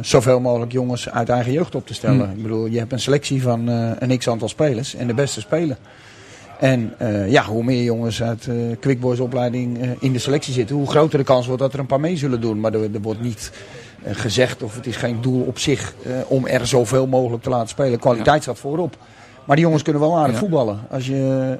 zoveel 0.00 0.40
mogelijk 0.40 0.72
jongens 0.72 1.10
uit 1.10 1.28
eigen 1.28 1.52
jeugd 1.52 1.74
op 1.74 1.86
te 1.86 1.94
stellen. 1.94 2.26
Hmm. 2.26 2.36
Ik 2.36 2.42
bedoel, 2.42 2.66
je 2.66 2.78
hebt 2.78 2.92
een 2.92 3.00
selectie 3.00 3.42
van 3.42 3.68
eh, 3.68 3.90
een 3.98 4.18
x-aantal 4.18 4.48
spelers 4.48 4.94
en 4.94 5.06
de 5.06 5.14
beste 5.14 5.40
spelen. 5.40 5.76
En 6.58 6.92
ja, 7.28 7.44
hoe 7.44 7.64
meer 7.64 7.82
jongens 7.82 8.22
uit 8.22 8.46
eh 8.48 8.54
Quickboys 8.80 9.20
opleiding 9.20 9.78
in 10.00 10.12
de 10.12 10.18
selectie 10.18 10.52
zitten, 10.52 10.76
hoe 10.76 10.86
groter 10.86 11.18
de 11.18 11.24
kans 11.24 11.46
wordt 11.46 11.62
dat 11.62 11.72
er 11.72 11.78
een 11.78 11.86
paar 11.86 12.00
mee 12.00 12.16
zullen 12.16 12.40
doen. 12.40 12.60
Maar 12.60 12.74
er, 12.74 12.94
er 12.94 13.00
wordt 13.00 13.20
niet 13.20 13.52
gezegd 14.04 14.62
of 14.62 14.74
het 14.74 14.86
is 14.86 14.96
geen 14.96 15.20
doel 15.20 15.42
op 15.42 15.58
zich 15.58 15.94
om 16.26 16.46
er 16.46 16.66
zoveel 16.66 17.06
mogelijk 17.06 17.42
te 17.42 17.50
laten 17.50 17.68
spelen. 17.68 17.98
Kwaliteit 17.98 18.42
staat 18.42 18.58
voorop. 18.58 18.96
Maar 19.44 19.56
die 19.56 19.64
jongens 19.64 19.82
kunnen 19.82 20.02
wel 20.02 20.16
aardig 20.16 20.34
Ja. 20.34 20.40
voetballen. 20.40 20.80
Als 20.90 21.06
je, 21.06 21.56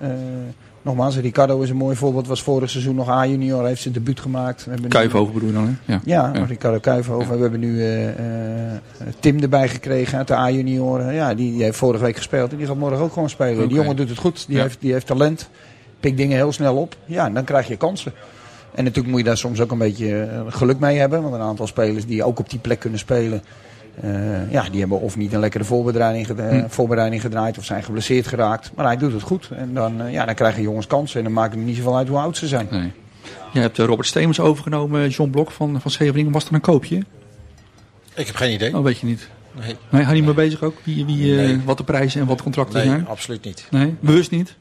nogmaals, 0.83 1.17
Ricardo 1.17 1.61
is 1.61 1.71
een 1.71 1.77
mooi 1.77 1.97
voorbeeld. 1.97 2.27
Was 2.27 2.43
vorig 2.43 2.71
seizoen 2.71 2.95
nog 2.95 3.09
A-junior, 3.09 3.67
heeft 3.67 3.83
zijn 3.83 3.95
debuut 3.95 4.21
gemaakt. 4.21 4.65
We 4.65 4.89
Kuivenhoven 4.89 5.35
bedoel 5.35 5.49
je 5.49 5.55
dan, 5.55 5.79
hè? 5.85 5.93
Ja. 5.93 6.01
ja, 6.05 6.31
Ja. 6.35 6.45
Ricardo 6.45 6.79
Kuivenhoven. 6.79 7.35
We 7.35 7.41
hebben 7.41 7.61
nu 7.61 7.81
eh, 7.81 8.09
eh, 8.09 8.81
Tim 9.21 9.43
erbij 9.43 9.69
gekregen 9.69 10.19
uit 10.19 10.29
de 10.29 10.35
A-junioren. 10.35 11.15
Ja, 11.15 11.35
die, 11.35 11.53
die 11.53 11.63
heeft 11.63 11.77
vorige 11.77 12.05
week 12.05 12.17
gespeeld 12.17 12.51
en 12.51 12.57
die 12.57 12.67
gaat 12.67 12.77
morgen 12.77 12.99
ook 12.99 13.13
gewoon 13.13 13.31
spelen. 13.31 13.69
Die 13.69 13.77
jongen 13.77 13.97
doet 13.97 14.09
het 14.09 14.19
goed. 14.19 14.47
Die, 14.47 14.61
heeft, 14.61 14.81
die 14.81 14.93
heeft 14.93 15.07
talent. 15.07 15.49
Pikt 16.01 16.17
dingen 16.17 16.37
heel 16.37 16.53
snel 16.53 16.77
op. 16.77 16.97
Ja, 17.05 17.27
en 17.27 17.35
dan 17.35 17.45
krijg 17.45 17.69
je 17.69 17.77
kansen. 17.77 18.13
En 18.75 18.85
natuurlijk 18.85 19.09
moet 19.09 19.19
je 19.19 19.27
daar 19.27 19.37
soms 19.37 19.61
ook 19.61 19.71
een 19.71 19.79
beetje 19.79 20.23
eh, 20.23 20.41
geluk 20.49 20.79
mee 20.79 20.99
hebben. 20.99 21.23
Want 21.23 21.35
een 21.35 21.41
aantal 21.41 21.67
spelers 21.67 22.07
die 22.07 22.25
ook 22.25 22.39
op 22.39 22.51
die 22.51 22.59
plek 22.59 22.79
kunnen 22.79 22.99
spelen. 22.99 23.43
Eh, 24.01 24.51
ja, 24.53 24.63
die 24.71 24.81
hebben 24.81 25.01
of 25.01 25.17
niet 25.17 25.33
een 25.33 25.41
lekkere 25.41 25.65
voorbereiding, 25.65 26.27
geda- 26.27 26.49
Hm. 26.49 26.69
voorbereiding 26.69 27.23
gedraaid 27.23 27.59
of 27.59 27.65
zijn 27.65 27.83
geblesseerd 27.83 28.27
geraakt. 28.27 28.71
Maar 28.75 28.85
hij 28.87 28.97
doet 28.97 29.13
het 29.13 29.23
goed. 29.23 29.49
En 29.57 29.75
dan, 29.75 30.01
eh, 30.03 30.13
ja, 30.13 30.25
dan 30.25 30.35
krijgen 30.35 30.63
jongens 30.63 30.87
kansen. 30.87 31.19
En 31.19 31.25
dan 31.25 31.33
maakt 31.33 31.55
het 31.55 31.65
niet 31.65 31.77
zoveel 31.77 31.97
uit 31.97 32.09
hoe 32.09 32.19
oud 32.19 32.37
ze 32.37 32.47
zijn. 32.49 32.67
Nee. 32.71 32.93
Je 33.53 33.61
hebt 33.61 33.79
eh, 33.79 33.85
Robert 33.87 34.09
Stevens 34.09 34.41
overgenomen, 34.41 35.09
John 35.09 35.31
Blok 35.31 35.51
van, 35.51 35.81
van 35.81 35.91
Scheveningen. 35.91 36.33
Was 36.33 36.45
dat 36.45 36.53
een 36.53 36.61
koopje? 36.61 36.97
Ik 38.15 38.27
heb 38.27 38.37
geen 38.37 38.53
idee. 38.53 38.77
Oh, 38.77 38.83
weet 38.83 38.99
je 38.99 39.07
niet. 39.07 39.29
Nee, 39.61 39.77
Nee, 39.91 40.03
had 40.03 40.13
hij 40.13 40.23
mee 40.23 40.35
bezig 40.35 40.63
ook? 40.63 40.75
Wie, 40.85 41.05
wie, 41.07 41.39
eh, 41.39 41.45
Nee. 41.47 41.61
Wat 41.65 41.77
de 41.79 41.85
prijzen 41.85 42.21
en 42.21 42.27
wat 42.27 42.37
de 42.37 42.43
contracten 42.43 42.79
nee 42.79 42.87
zijn? 42.87 43.07
absoluut 43.07 43.45
niet. 43.45 43.67
Nee, 43.71 43.95
bewust 44.01 44.31
niet? 44.31 44.57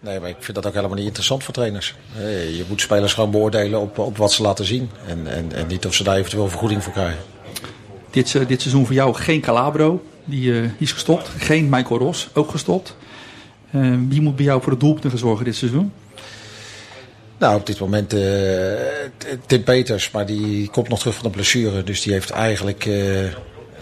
Nee, 0.00 0.20
maar 0.20 0.28
ik 0.28 0.36
vind 0.40 0.56
dat 0.56 0.66
ook 0.66 0.74
helemaal 0.74 0.96
niet 0.96 1.06
interessant 1.06 1.44
voor 1.44 1.54
trainers. 1.54 1.94
Eh, 2.18 2.56
Je 2.56 2.64
moet 2.68 2.80
spelers 2.80 3.14
gewoon 3.14 3.30
beoordelen 3.30 3.80
op, 3.80 3.98
op 3.98 4.16
wat 4.16 4.32
ze 4.32 4.42
laten 4.42 4.64
zien. 4.64 4.90
En, 5.06 5.26
en, 5.26 5.52
en 5.52 5.66
niet 5.66 5.86
of 5.86 5.94
ze 5.94 6.02
daar 6.04 6.16
eventueel 6.16 6.48
vergoeding 6.48 6.82
voor 6.82 6.92
krijgen. 6.92 7.18
Dit, 8.16 8.34
eh, 8.34 8.46
dit 8.46 8.60
seizoen 8.60 8.86
voor 8.86 8.94
jou 8.94 9.14
geen 9.14 9.40
Calabro, 9.40 10.02
die, 10.24 10.54
eh, 10.54 10.60
die 10.60 10.70
is 10.78 10.92
gestopt. 10.92 11.28
Geen 11.38 11.68
Michael 11.68 12.00
Ros, 12.00 12.28
ook 12.34 12.50
gestopt. 12.50 12.96
Eh, 13.70 13.94
wie 14.08 14.20
moet 14.20 14.36
bij 14.36 14.44
jou 14.44 14.62
voor 14.62 14.72
de 14.72 14.78
doelpunten 14.78 15.10
gaan 15.10 15.18
zorgen 15.18 15.44
dit 15.44 15.56
seizoen? 15.56 15.92
Nou, 17.38 17.56
op 17.56 17.66
dit 17.66 17.80
moment 17.80 18.14
Tim 19.46 19.62
Peters, 19.64 20.10
maar 20.10 20.26
die 20.26 20.68
komt 20.68 20.88
nog 20.88 20.98
terug 20.98 21.14
van 21.14 21.24
een 21.24 21.30
blessure. 21.30 21.84
Dus 21.84 22.02
die 22.02 22.12
heeft 22.12 22.30
eigenlijk 22.30 22.88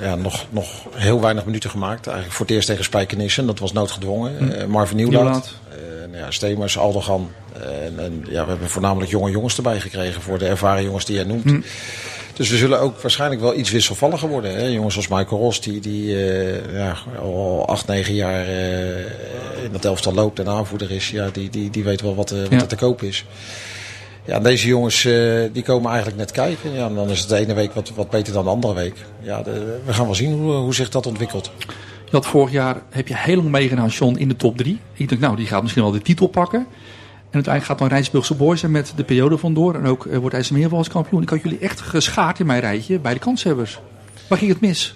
ja, 0.01 0.15
nog, 0.15 0.47
nog 0.51 0.87
heel 0.95 1.21
weinig 1.21 1.45
minuten 1.45 1.71
gemaakt. 1.71 2.07
Eigenlijk 2.07 2.37
voor 2.37 2.47
het 2.47 2.55
eerst 2.55 2.69
tegen 2.69 2.85
Spijkenissen, 2.85 3.47
dat 3.47 3.59
was 3.59 3.73
noodgedwongen. 3.73 4.59
Eh, 4.59 4.67
Marvin 4.67 4.99
eh, 4.99 5.09
nou 5.11 5.43
ja, 6.17 6.31
Stemers, 6.31 6.79
Aldogan. 6.79 7.31
En, 7.61 7.95
en 7.99 8.25
ja, 8.29 8.43
we 8.45 8.51
hebben 8.51 8.69
voornamelijk 8.69 9.11
jonge 9.11 9.31
jongens 9.31 9.57
erbij 9.57 9.81
gekregen 9.81 10.23
voor 10.23 10.39
de 10.39 10.47
ervaren 10.47 10.85
jongens 10.85 11.05
die 11.05 11.15
jij 11.15 11.25
noemt. 11.25 11.45
Hm. 11.45 11.61
Dus 12.35 12.51
we 12.51 12.57
zullen 12.57 12.81
ook 12.81 13.01
waarschijnlijk 13.01 13.41
wel 13.41 13.55
iets 13.59 13.71
wisselvalliger 13.71 14.29
worden. 14.29 14.55
Hè? 14.55 14.67
Jongens 14.67 14.97
als 14.97 15.09
Michael 15.09 15.41
Ros, 15.41 15.61
die, 15.61 15.81
die 15.81 16.15
eh, 16.17 16.75
ja, 16.75 16.97
al 17.21 17.67
acht, 17.69 17.87
negen 17.87 18.15
jaar 18.15 18.47
eh, 18.47 18.99
in 19.65 19.73
dat 19.73 19.85
elftal 19.85 20.15
loopt 20.15 20.39
en 20.39 20.49
aanvoerder 20.49 20.91
is. 20.91 21.11
Ja, 21.11 21.29
die, 21.33 21.51
die, 21.51 21.71
die 21.71 21.85
weet 21.85 22.01
wel 22.01 22.15
wat, 22.15 22.31
eh, 22.31 22.39
wat 22.41 22.51
Ja. 22.51 22.57
er 22.61 22.67
te 22.67 22.77
koop 22.77 23.03
is. 23.03 23.25
Ja, 24.25 24.41
deze 24.41 24.67
jongens 24.67 25.03
die 25.53 25.63
komen 25.63 25.89
eigenlijk 25.89 26.19
net 26.19 26.31
kijken. 26.31 26.73
Ja, 26.73 26.87
en 26.87 26.95
dan 26.95 27.11
is 27.11 27.21
het 27.21 27.29
de 27.29 27.37
ene 27.37 27.55
week 27.55 27.73
wat, 27.73 27.91
wat 27.95 28.11
beter 28.11 28.33
dan 28.33 28.45
de 28.45 28.51
andere 28.51 28.75
week. 28.75 28.95
Ja, 29.23 29.43
de- 29.43 29.81
we 29.85 29.93
gaan 29.93 30.05
wel 30.05 30.15
zien 30.15 30.33
hoe, 30.33 30.53
hoe 30.53 30.75
zich 30.75 30.89
dat 30.89 31.07
ontwikkelt. 31.07 31.51
Je 32.05 32.11
had 32.11 32.27
vorig 32.27 32.53
jaar, 32.53 32.77
heb 32.91 33.09
je 33.09 33.17
heel 33.17 33.37
lang 33.37 33.49
meegedaan, 33.49 33.89
John, 33.89 34.17
in 34.17 34.29
de 34.29 34.37
top 34.37 34.57
3. 34.57 34.79
Ik 34.95 35.09
dacht, 35.09 35.21
nou, 35.21 35.37
die 35.37 35.47
gaat 35.47 35.63
misschien 35.63 35.83
wel 35.83 35.93
de 35.93 36.03
titel 36.03 36.27
pakken. 36.27 36.67
En 37.35 37.41
uiteindelijk 37.45 37.65
gaat 37.65 37.79
dan 37.79 37.89
Rijnsburgse 37.99 38.35
Boys 38.35 38.63
er 38.63 38.71
met 38.71 38.93
de 38.97 39.05
periode 39.05 39.39
vandoor. 39.39 39.75
En 39.75 39.87
ook 39.87 40.07
eh, 40.07 40.19
wordt 40.19 40.35
IJsselmeer 40.35 40.75
als 40.77 40.89
kampioen. 40.89 41.23
Ik 41.23 41.29
had 41.29 41.43
jullie 41.43 41.59
echt 41.59 41.81
geschaard 41.81 42.39
in 42.41 42.47
mijn 42.47 42.61
rijtje 42.61 42.99
bij 42.99 43.13
de 43.13 43.19
kanshebbers. 43.19 43.79
Waar 44.29 44.39
ging 44.39 44.51
het 44.51 44.61
mis? 44.61 44.95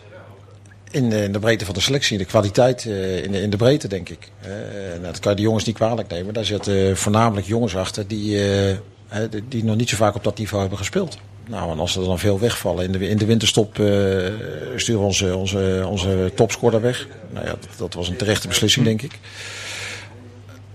In 0.91 1.11
de, 1.11 1.23
in 1.23 1.33
de 1.33 1.39
breedte 1.39 1.65
van 1.65 1.75
de 1.75 1.81
selectie, 1.81 2.19
de 2.19 2.25
kwaliteit, 2.25 2.87
eh, 2.87 3.25
in, 3.25 3.33
de, 3.33 3.41
in 3.41 3.51
de 3.51 3.57
breedte 3.57 3.89
denk 3.89 4.09
ik. 4.09 4.31
Eh, 4.41 4.49
nou, 4.91 5.03
dat 5.03 5.19
kan 5.19 5.31
je 5.31 5.37
de 5.37 5.43
jongens 5.43 5.65
niet 5.65 5.75
kwalijk 5.77 6.09
nemen. 6.11 6.35
Daar 6.35 6.45
zitten 6.45 6.97
voornamelijk 6.97 7.47
jongens 7.47 7.77
achter 7.77 8.07
die, 8.09 8.39
eh, 8.69 8.77
die- 9.49 9.65
nog 9.65 9.77
niet 9.77 9.89
zo 9.89 9.97
vaak 9.97 10.15
op 10.15 10.25
dat 10.25 10.39
niveau 10.39 10.61
hebben 10.61 10.79
gespeeld. 10.79 11.19
Nou, 11.49 11.71
en 11.71 11.79
als 11.79 11.97
er 11.97 12.05
dan 12.05 12.19
veel 12.19 12.39
wegvallen. 12.39 12.85
In 12.85 12.93
de, 12.93 13.09
in 13.09 13.17
de 13.19 13.25
winterstop 13.27 13.79
eh, 13.79 13.87
sturen 14.77 15.01
we 15.01 15.07
onze, 15.07 15.37
onze, 15.37 15.85
onze 15.89 16.33
topscorer 16.35 16.81
weg. 16.81 17.07
Nou 17.31 17.47
ja, 17.47 17.55
dat 17.77 17.95
was 17.95 18.09
een 18.09 18.17
terechte 18.17 18.49
beslissing, 18.49 18.85
denk 18.85 19.03
ik. 19.03 19.19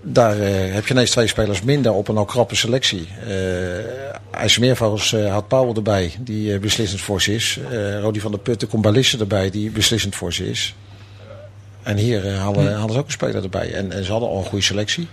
Daar 0.06 0.40
eh, 0.40 0.74
heb 0.74 0.86
je 0.86 0.94
ineens 0.94 1.10
twee 1.10 1.26
spelers 1.26 1.62
minder 1.62 1.92
op 1.92 2.08
een 2.08 2.16
al 2.16 2.24
krappe 2.24 2.54
selectie. 2.54 3.08
Eh 3.28 4.12
IJsselmeervogels 4.30 5.12
eh 5.12 5.32
had 5.32 5.48
Powell 5.48 5.74
erbij, 5.74 6.12
die 6.20 6.58
beslissend 6.58 7.00
voor 7.00 7.22
ze 7.22 7.34
is. 7.34 7.58
Rodi 8.00 8.20
van 8.20 8.30
der 8.30 8.40
Putten 8.40 8.68
komt 8.68 8.82
Balisse 8.82 9.18
erbij, 9.18 9.50
die 9.50 9.70
beslissend 9.70 10.14
voor 10.14 10.32
ze 10.32 10.50
is. 10.50 10.74
En 11.82 11.96
hier 11.96 12.32
hadden, 12.32 12.74
hadden 12.74 12.92
ze 12.92 12.98
ook 12.98 13.06
een 13.06 13.12
speler 13.12 13.42
erbij. 13.42 13.72
En, 13.72 13.92
en 13.92 14.04
ze 14.04 14.10
hadden 14.10 14.28
al 14.28 14.38
een 14.38 14.44
goede 14.44 14.64
selectie. 14.64 15.08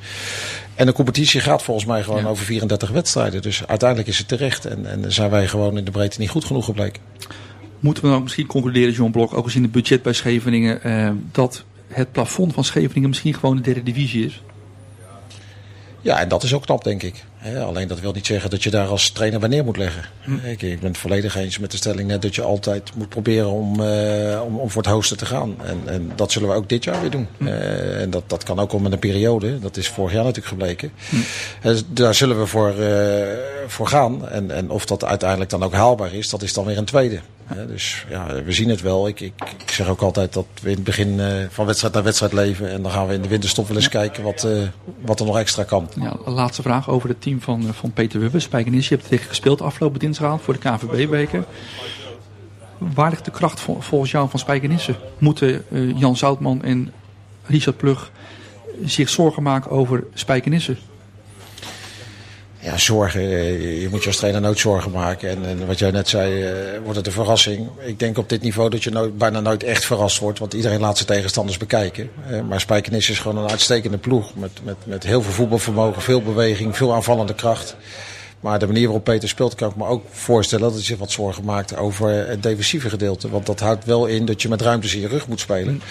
En 0.75 0.85
de 0.85 0.91
competitie 0.91 1.41
gaat 1.41 1.63
volgens 1.63 1.85
mij 1.85 2.03
gewoon 2.03 2.27
over 2.27 2.45
34 2.45 2.89
wedstrijden. 2.89 3.41
Dus 3.41 3.67
uiteindelijk 3.67 4.09
is 4.09 4.17
het 4.17 4.27
terecht. 4.27 4.65
En, 4.65 4.85
en 4.85 5.11
zijn 5.11 5.29
wij 5.29 5.47
gewoon 5.47 5.77
in 5.77 5.85
de 5.85 5.91
breedte 5.91 6.19
niet 6.19 6.29
goed 6.29 6.45
genoeg 6.45 6.65
gebleken. 6.65 7.01
Moeten 7.79 8.03
we 8.03 8.09
dan 8.09 8.23
misschien 8.23 8.47
concluderen, 8.47 8.93
John 8.93 9.11
Blok, 9.11 9.33
ook 9.33 9.45
gezien 9.45 9.63
het 9.63 9.71
budget 9.71 10.01
bij 10.01 10.13
Scheveningen, 10.13 10.79
dat 11.31 11.63
het 11.87 12.11
plafond 12.11 12.53
van 12.53 12.63
Scheveningen 12.63 13.09
misschien 13.09 13.33
gewoon 13.33 13.55
de 13.55 13.61
derde 13.61 13.83
divisie 13.83 14.25
is? 14.25 14.41
Ja, 16.01 16.19
en 16.19 16.27
dat 16.27 16.43
is 16.43 16.53
ook 16.53 16.65
knap, 16.65 16.83
denk 16.83 17.03
ik. 17.03 17.23
Hè, 17.41 17.63
alleen 17.63 17.87
dat 17.87 17.99
wil 17.99 18.11
niet 18.11 18.25
zeggen 18.25 18.49
dat 18.49 18.63
je 18.63 18.69
daar 18.69 18.87
als 18.87 19.09
trainer 19.09 19.39
bij 19.39 19.49
neer 19.49 19.63
moet 19.63 19.77
leggen. 19.77 20.03
Ik, 20.43 20.61
ik 20.61 20.79
ben 20.79 20.89
het 20.89 20.97
volledig 20.97 21.35
eens 21.35 21.59
met 21.59 21.71
de 21.71 21.77
stelling 21.77 22.07
net 22.07 22.21
dat 22.21 22.35
je 22.35 22.41
altijd 22.41 22.95
moet 22.95 23.09
proberen 23.09 23.51
om, 23.51 23.81
eh, 23.81 24.41
om, 24.45 24.59
om 24.59 24.69
voor 24.69 24.81
het 24.81 24.91
hoogste 24.91 25.15
te 25.15 25.25
gaan. 25.25 25.55
En, 25.63 25.81
en 25.85 26.11
dat 26.15 26.31
zullen 26.31 26.49
we 26.49 26.55
ook 26.55 26.69
dit 26.69 26.83
jaar 26.83 27.01
weer 27.01 27.09
doen. 27.09 27.27
Eh, 27.37 28.01
en 28.01 28.09
dat, 28.09 28.23
dat 28.27 28.43
kan 28.43 28.59
ook 28.59 28.79
met 28.79 28.91
een 28.91 28.99
periode. 28.99 29.59
Dat 29.59 29.77
is 29.77 29.89
vorig 29.89 30.13
jaar 30.13 30.23
natuurlijk 30.23 30.53
gebleken. 30.53 30.91
Dus 31.61 31.83
daar 31.87 32.15
zullen 32.15 32.39
we 32.39 32.45
voor, 32.45 32.79
eh, 32.79 33.27
voor 33.67 33.87
gaan. 33.87 34.29
En, 34.29 34.51
en 34.51 34.69
of 34.69 34.85
dat 34.85 35.05
uiteindelijk 35.05 35.49
dan 35.49 35.63
ook 35.63 35.73
haalbaar 35.73 36.13
is, 36.13 36.29
dat 36.29 36.41
is 36.41 36.53
dan 36.53 36.65
weer 36.65 36.77
een 36.77 36.85
tweede. 36.85 37.19
Dus 37.67 38.05
ja, 38.09 38.43
we 38.43 38.51
zien 38.51 38.69
het 38.69 38.81
wel. 38.81 39.07
Ik, 39.07 39.19
ik, 39.19 39.33
ik 39.57 39.71
zeg 39.71 39.87
ook 39.87 40.01
altijd 40.01 40.33
dat 40.33 40.45
we 40.61 40.69
in 40.69 40.75
het 40.75 40.83
begin 40.83 41.21
van 41.49 41.65
wedstrijd 41.65 41.93
naar 41.93 42.03
wedstrijd 42.03 42.33
leven. 42.33 42.69
En 42.69 42.81
dan 42.81 42.91
gaan 42.91 43.07
we 43.07 43.13
in 43.13 43.21
de 43.21 43.27
winterstop 43.27 43.67
wel 43.67 43.77
eens 43.77 43.89
kijken 43.89 44.23
wat, 44.23 44.47
wat 45.01 45.19
er 45.19 45.25
nog 45.25 45.37
extra 45.37 45.63
kan. 45.63 45.89
Ja, 45.99 46.15
laatste 46.25 46.61
vraag 46.61 46.89
over 46.89 47.09
het 47.09 47.21
van, 47.39 47.67
eh, 47.67 47.73
van 47.73 47.91
Peter 47.91 48.19
Wubbe. 48.19 48.39
Spijkenis, 48.39 48.87
je 48.89 48.95
hebt 48.95 49.07
tegen 49.07 49.27
gespeeld 49.27 49.61
afgelopen 49.61 49.99
dinsdag 49.99 50.41
voor 50.41 50.53
de 50.53 50.59
KVB-beker. 50.59 51.45
Waar 52.77 53.09
ligt 53.09 53.25
de 53.25 53.31
kracht 53.31 53.59
vol- 53.59 53.81
volgens 53.81 54.11
jou 54.11 54.29
van 54.29 54.39
Spijkenissen? 54.39 54.95
Moeten 55.17 55.63
eh, 55.71 55.97
Jan 55.99 56.17
Zoutman 56.17 56.63
en 56.63 56.93
Richard 57.45 57.77
Plug 57.77 58.11
zich 58.85 59.09
zorgen 59.09 59.43
maken 59.43 59.71
over 59.71 60.03
Spijkenissen? 60.13 60.77
Ja, 62.61 62.77
zorgen. 62.77 63.21
eh, 63.21 63.81
Je 63.81 63.87
moet 63.89 64.01
je 64.01 64.07
als 64.07 64.17
trainer 64.17 64.41
nooit 64.41 64.59
zorgen 64.59 64.91
maken. 64.91 65.29
En, 65.29 65.45
en 65.45 65.67
wat 65.67 65.79
jij 65.79 65.91
net 65.91 66.07
zei, 66.09 66.43
eh, 66.43 66.53
wordt 66.83 66.97
het 66.97 67.05
een 67.07 67.11
verrassing. 67.13 67.67
Ik 67.85 67.99
denk 67.99 68.17
op 68.17 68.29
dit 68.29 68.41
niveau 68.41 68.69
dat 68.69 68.83
je 68.83 68.89
nooit, 68.91 69.17
bijna 69.17 69.39
nooit 69.39 69.63
echt 69.63 69.85
verrast 69.85 70.19
wordt. 70.19 70.39
Want 70.39 70.53
iedereen 70.53 70.79
laat 70.79 70.95
zijn 70.97 71.07
tegenstanders 71.09 71.57
bekijken. 71.57 72.09
Eh, 72.29 72.41
Maar 72.41 72.59
Spijkenis 72.59 73.09
is 73.09 73.19
gewoon 73.19 73.43
een 73.43 73.49
uitstekende 73.49 73.97
ploeg. 73.97 74.35
Met, 74.35 74.51
met, 74.63 74.75
met 74.83 75.03
heel 75.03 75.21
veel 75.21 75.33
voetbalvermogen, 75.33 76.01
veel 76.01 76.21
beweging, 76.21 76.77
veel 76.77 76.93
aanvallende 76.93 77.35
kracht. 77.35 77.75
Maar 78.41 78.59
de 78.59 78.67
manier 78.67 78.83
waarop 78.83 79.03
Peter 79.03 79.29
speelt, 79.29 79.55
kan 79.55 79.69
ik 79.69 79.75
me 79.75 79.85
ook 79.85 80.03
voorstellen 80.11 80.63
dat 80.63 80.73
hij 80.73 80.83
zich 80.83 80.97
wat 80.97 81.11
zorgen 81.11 81.43
maakt 81.43 81.77
over 81.77 82.27
het 82.27 82.43
defensieve 82.43 82.89
gedeelte. 82.89 83.29
Want 83.29 83.45
dat 83.45 83.59
houdt 83.59 83.85
wel 83.85 84.05
in 84.05 84.25
dat 84.25 84.41
je 84.41 84.49
met 84.49 84.61
ruimtes 84.61 84.93
in 84.93 85.01
je 85.01 85.07
rug 85.07 85.27
moet 85.27 85.39
spelen. 85.39 85.81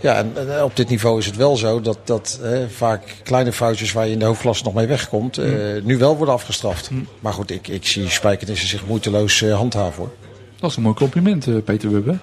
Ja, 0.00 0.14
en, 0.16 0.32
en 0.36 0.64
op 0.64 0.76
dit 0.76 0.88
niveau 0.88 1.18
is 1.18 1.26
het 1.26 1.36
wel 1.36 1.56
zo 1.56 1.80
dat, 1.80 1.98
dat 2.04 2.38
hè, 2.42 2.68
vaak 2.68 3.02
kleine 3.22 3.52
foutjes 3.52 3.92
waar 3.92 4.06
je 4.06 4.12
in 4.12 4.18
de 4.18 4.24
hoofdklasse 4.24 4.64
nog 4.64 4.74
mee 4.74 4.86
wegkomt, 4.86 5.38
eh, 5.38 5.50
nu 5.82 5.98
wel 5.98 6.16
worden 6.16 6.34
afgestraft. 6.34 6.90
Maar 7.20 7.32
goed, 7.32 7.50
ik, 7.50 7.68
ik 7.68 7.86
zie 7.86 8.08
Spijkenissen 8.10 8.68
zich 8.68 8.86
moeiteloos 8.86 9.42
eh, 9.42 9.56
handhaven 9.56 10.02
hoor. 10.02 10.12
Dat 10.60 10.70
is 10.70 10.76
een 10.76 10.82
mooi 10.82 10.94
compliment, 10.94 11.46
eh, 11.46 11.54
Peter 11.64 11.90
Wubbe. 11.90 12.18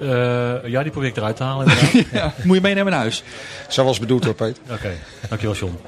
Eh, 0.00 0.70
ja, 0.70 0.82
die 0.82 0.90
probeer 0.90 1.08
ik 1.08 1.16
eruit 1.16 1.36
te 1.36 1.42
halen. 1.42 1.66
ja, 2.12 2.34
moet 2.44 2.56
je 2.56 2.62
meenemen 2.62 2.92
naar 2.92 3.00
huis. 3.00 3.22
Zo 3.68 3.84
was 3.84 3.98
bedoeld 3.98 4.24
hoor, 4.24 4.34
Peter. 4.34 4.62
Oké, 4.70 4.92
dankjewel 5.28 5.56
John. 5.56 5.78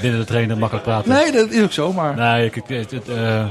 Binnen 0.00 0.20
de 0.20 0.26
trainer 0.26 0.58
makkelijk 0.58 0.86
praten. 0.86 1.10
Nee, 1.10 1.32
dat 1.32 1.50
is 1.50 1.62
ook 1.62 1.72
zo, 1.72 1.92
maar... 1.92 2.16
Nee, 2.16 2.44
ik, 2.44 2.62
het, 2.66 2.90
het, 2.90 3.08
eh, 3.08 3.44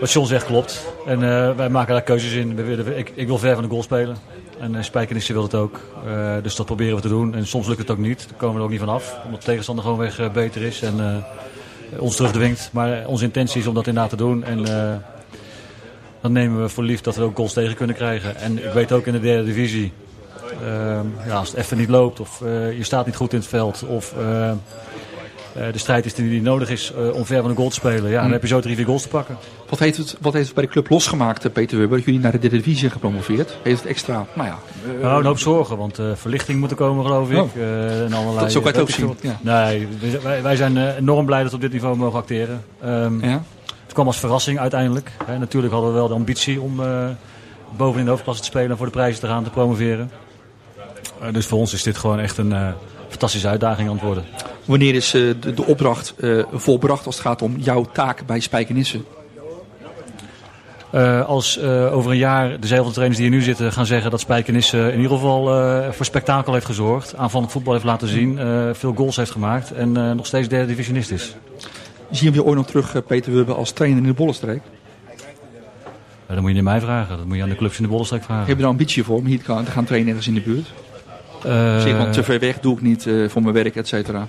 wat 0.00 0.12
John 0.12 0.26
zegt 0.26 0.46
klopt. 0.46 0.86
En 1.06 1.22
eh, 1.22 1.56
wij 1.56 1.68
maken 1.68 1.92
daar 1.92 2.02
keuzes 2.02 2.32
in. 2.32 2.56
We 2.56 2.62
willen, 2.62 2.98
ik, 2.98 3.12
ik 3.14 3.26
wil 3.26 3.38
ver 3.38 3.54
van 3.54 3.62
de 3.62 3.68
goal 3.68 3.82
spelen. 3.82 4.16
En 4.60 4.74
uh, 4.74 4.82
Spijkenissen 4.82 5.34
wil 5.34 5.42
het 5.42 5.54
ook. 5.54 5.80
Dus 6.42 6.56
dat 6.56 6.66
proberen 6.66 6.94
we 6.94 7.00
te 7.00 7.08
doen. 7.08 7.34
En 7.34 7.46
soms 7.46 7.66
lukt 7.66 7.78
het 7.78 7.90
ook 7.90 7.98
niet. 7.98 8.26
Daar 8.28 8.38
komen 8.38 8.54
we 8.54 8.58
er 8.58 8.64
ook 8.64 8.70
niet 8.70 8.80
van 8.80 8.88
af. 8.88 9.16
Omdat 9.24 9.40
de 9.40 9.46
tegenstander 9.46 9.84
gewoon 9.84 9.98
weg 9.98 10.18
eh, 10.18 10.30
beter 10.30 10.62
is. 10.62 10.82
En 10.82 11.24
ons 11.98 12.16
terugdwingt. 12.16 12.70
Maar 12.72 13.06
onze 13.06 13.24
intentie 13.24 13.60
is 13.60 13.66
om 13.66 13.74
dat 13.74 13.86
inderdaad 13.86 14.10
te 14.10 14.16
doen. 14.16 14.44
En 14.44 14.64
dan 16.20 16.32
nemen 16.32 16.62
we 16.62 16.68
voor 16.68 16.84
lief 16.84 17.00
dat 17.00 17.16
we 17.16 17.22
ook 17.22 17.36
goals 17.36 17.52
tegen 17.52 17.76
kunnen 17.76 17.96
krijgen. 17.96 18.36
En 18.36 18.64
ik 18.64 18.72
weet 18.72 18.92
ook 18.92 19.06
in 19.06 19.12
de 19.12 19.20
derde 19.20 19.44
divisie. 19.44 19.92
ja, 21.26 21.34
als 21.34 21.48
het 21.48 21.58
even 21.58 21.76
niet 21.76 21.88
loopt. 21.88 22.20
Of 22.20 22.38
je 22.76 22.82
staat 22.84 23.06
niet 23.06 23.16
goed 23.16 23.32
in 23.32 23.38
het 23.38 23.48
veld. 23.48 23.84
Of... 23.86 24.14
eh, 25.66 25.72
de 25.72 25.78
strijd 25.78 26.04
is 26.04 26.14
die 26.14 26.28
die 26.28 26.42
nodig 26.42 26.70
is 26.70 26.92
eh, 26.92 27.14
om 27.14 27.24
ver 27.24 27.40
van 27.40 27.50
de 27.50 27.56
goal 27.56 27.68
te 27.68 27.74
spelen. 27.74 28.10
Ja, 28.10 28.22
dan 28.22 28.32
heb 28.32 28.42
je 28.42 28.48
zo 28.48 28.60
drie, 28.60 28.76
vier 28.76 28.84
goals 28.84 29.02
te 29.02 29.08
pakken. 29.08 29.36
Wat 29.68 29.78
heeft, 29.78 29.96
het, 29.96 30.16
wat 30.20 30.32
heeft 30.32 30.46
het 30.46 30.54
bij 30.54 30.64
de 30.64 30.70
club 30.70 30.90
losgemaakt, 30.90 31.44
eh, 31.44 31.52
Peter 31.52 31.78
Wubbe, 31.78 31.96
dat 31.96 32.04
jullie 32.04 32.20
naar 32.20 32.32
de 32.32 32.38
derde 32.38 32.56
divisie 32.56 32.78
zijn 32.78 32.90
gepromoveerd? 32.90 33.56
Heeft 33.62 33.80
het 33.80 33.88
extra, 33.88 34.26
nou 34.34 34.48
ja... 34.48 34.58
Nou, 35.02 35.18
een 35.20 35.26
hoop 35.26 35.38
zorgen, 35.38 35.76
want 35.76 35.98
verlichting 36.14 36.60
moet 36.60 36.70
er 36.70 36.76
komen, 36.76 37.04
geloof 37.04 37.30
ik. 37.30 37.38
Oh. 37.38 37.56
En 38.04 38.12
allerlei, 38.12 38.38
Dat 38.40 38.52
zo 38.52 38.60
kan 38.60 38.72
het 38.72 38.80
ook 38.80 38.90
zien. 38.90 39.16
Nee, 39.40 39.88
wij- 40.42 40.56
zijn 40.56 40.96
enorm 40.96 41.26
blij 41.26 41.40
dat 41.42 41.50
we 41.50 41.56
op 41.56 41.62
dit 41.62 41.72
niveau 41.72 41.96
mogen 41.96 42.18
acteren. 42.18 42.64
Ehm, 42.82 43.24
ja? 43.24 43.42
Het 43.82 43.92
kwam 43.92 44.06
als 44.06 44.18
verrassing 44.18 44.58
uiteindelijk. 44.58 45.10
Hè, 45.24 45.38
natuurlijk 45.38 45.72
hadden 45.72 45.92
we 45.92 45.96
wel 45.98 46.08
de 46.08 46.14
ambitie 46.14 46.60
om 46.60 46.80
bovenin 47.76 48.04
de 48.04 48.10
hoofdklasse 48.10 48.42
te 48.42 48.48
spelen 48.48 48.70
en 48.70 48.76
voor 48.76 48.86
de 48.86 48.92
prijzen 48.92 49.20
te 49.20 49.26
gaan 49.26 49.44
te 49.44 49.50
promoveren. 49.50 50.10
Dus 51.32 51.46
voor 51.46 51.58
ons 51.58 51.72
is 51.72 51.82
dit 51.82 51.96
gewoon 51.98 52.20
echt 52.20 52.38
een 52.38 52.54
fantastische 53.08 53.48
uitdaging 53.48 53.88
aan 53.88 53.94
het 53.94 54.04
worden. 54.04 54.24
Wanneer 54.68 54.94
is 54.94 55.14
eh, 55.14 55.22
de, 55.40 55.54
de 55.54 55.64
opdracht 55.64 56.14
eh, 56.20 56.42
volbracht 56.52 57.06
als 57.06 57.14
het 57.14 57.26
gaat 57.26 57.42
om 57.42 57.54
jouw 57.58 57.86
taak 57.92 58.26
bij 58.26 58.40
Spijkenissen? 58.40 59.04
Eh, 60.90 61.26
als 61.26 61.60
over 61.60 62.10
een 62.10 62.16
jaar 62.16 62.60
dezelfde 62.60 62.92
trainers 62.92 63.20
die 63.20 63.28
hier 63.28 63.38
nu 63.38 63.44
zitten 63.44 63.72
gaan 63.72 63.86
zeggen 63.86 64.10
dat 64.10 64.20
Spijkenis 64.20 64.72
eh, 64.72 64.88
in 64.88 64.96
ieder 64.96 65.10
geval 65.10 65.44
voor 65.92 66.04
spektakel 66.04 66.52
heeft 66.52 66.66
gezorgd. 66.66 67.16
Aanvallend 67.16 67.52
voetbal 67.52 67.72
heeft 67.72 67.84
laten 67.84 68.08
zien. 68.08 68.38
veel 68.74 68.94
goals 68.94 69.16
heeft 69.16 69.30
gemaakt. 69.30 69.72
En 69.72 69.92
nog 69.92 70.26
steeds 70.26 70.48
derde 70.48 70.66
divisionist 70.66 71.10
is. 71.10 71.34
Zien 72.10 72.30
we 72.30 72.36
je 72.36 72.44
ooit 72.44 72.56
nog 72.56 72.66
terug, 72.66 73.06
Peter 73.06 73.32
Wubbe, 73.32 73.52
als 73.54 73.72
trainer 73.72 73.98
in 73.98 74.08
de 74.08 74.14
Bollenstreek? 74.14 74.60
Dat 76.26 76.40
moet 76.40 76.48
je 76.48 76.54
niet 76.54 76.64
mij 76.64 76.80
vragen. 76.80 77.16
Dat 77.16 77.26
moet 77.26 77.36
je 77.36 77.42
aan 77.42 77.48
de 77.48 77.56
clubs 77.56 77.76
in 77.76 77.82
de 77.82 77.88
Bollenstreek 77.88 78.22
vragen. 78.22 78.46
Heb 78.46 78.56
je 78.56 78.62
er 78.62 78.68
ambitie 78.68 79.04
voor 79.04 79.16
om 79.16 79.26
hier 79.26 79.38
te 79.38 79.44
gaan, 79.44 79.64
te 79.64 79.70
gaan 79.70 79.84
trainen 79.84 80.08
ergens 80.08 80.28
in 80.28 80.34
de 80.34 80.40
buurt? 80.40 80.66
Zeg, 81.82 81.96
want 81.96 82.12
te 82.12 82.22
ver 82.22 82.38
weg 82.38 82.60
doe 82.60 82.74
ik 82.74 82.82
niet 82.82 83.02
voor 83.28 83.42
mijn 83.42 83.54
werk, 83.54 83.76
et 83.76 83.88
cetera. 83.88 84.28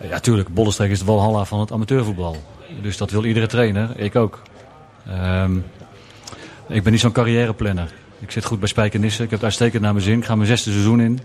Ja, 0.00 0.18
tuurlijk. 0.20 0.48
Bollenstreek 0.48 0.90
is 0.90 0.98
de 0.98 1.04
walhalla 1.04 1.44
van 1.44 1.60
het 1.60 1.72
amateurvoetbal. 1.72 2.36
Dus 2.82 2.96
dat 2.96 3.10
wil 3.10 3.24
iedere 3.24 3.46
trainer. 3.46 3.90
Ik 3.96 4.16
ook. 4.16 4.42
Ehm, 5.08 5.56
ik 6.68 6.82
ben 6.82 6.92
niet 6.92 7.00
zo'n 7.00 7.12
carrièreplanner. 7.12 7.92
Ik 8.18 8.30
zit 8.30 8.44
goed 8.44 8.58
bij 8.58 8.68
Spijkenissen. 8.68 9.24
Ik 9.24 9.30
heb 9.30 9.38
het 9.38 9.48
uitstekend 9.48 9.82
naar 9.82 9.92
mijn 9.92 10.04
zin. 10.04 10.18
Ik 10.18 10.24
ga 10.24 10.34
mijn 10.34 10.48
zesde 10.48 10.70
seizoen 10.70 11.00
in. 11.00 11.20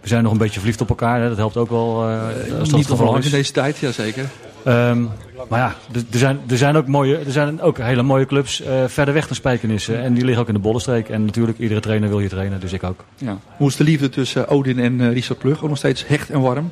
We 0.00 0.08
zijn 0.08 0.22
nog 0.22 0.32
een 0.32 0.38
beetje 0.38 0.58
verliefd 0.58 0.80
op 0.80 0.88
elkaar. 0.88 1.20
Hè. 1.20 1.28
Dat 1.28 1.36
helpt 1.36 1.56
ook 1.56 1.70
wel. 1.70 2.08
eh, 2.08 2.22
als 2.22 2.32
dat 2.34 2.46
het 2.48 2.58
niet 2.58 2.68
geval 2.70 2.82
onbelangrijk 2.90 3.24
is. 3.24 3.30
in 3.32 3.36
deze 3.38 3.52
tijd, 3.52 3.76
jazeker. 3.78 4.24
Ehm, 4.64 5.02
maar 5.48 5.58
ja, 5.58 5.74
er- 5.92 6.18
zijn, 6.18 6.40
er, 6.48 6.56
zijn 6.56 6.76
ook 6.76 6.86
mooie, 6.86 7.16
er 7.16 7.32
zijn 7.32 7.60
ook 7.60 7.78
hele 7.78 8.02
mooie 8.02 8.26
clubs 8.26 8.60
eh, 8.62 8.84
verder 8.86 9.14
weg 9.14 9.26
dan 9.26 9.36
Spijkenissen. 9.36 10.02
En 10.02 10.14
die 10.14 10.24
liggen 10.24 10.42
ook 10.42 10.48
in 10.48 10.54
de 10.54 10.60
Bollenstreek. 10.60 11.08
En 11.08 11.24
natuurlijk, 11.24 11.58
iedere 11.58 11.80
trainer 11.80 12.08
wil 12.08 12.18
hier 12.18 12.28
trainen. 12.28 12.60
Dus 12.60 12.72
ik 12.72 12.82
ook. 12.82 13.04
Ja. 13.16 13.38
Hoe 13.56 13.68
is 13.68 13.76
de 13.76 13.84
liefde 13.84 14.08
tussen 14.08 14.48
Odin 14.48 14.78
en 14.78 15.00
eh, 15.00 15.12
Richard 15.12 15.38
Plug? 15.38 15.62
Ook 15.62 15.68
nog 15.68 15.78
steeds 15.78 16.06
hecht 16.06 16.30
en 16.30 16.40
warm? 16.40 16.70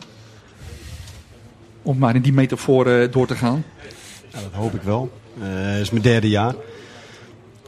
Om 1.82 1.98
maar 1.98 2.14
in 2.14 2.22
die 2.22 2.32
metafoor 2.32 2.86
eh, 2.86 3.12
door 3.12 3.26
te 3.26 3.34
gaan. 3.36 3.64
Ja, 4.32 4.38
dat 4.40 4.52
hoop 4.52 4.74
ik 4.74 4.82
wel. 4.82 5.10
Eh, 5.40 5.46
Het 5.48 5.80
is 5.80 5.90
mijn 5.90 6.02
derde 6.02 6.28
jaar. 6.28 6.54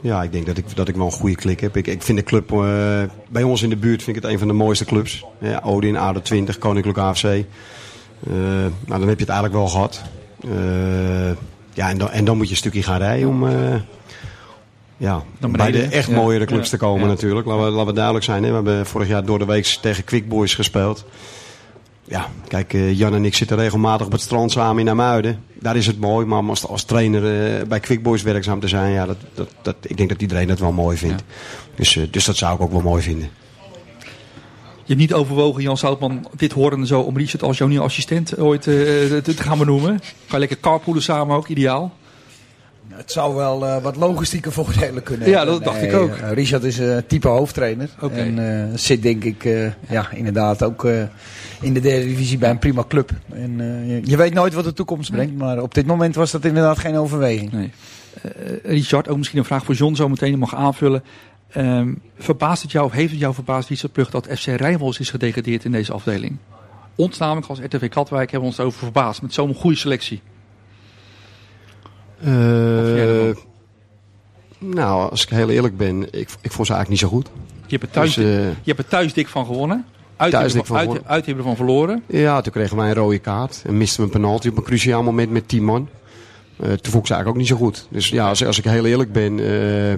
Ja, 0.01 0.23
ik 0.23 0.31
denk 0.31 0.45
dat 0.45 0.57
ik, 0.57 0.75
dat 0.75 0.87
ik 0.87 0.95
wel 0.95 1.05
een 1.05 1.11
goede 1.11 1.35
klik 1.35 1.59
heb. 1.59 1.77
Ik, 1.77 1.87
ik 1.87 2.01
vind 2.03 2.17
de 2.17 2.23
club 2.23 2.51
eh, 2.51 3.01
bij 3.29 3.43
ons 3.43 3.61
in 3.61 3.69
de 3.69 3.75
buurt 3.77 4.03
vind 4.03 4.17
ik 4.17 4.23
het 4.23 4.31
een 4.31 4.39
van 4.39 4.47
de 4.47 4.53
mooiste 4.53 4.85
clubs. 4.85 5.25
Ja, 5.39 5.61
Odin, 5.63 5.97
ADO 5.97 6.21
20, 6.21 6.57
Koninklijk 6.57 6.97
AFC. 6.97 7.23
Nou, 7.23 8.71
dan 8.87 8.99
heb 9.07 9.19
je 9.19 9.25
het 9.25 9.29
eigenlijk 9.29 9.53
wel 9.53 9.67
gehad. 9.67 10.01
Eh, 10.43 11.31
ja, 11.73 11.89
en 11.89 11.97
dan, 11.97 12.09
en 12.09 12.25
dan 12.25 12.37
moet 12.37 12.45
je 12.45 12.51
een 12.51 12.57
stukje 12.57 12.83
gaan 12.83 12.97
rijden 12.99 13.27
om 13.27 13.47
ja, 14.97 15.23
bij 15.51 15.71
de 15.71 15.81
echt 15.83 16.11
mooiere 16.11 16.45
clubs 16.45 16.69
Ja. 16.69 16.77
te 16.77 16.83
komen 16.83 17.01
Ja. 17.01 17.07
natuurlijk. 17.07 17.47
Laten 17.47 17.63
we, 17.65 17.69
laten 17.69 17.87
we 17.87 17.93
duidelijk 17.93 18.25
zijn. 18.25 18.43
Hè. 18.43 18.49
We 18.49 18.55
hebben 18.55 18.85
vorig 18.85 19.07
jaar 19.07 19.25
door 19.25 19.39
de 19.39 19.45
week 19.45 19.65
tegen 19.65 20.03
Quick 20.03 20.27
Boys 20.29 20.53
gespeeld. 20.55 21.05
Ja, 22.07 22.27
kijk, 22.47 22.73
eh, 22.73 22.97
Jan 22.97 23.13
en 23.13 23.25
ik 23.25 23.35
zitten 23.35 23.57
regelmatig 23.57 24.05
op 24.05 24.11
het 24.11 24.21
strand 24.21 24.51
samen 24.51 24.81
in 24.81 24.89
Amuiden. 24.89 25.43
Daar 25.59 25.75
is 25.75 25.87
het 25.87 25.99
mooi, 25.99 26.25
maar 26.25 26.39
om 26.39 26.49
als, 26.49 26.67
als 26.67 26.83
trainer 26.83 27.23
eh, 27.59 27.67
bij 27.67 27.79
Quick 27.79 28.03
Boys 28.03 28.21
werkzaam 28.23 28.59
te 28.59 28.67
zijn, 28.67 28.91
ja, 28.91 29.05
dat, 29.05 29.17
dat, 29.33 29.49
dat, 29.61 29.75
ik 29.81 29.97
denk 29.97 30.09
dat 30.09 30.21
iedereen 30.21 30.47
dat 30.47 30.59
wel 30.59 30.71
mooi 30.71 30.97
vindt. 30.97 31.23
Dus, 31.75 31.95
eh, 31.97 32.03
dus 32.11 32.25
dat 32.25 32.35
zou 32.35 32.55
ik 32.55 32.61
ook 32.61 32.71
wel 32.71 32.81
mooi 32.81 33.01
vinden. 33.03 33.29
Je 34.87 34.93
hebt 34.93 34.99
niet 34.99 35.13
overwogen, 35.13 35.61
Jan 35.63 35.77
Zoutman, 35.77 36.27
dit 36.37 36.51
horen 36.51 36.87
zo 36.87 36.99
om 36.99 37.17
Richard 37.17 37.43
als 37.43 37.57
jouw 37.57 37.67
nieuwe 37.67 37.83
assistent 37.83 38.37
ooit 38.39 38.67
eh, 38.67 38.73
te, 38.73 39.21
te 39.23 39.43
gaan 39.43 39.57
benoemen. 39.57 39.99
Ga 40.01 40.33
je 40.33 40.39
lekker 40.39 40.59
carpoolen 40.59 41.01
samen 41.01 41.35
ook, 41.35 41.47
ideaal. 41.47 41.93
Het 42.87 43.11
zou 43.11 43.35
wel 43.35 43.65
eh, 43.65 43.81
wat 43.83 43.95
logistieke 43.95 44.51
voordelen 44.57 45.03
kunnen 45.03 45.29
Ja, 45.29 45.37
hebben. 45.37 45.53
dat 45.55 45.63
dacht 45.63 45.81
ik 45.81 45.93
ook. 45.93 46.15
Richard 46.33 46.63
is 46.63 46.77
een 46.77 47.05
type 47.07 47.27
hoofdtrainer. 47.27 47.89
En 48.11 48.69
eh, 48.69 48.77
zit 48.77 49.01
denk 49.01 49.23
ik 49.23 49.45
eh, 49.45 49.71
ja, 49.89 50.11
inderdaad 50.11 50.63
ook 50.63 50.85
eh, 50.85 51.03
in 51.61 51.73
de 51.73 51.79
derde 51.79 52.05
divisie 52.05 52.37
bij 52.37 52.49
een 52.49 52.59
prima 52.59 52.83
club. 52.87 53.11
En, 53.33 53.61
eh, 53.61 53.89
je, 53.89 54.01
je 54.03 54.17
weet 54.17 54.33
nooit 54.33 54.53
wat 54.53 54.63
de 54.63 54.73
toekomst 54.73 55.11
brengt. 55.11 55.37
Maar 55.37 55.61
op 55.61 55.73
dit 55.73 55.85
moment 55.85 56.15
was 56.15 56.31
dat 56.31 56.45
inderdaad 56.45 56.79
geen 56.79 56.97
overweging. 56.97 57.51
Nee. 57.51 57.71
Eh, 58.21 58.31
Richard, 58.63 59.07
ook 59.07 59.17
misschien 59.17 59.39
een 59.39 59.45
vraag 59.45 59.65
voor 59.65 59.75
John 59.75 59.95
zo 59.95 60.09
meteen, 60.09 60.31
je 60.31 60.37
mag 60.37 60.55
aanvullen. 60.55 61.03
Ehm, 61.49 61.93
verbaast 62.17 62.61
het 62.61 62.71
jou, 62.71 62.85
of 62.85 62.91
heeft 62.91 63.11
het 63.11 63.19
jou 63.19 63.33
verbaasd, 63.33 63.69
Richard 63.69 63.93
Plug, 63.93 64.09
dat 64.09 64.27
FC 64.37 64.45
Rijnmond 64.45 64.99
is 64.99 65.09
gedegradeerd 65.09 65.65
in 65.65 65.71
deze 65.71 65.93
afdeling? 65.93 66.37
Ons 66.95 67.17
namelijk 67.17 67.47
als 67.47 67.59
RTV 67.59 67.89
Katwijk 67.89 68.31
hebben 68.31 68.49
we 68.49 68.55
ons 68.55 68.65
over 68.65 68.79
verbaasd 68.79 69.21
met 69.21 69.33
zo'n 69.33 69.53
goede 69.53 69.77
selectie. 69.77 70.21
Eh, 72.21 73.35
nou, 74.57 75.09
als 75.09 75.23
ik 75.23 75.29
heel 75.29 75.49
eerlijk 75.49 75.77
ben, 75.77 76.03
ik, 76.03 76.29
ik 76.41 76.51
vond 76.51 76.67
ze 76.67 76.73
eigenlijk 76.73 76.89
niet 76.89 76.99
zo 76.99 77.07
goed. 77.07 77.29
Je 77.67 77.77
hebt 77.77 77.83
er 77.83 77.89
thuis, 77.89 78.13
Dus, 78.13 78.25
je 78.63 78.71
hebt 78.71 78.79
er 78.79 78.87
thuis 78.87 79.13
dik 79.13 79.27
van 79.27 79.45
gewonnen. 79.45 79.85
Uit 80.17 80.31
Thuis 80.31 80.45
hebben 80.53 80.65
van 80.65 80.77
uit, 80.77 80.85
gewonnen. 80.87 81.09
uit 81.11 81.25
hebben 81.25 81.43
ervan 81.43 81.57
verloren. 81.57 82.03
Ja, 82.07 82.41
toen 82.41 82.51
kregen 82.53 82.77
wij 82.77 82.87
een 82.87 82.93
rode 82.95 83.19
kaart. 83.19 83.61
En 83.65 83.77
misten 83.77 83.99
we 83.99 84.05
een 84.05 84.21
penalty 84.21 84.47
op 84.47 84.57
een 84.57 84.63
cruciaal 84.63 85.03
moment 85.03 85.31
met 85.31 85.47
10 85.47 85.63
man. 85.63 85.89
Eh, 86.57 86.67
toen 86.67 86.91
vond 86.91 87.03
ik 87.03 87.07
ze 87.07 87.13
eigenlijk 87.13 87.27
ook 87.27 87.35
niet 87.35 87.47
zo 87.47 87.55
goed. 87.55 87.87
Dus 87.89 88.09
ja, 88.09 88.27
als, 88.27 88.45
als 88.45 88.57
ik 88.57 88.63
heel 88.63 88.85
eerlijk 88.85 89.11
ben... 89.11 89.39
eh, 89.39 89.97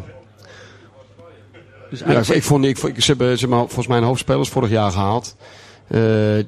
Dus 1.89 1.99
ja, 1.99 2.33
ik, 2.33 2.43
vond, 2.43 2.65
ik, 2.65 2.77
ze, 2.77 2.91
hebben, 3.05 3.37
ze 3.37 3.39
hebben 3.45 3.59
volgens 3.59 3.87
mij 3.87 3.97
een 3.97 4.03
hoop 4.03 4.17
spelers 4.17 4.49
vorig 4.49 4.69
jaar 4.69 4.91
gehaald. 4.91 5.35
Eh, 5.87 5.99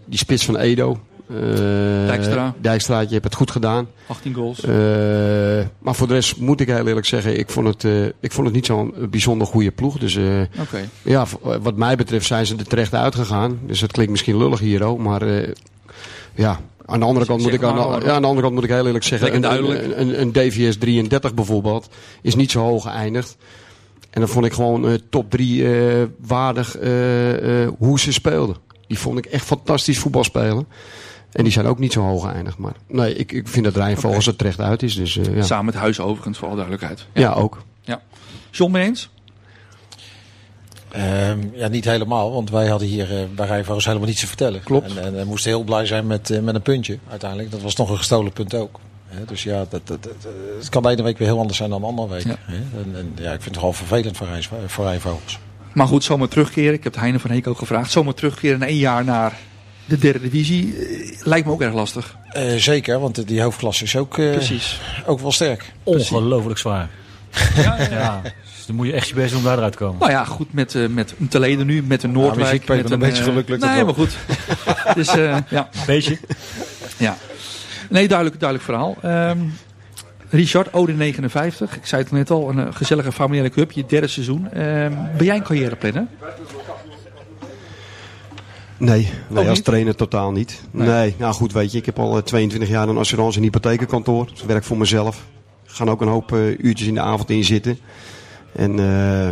die 0.05 0.17
spits 0.19 0.45
van 0.45 0.57
Edo. 0.57 0.99
Eh, 1.29 2.07
Dijkstra. 2.07 2.53
Dijkstra, 2.61 2.99
je 2.99 3.07
hebt 3.09 3.23
het 3.23 3.35
goed 3.35 3.51
gedaan. 3.51 3.87
18 4.07 4.33
goals. 4.33 4.63
Eh, 4.63 4.71
maar 5.79 5.95
voor 5.95 6.07
de 6.07 6.13
rest 6.13 6.37
moet 6.37 6.59
ik 6.59 6.67
heel 6.67 6.87
eerlijk 6.87 7.05
zeggen, 7.05 7.39
ik 7.39 7.49
vond 7.49 7.67
het, 7.67 7.83
eh, 7.83 8.05
ik 8.19 8.31
vond 8.31 8.45
het 8.45 8.55
niet 8.55 8.65
zo'n 8.65 8.93
bijzonder 9.09 9.47
goede 9.47 9.71
ploeg. 9.71 9.97
Dus 9.97 10.17
ja, 11.01 11.25
wat 11.41 11.75
mij 11.75 11.95
betreft 11.95 12.25
zijn 12.25 12.45
ze 12.45 12.55
er 12.55 12.67
terecht 12.67 12.93
uitgegaan. 12.93 13.59
Dus 13.65 13.79
dat 13.79 13.91
klinkt 13.91 14.11
misschien 14.11 14.37
lullig 14.37 14.59
hier 14.59 14.83
ook, 14.83 14.99
maar 14.99 15.21
ja. 16.33 16.59
Aan 16.85 16.99
de, 16.99 17.05
andere 17.05 17.25
kant 17.25 17.41
moet 17.41 17.53
ik, 17.53 17.63
aan, 17.63 17.75
de- 17.75 18.05
ja, 18.05 18.11
aan 18.13 18.21
de 18.21 18.27
andere 18.27 18.41
kant 18.41 18.53
moet 18.53 18.63
ik 18.63 18.69
heel 18.69 18.85
eerlijk 18.85 19.03
zeggen, 19.03 19.35
een, 19.35 19.43
een, 19.43 19.99
een, 20.01 20.21
een 20.21 20.31
DVS 20.31 20.77
33 20.77 21.33
bijvoorbeeld 21.33 21.89
is 22.21 22.35
niet 22.35 22.51
zo 22.51 22.59
hoog 22.61 22.83
geëindigd. 22.83 23.37
En 24.09 24.19
dan 24.21 24.29
vond 24.29 24.45
ik 24.45 24.53
gewoon 24.53 24.99
top 25.09 25.29
3 25.29 25.65
waardig 26.27 26.77
hoe 27.77 27.99
ze 27.99 28.13
speelden. 28.13 28.55
Die 28.87 28.99
vond 28.99 29.17
ik 29.17 29.25
echt 29.25 29.45
fantastisch 29.45 29.99
voetbal 29.99 30.23
spelen. 30.23 30.67
En 31.31 31.43
die 31.43 31.53
zijn 31.53 31.65
ook 31.65 31.79
niet 31.79 31.93
zo 31.93 32.01
hoog 32.01 32.29
geëindigd. 32.29 32.57
Maar 32.57 32.73
nee, 32.87 33.15
ik, 33.15 33.31
ik 33.31 33.47
vind 33.47 33.65
dat 33.65 33.75
Rijnvogels 33.75 34.27
er 34.27 34.35
terecht 34.35 34.59
uit 34.59 34.83
is. 34.83 34.95
Dus, 34.95 35.17
eh, 35.17 35.35
ja. 35.35 35.43
Samen 35.43 35.65
met 35.65 35.75
Huis 35.75 35.99
overigens, 35.99 36.37
voor 36.37 36.47
alle 36.47 36.57
duidelijkheid. 36.57 37.05
Ja, 37.13 37.33
ook. 37.33 37.63
Ja. 37.81 38.01
John, 38.51 38.71
mee 38.71 38.85
eens? 38.85 39.09
Ehm, 40.91 41.39
ja, 41.53 41.67
niet 41.67 41.85
helemaal, 41.85 42.31
want 42.31 42.49
wij 42.49 42.67
hadden 42.67 42.87
hier 42.87 43.17
eh, 43.17 43.23
bij 43.35 43.47
Rijnvogels 43.47 43.85
helemaal 43.85 44.07
niets 44.07 44.19
te 44.19 44.27
vertellen. 44.27 44.63
Klopt. 44.63 44.95
En, 44.95 45.03
en, 45.03 45.15
we 45.15 45.23
moesten 45.23 45.51
heel 45.51 45.63
blij 45.63 45.85
zijn 45.85 46.07
met, 46.07 46.29
eh, 46.29 46.41
met 46.41 46.55
een 46.55 46.61
puntje 46.61 46.97
uiteindelijk. 47.09 47.51
Dat 47.51 47.61
was 47.61 47.75
nog 47.75 47.89
een 47.89 47.97
gestolen 47.97 48.33
punt 48.33 48.53
ook. 48.53 48.79
Hè, 49.07 49.25
dus 49.25 49.43
ja, 49.43 49.65
dat, 49.69 49.87
dat, 49.87 50.03
dat, 50.03 50.27
het 50.57 50.69
kan 50.69 50.83
de 50.83 50.89
ene 50.89 51.03
week 51.03 51.17
weer 51.17 51.27
heel 51.27 51.39
anders 51.39 51.57
zijn 51.57 51.69
dan 51.69 51.81
de 51.81 51.87
andere 51.87 52.07
week. 52.07 52.23
Ja. 52.23 52.35
Hè. 52.39 52.55
En, 52.55 52.95
en 52.95 53.11
ja, 53.15 53.31
ik 53.31 53.41
vind 53.41 53.43
het 53.43 53.57
gewoon 53.57 53.75
vervelend 53.75 54.17
voor, 54.17 54.27
Rijns, 54.27 54.49
voor 54.65 54.85
Rijnvogels. 54.85 55.39
Maar 55.73 55.87
goed, 55.87 56.03
zomaar 56.03 56.27
terugkeren. 56.27 56.73
Ik 56.73 56.83
heb 56.83 56.93
het 56.93 57.01
Heine 57.01 57.19
van 57.19 57.31
Heek 57.31 57.47
ook 57.47 57.57
gevraagd. 57.57 57.91
Zomaar 57.91 58.13
terugkeren 58.13 58.59
na 58.59 58.65
één 58.65 58.77
jaar 58.77 59.03
naar 59.03 59.37
de 59.89 59.97
derde 59.97 60.19
divisie. 60.19 60.75
eh, 60.77 61.17
lijkt 61.23 61.45
me 61.45 61.51
ook 61.51 61.61
erg 61.61 61.73
lastig. 61.73 62.15
Eh, 62.29 62.55
zeker, 62.55 62.99
want 62.99 63.27
die 63.27 63.41
hoofdklasse 63.41 63.83
is 63.83 63.95
ook, 63.95 64.17
eh, 64.17 64.31
Precies. 64.31 64.79
ook 65.05 65.19
wel 65.19 65.31
sterk. 65.31 65.71
Ongelooflijk 65.83 66.57
zwaar. 66.59 66.89
Ja, 67.89 68.21
Dus 68.55 68.65
dan 68.65 68.75
moet 68.75 68.85
je 68.87 68.93
echt 68.93 69.07
je 69.07 69.13
best 69.13 69.29
doen 69.29 69.39
om 69.39 69.45
daaruit 69.45 69.71
te 69.71 69.77
komen. 69.77 69.99
Nou 69.99 70.11
ja, 70.11 70.25
goed, 70.25 70.53
met, 70.53 70.75
eh, 70.75 70.87
met 70.87 71.13
een 71.19 71.27
Teleden 71.27 71.65
nu, 71.65 71.83
met 71.83 72.03
een 72.03 72.11
Noordwijk. 72.11 72.45
muziek 72.47 72.65
peper, 72.65 72.83
met 72.83 72.91
een 72.91 72.99
beetje 72.99 73.17
eh, 73.23 73.23
geluk 73.29 73.49
lukt 73.49 73.61
het 73.63 73.71
Nee, 73.71 73.83
maar 73.83 73.93
goed. 73.93 74.17
dus 74.95 75.07
eh, 75.07 75.37
ja. 75.49 75.69
Beetje. 75.85 76.17
ja. 76.97 77.17
Nee, 77.89 78.07
duidelijk, 78.07 78.39
duidelijk 78.39 78.69
verhaal. 78.69 78.95
Ehm, 79.01 79.37
Richard, 80.29 80.73
Ode 80.73 80.93
59. 80.93 81.75
Ik 81.75 81.85
zei 81.85 82.01
het 82.01 82.11
net 82.11 82.29
al, 82.31 82.49
een 82.49 82.73
gezellige 82.73 83.11
familiale 83.11 83.49
cup, 83.49 83.71
je 83.71 83.85
derde 83.87 84.07
seizoen. 84.07 84.51
Ehm, 84.51 84.93
ben 85.17 85.25
jij 85.25 85.35
een 85.35 85.43
carrièreplanner? 85.43 86.05
Nee, 88.79 89.11
als 89.49 89.61
trainer 89.61 89.95
totaal 89.95 90.31
niet. 90.31 90.61
Nee. 90.71 91.15
nou 91.17 91.33
goed, 91.33 91.53
weet 91.53 91.71
je, 91.71 91.77
ik 91.77 91.85
heb 91.85 91.99
al 91.99 92.17
eh, 92.17 92.23
22 92.23 92.69
jaar 92.69 92.87
een 92.89 92.97
assurance- 92.97 93.37
en 93.37 93.43
hypothekenkantoor. 93.43 94.25
Dus 94.31 94.41
ik 94.41 94.47
werk 94.47 94.63
voor 94.63 94.77
mezelf. 94.77 95.25
Gaan 95.65 95.89
ook 95.89 96.01
een 96.01 96.07
hoop 96.07 96.33
eh, 96.33 96.47
uurtjes 96.59 96.87
in 96.87 96.93
de 96.93 96.99
avond 97.01 97.29
in 97.29 97.43
zitten. 97.43 97.79
En 98.55 98.79
eh, 98.79 99.29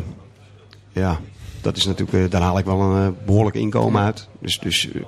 ja, 0.92 1.20
dat 1.62 1.78
is 1.78 1.86
natuurlijk, 1.86 2.18
eh, 2.26 2.30
daar 2.32 2.42
haal 2.42 2.58
ik 2.58 2.66
wel 2.66 2.82
een 2.82 3.06
eh, 3.08 3.26
behoorlijk 3.26 3.56
inkomen 3.56 4.02
uit. 4.02 4.28
Dus, 4.42 4.60
dus 4.60 4.92
eh, 4.92 5.02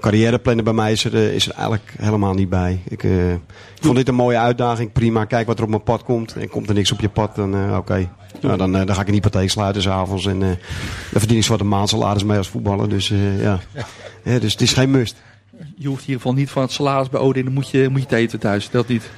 carrièreplannen 0.00 0.64
bij 0.64 0.72
mij 0.74 0.92
is 0.92 1.04
er, 1.04 1.14
eh, 1.14 1.34
is 1.34 1.46
er 1.48 1.52
eigenlijk 1.54 1.94
helemaal 1.98 2.34
niet 2.34 2.48
bij. 2.48 2.80
Ik, 2.88 3.04
eh, 3.04 3.32
ik 3.32 3.40
vond 3.80 3.96
dit 3.96 4.08
een 4.08 4.14
mooie 4.14 4.38
uitdaging, 4.38 4.92
prima. 4.92 5.24
Kijk 5.24 5.46
wat 5.46 5.56
er 5.58 5.64
op 5.64 5.70
mijn 5.70 5.82
pad 5.82 6.02
komt. 6.02 6.32
En 6.36 6.48
komt 6.48 6.68
er 6.68 6.74
niks 6.74 6.92
op 6.92 7.00
je 7.00 7.08
pad, 7.08 7.34
dan 7.34 7.54
eh, 7.54 7.76
oké. 7.76 8.08
Nou, 8.40 8.56
dan, 8.58 8.76
eh, 8.76 8.86
dan 8.86 8.94
ga 8.94 9.00
ik 9.00 9.06
een 9.08 9.14
hypotheek 9.14 9.50
sluiten 9.50 9.82
s'avonds. 9.82 10.26
En 10.26 10.42
eh 10.42 10.48
dan 11.10 11.20
verdien 11.20 11.36
ik 11.36 11.44
zwarte 11.44 11.64
maandsalaris 11.64 12.24
mee 12.24 12.38
als 12.38 12.48
voetballer. 12.48 12.88
Dus 12.88 13.10
eh, 13.10 13.42
ja. 13.42 13.60
Ja, 14.24 14.38
dus 14.38 14.52
het 14.52 14.60
is 14.60 14.72
geen 14.72 14.90
must. 14.90 15.16
Je 15.76 15.88
hoeft 15.88 16.00
in 16.02 16.06
ieder 16.08 16.22
geval 16.22 16.32
niet 16.32 16.50
van 16.50 16.62
het 16.62 16.72
salaris 16.72 17.08
bij 17.08 17.20
Ode, 17.20 17.42
dan 17.44 17.52
moet 17.52 17.70
je, 17.70 17.88
moet 17.88 17.98
je 18.00 18.06
het 18.06 18.14
eten 18.16 18.38
thuis. 18.38 18.70
Dat 18.70 18.88
niet. 18.88 19.10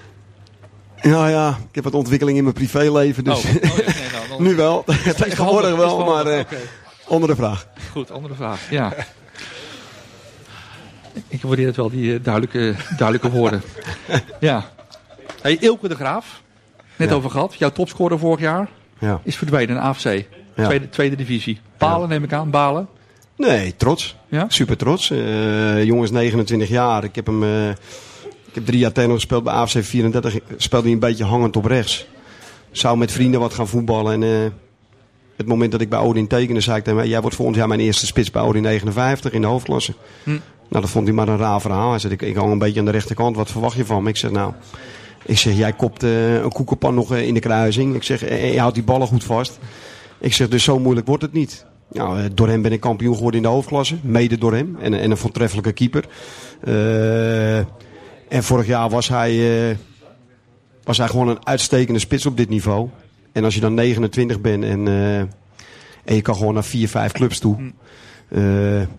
Ja, 1.02 1.28
ja, 1.28 1.48
ik 1.68 1.74
heb 1.74 1.84
wat 1.84 1.94
ontwikkeling 1.94 2.36
in 2.36 2.42
mijn 2.42 2.54
privéleven. 2.54 3.24
Dus 3.24 3.44
Oh, 3.44 3.44
oh, 3.44 3.76
nee, 3.76 3.84
nou, 4.12 4.28
dan- 4.30 4.42
nu 4.42 4.54
wel. 4.54 4.84
Is 4.86 5.14
Tegenwoordig 5.24 5.76
wel, 5.76 6.04
maar 6.04 6.26
eh 6.26 6.38
oké. 6.40 6.56
andere 7.08 7.34
vraag. 7.34 7.66
Goed, 7.92 8.10
andere 8.10 8.34
vraag. 8.34 8.70
Ja. 8.70 8.92
Ik 11.28 11.42
waardeer 11.42 11.66
het 11.66 11.76
wel, 11.76 11.90
die 11.90 12.20
duidelijke, 12.20 12.74
duidelijke 12.96 13.30
woorden. 13.38 13.62
Ja. 14.40 14.70
Hey, 15.42 15.56
Ilke 15.60 15.88
de 15.88 15.94
Graaf, 15.94 16.42
net 16.96 17.08
Ja. 17.08 17.14
over 17.14 17.30
gehad. 17.30 17.54
Jouw 17.54 17.70
topscorer 17.70 18.18
vorig 18.18 18.40
jaar 18.40 18.68
Ja. 19.00 19.20
is 19.24 19.36
verdwenen 19.36 19.76
in 19.76 19.82
AFC. 19.82 20.04
Ja. 20.56 20.64
Tweede, 20.64 20.88
tweede 20.88 21.16
divisie. 21.16 21.60
Balen 21.78 22.08
neem 22.08 22.24
ik 22.24 22.32
aan, 22.32 22.50
balen. 22.50 22.88
Nee, 23.36 23.76
trots. 23.76 24.16
Ja? 24.28 24.46
Super 24.48 24.76
trots. 24.76 25.10
Eh 25.10 25.84
jongen 25.84 26.04
is 26.04 26.10
29 26.10 26.68
jaar. 26.68 27.04
Ik 27.04 27.14
heb 27.14 27.26
hem 27.26 27.42
eh, 27.42 27.68
ik 28.50 28.54
heb 28.56 28.66
drie 28.66 28.78
jaar 28.78 28.92
tegen 28.92 29.10
gespeeld 29.10 29.44
bij 29.44 29.52
AFC 29.52 29.84
34. 29.84 30.38
Speelde 30.56 30.84
hij 30.84 30.94
een 30.94 31.00
beetje 31.00 31.24
hangend 31.24 31.56
op 31.56 31.64
rechts. 31.64 32.06
Zou 32.70 32.98
met 32.98 33.12
vrienden 33.12 33.40
wat 33.40 33.54
gaan 33.54 33.68
voetballen. 33.68 34.12
En 34.12 34.22
eh, 34.22 34.50
het 35.36 35.46
moment 35.46 35.72
dat 35.72 35.80
ik 35.80 35.88
bij 35.88 35.98
Odin 35.98 36.26
tekende, 36.26 36.60
zei 36.60 36.76
ik 36.76 36.84
tegen 36.84 36.98
hem... 36.98 37.08
Jij 37.08 37.20
wordt 37.20 37.36
volgend 37.36 37.56
jaar 37.56 37.68
mijn 37.68 37.80
eerste 37.80 38.06
spits 38.06 38.30
bij 38.30 38.42
Odin 38.42 38.62
59 38.62 39.32
in 39.32 39.40
de 39.40 39.46
hoofdklasse. 39.46 39.94
Hm. 40.22 40.30
Nou, 40.30 40.82
dat 40.82 40.90
vond 40.90 41.06
hij 41.06 41.14
maar 41.14 41.28
een 41.28 41.36
raar 41.36 41.60
verhaal. 41.60 41.90
Hij 41.90 41.98
zei, 41.98 42.12
ik, 42.12 42.22
ik 42.22 42.36
hang 42.36 42.52
een 42.52 42.58
beetje 42.58 42.78
aan 42.78 42.84
de 42.84 42.90
rechterkant. 42.90 43.36
Wat 43.36 43.50
verwacht 43.50 43.76
je 43.76 43.84
van 43.84 44.02
me? 44.02 44.08
Ik 44.08 44.16
zeg, 44.16 44.30
nou... 44.30 44.52
Ik 45.24 45.38
zeg, 45.38 45.56
jij 45.56 45.72
kopt 45.72 46.02
eh, 46.02 46.34
een 46.34 46.52
koekenpan 46.52 46.94
nog 46.94 47.12
eh, 47.12 47.26
in 47.26 47.34
de 47.34 47.40
kruising. 47.40 47.94
Ik 47.94 48.02
zeg, 48.02 48.22
eh, 48.22 48.52
je 48.52 48.58
houdt 48.58 48.74
die 48.74 48.84
ballen 48.84 49.06
goed 49.06 49.24
vast. 49.24 49.58
Ik 50.18 50.34
zeg, 50.34 50.48
dus 50.48 50.64
zo 50.64 50.78
moeilijk 50.78 51.06
wordt 51.06 51.22
het 51.22 51.32
niet. 51.32 51.66
Nou, 51.92 52.34
door 52.34 52.48
hem 52.48 52.62
ben 52.62 52.72
ik 52.72 52.80
kampioen 52.80 53.14
geworden 53.14 53.40
in 53.40 53.46
de 53.46 53.52
hoofdklasse. 53.52 53.96
Mede 54.02 54.38
door 54.38 54.52
hem. 54.52 54.76
En, 54.80 54.94
en 54.94 55.10
een 55.10 55.16
voortreffelijke 55.16 55.72
keeper. 55.72 56.04
En 58.28 58.42
vorig 58.42 58.66
jaar 58.66 58.88
was 58.88 59.08
hij, 59.08 59.76
was 60.84 60.98
hij 60.98 61.08
gewoon 61.08 61.28
een 61.28 61.46
uitstekende 61.46 62.00
spits 62.00 62.26
op 62.26 62.36
dit 62.36 62.48
niveau. 62.48 62.88
En 63.32 63.44
als 63.44 63.54
je 63.54 63.60
dan 63.60 63.74
29 63.74 64.40
bent 64.40 64.64
en, 64.64 64.88
en 66.04 66.14
je 66.14 66.22
kan 66.22 66.36
gewoon 66.36 66.54
naar 66.54 66.64
4, 66.64 66.88
5 66.88 67.12
clubs 67.12 67.38
toe. 67.38 67.72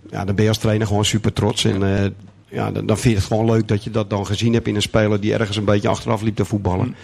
ja, 0.09 0.25
dan 0.25 0.35
ben 0.35 0.43
je 0.43 0.47
als 0.47 0.57
trainer 0.57 0.87
gewoon 0.87 1.05
super 1.05 1.33
trots. 1.33 1.65
En 1.65 2.15
ja, 2.51 2.71
dan, 2.71 2.85
dan 2.85 2.97
vind 2.97 3.13
je 3.13 3.19
het 3.19 3.27
gewoon 3.27 3.45
leuk 3.45 3.67
dat 3.67 3.83
je 3.83 3.91
dat 3.91 4.09
dan 4.09 4.25
gezien 4.25 4.53
hebt 4.53 4.67
in 4.67 4.75
een 4.75 4.81
speler 4.81 5.19
die 5.19 5.33
ergens 5.33 5.57
een 5.57 5.65
beetje 5.65 5.87
achteraf 5.87 6.21
liep 6.21 6.35
te 6.35 6.45
voetballen. 6.45 6.95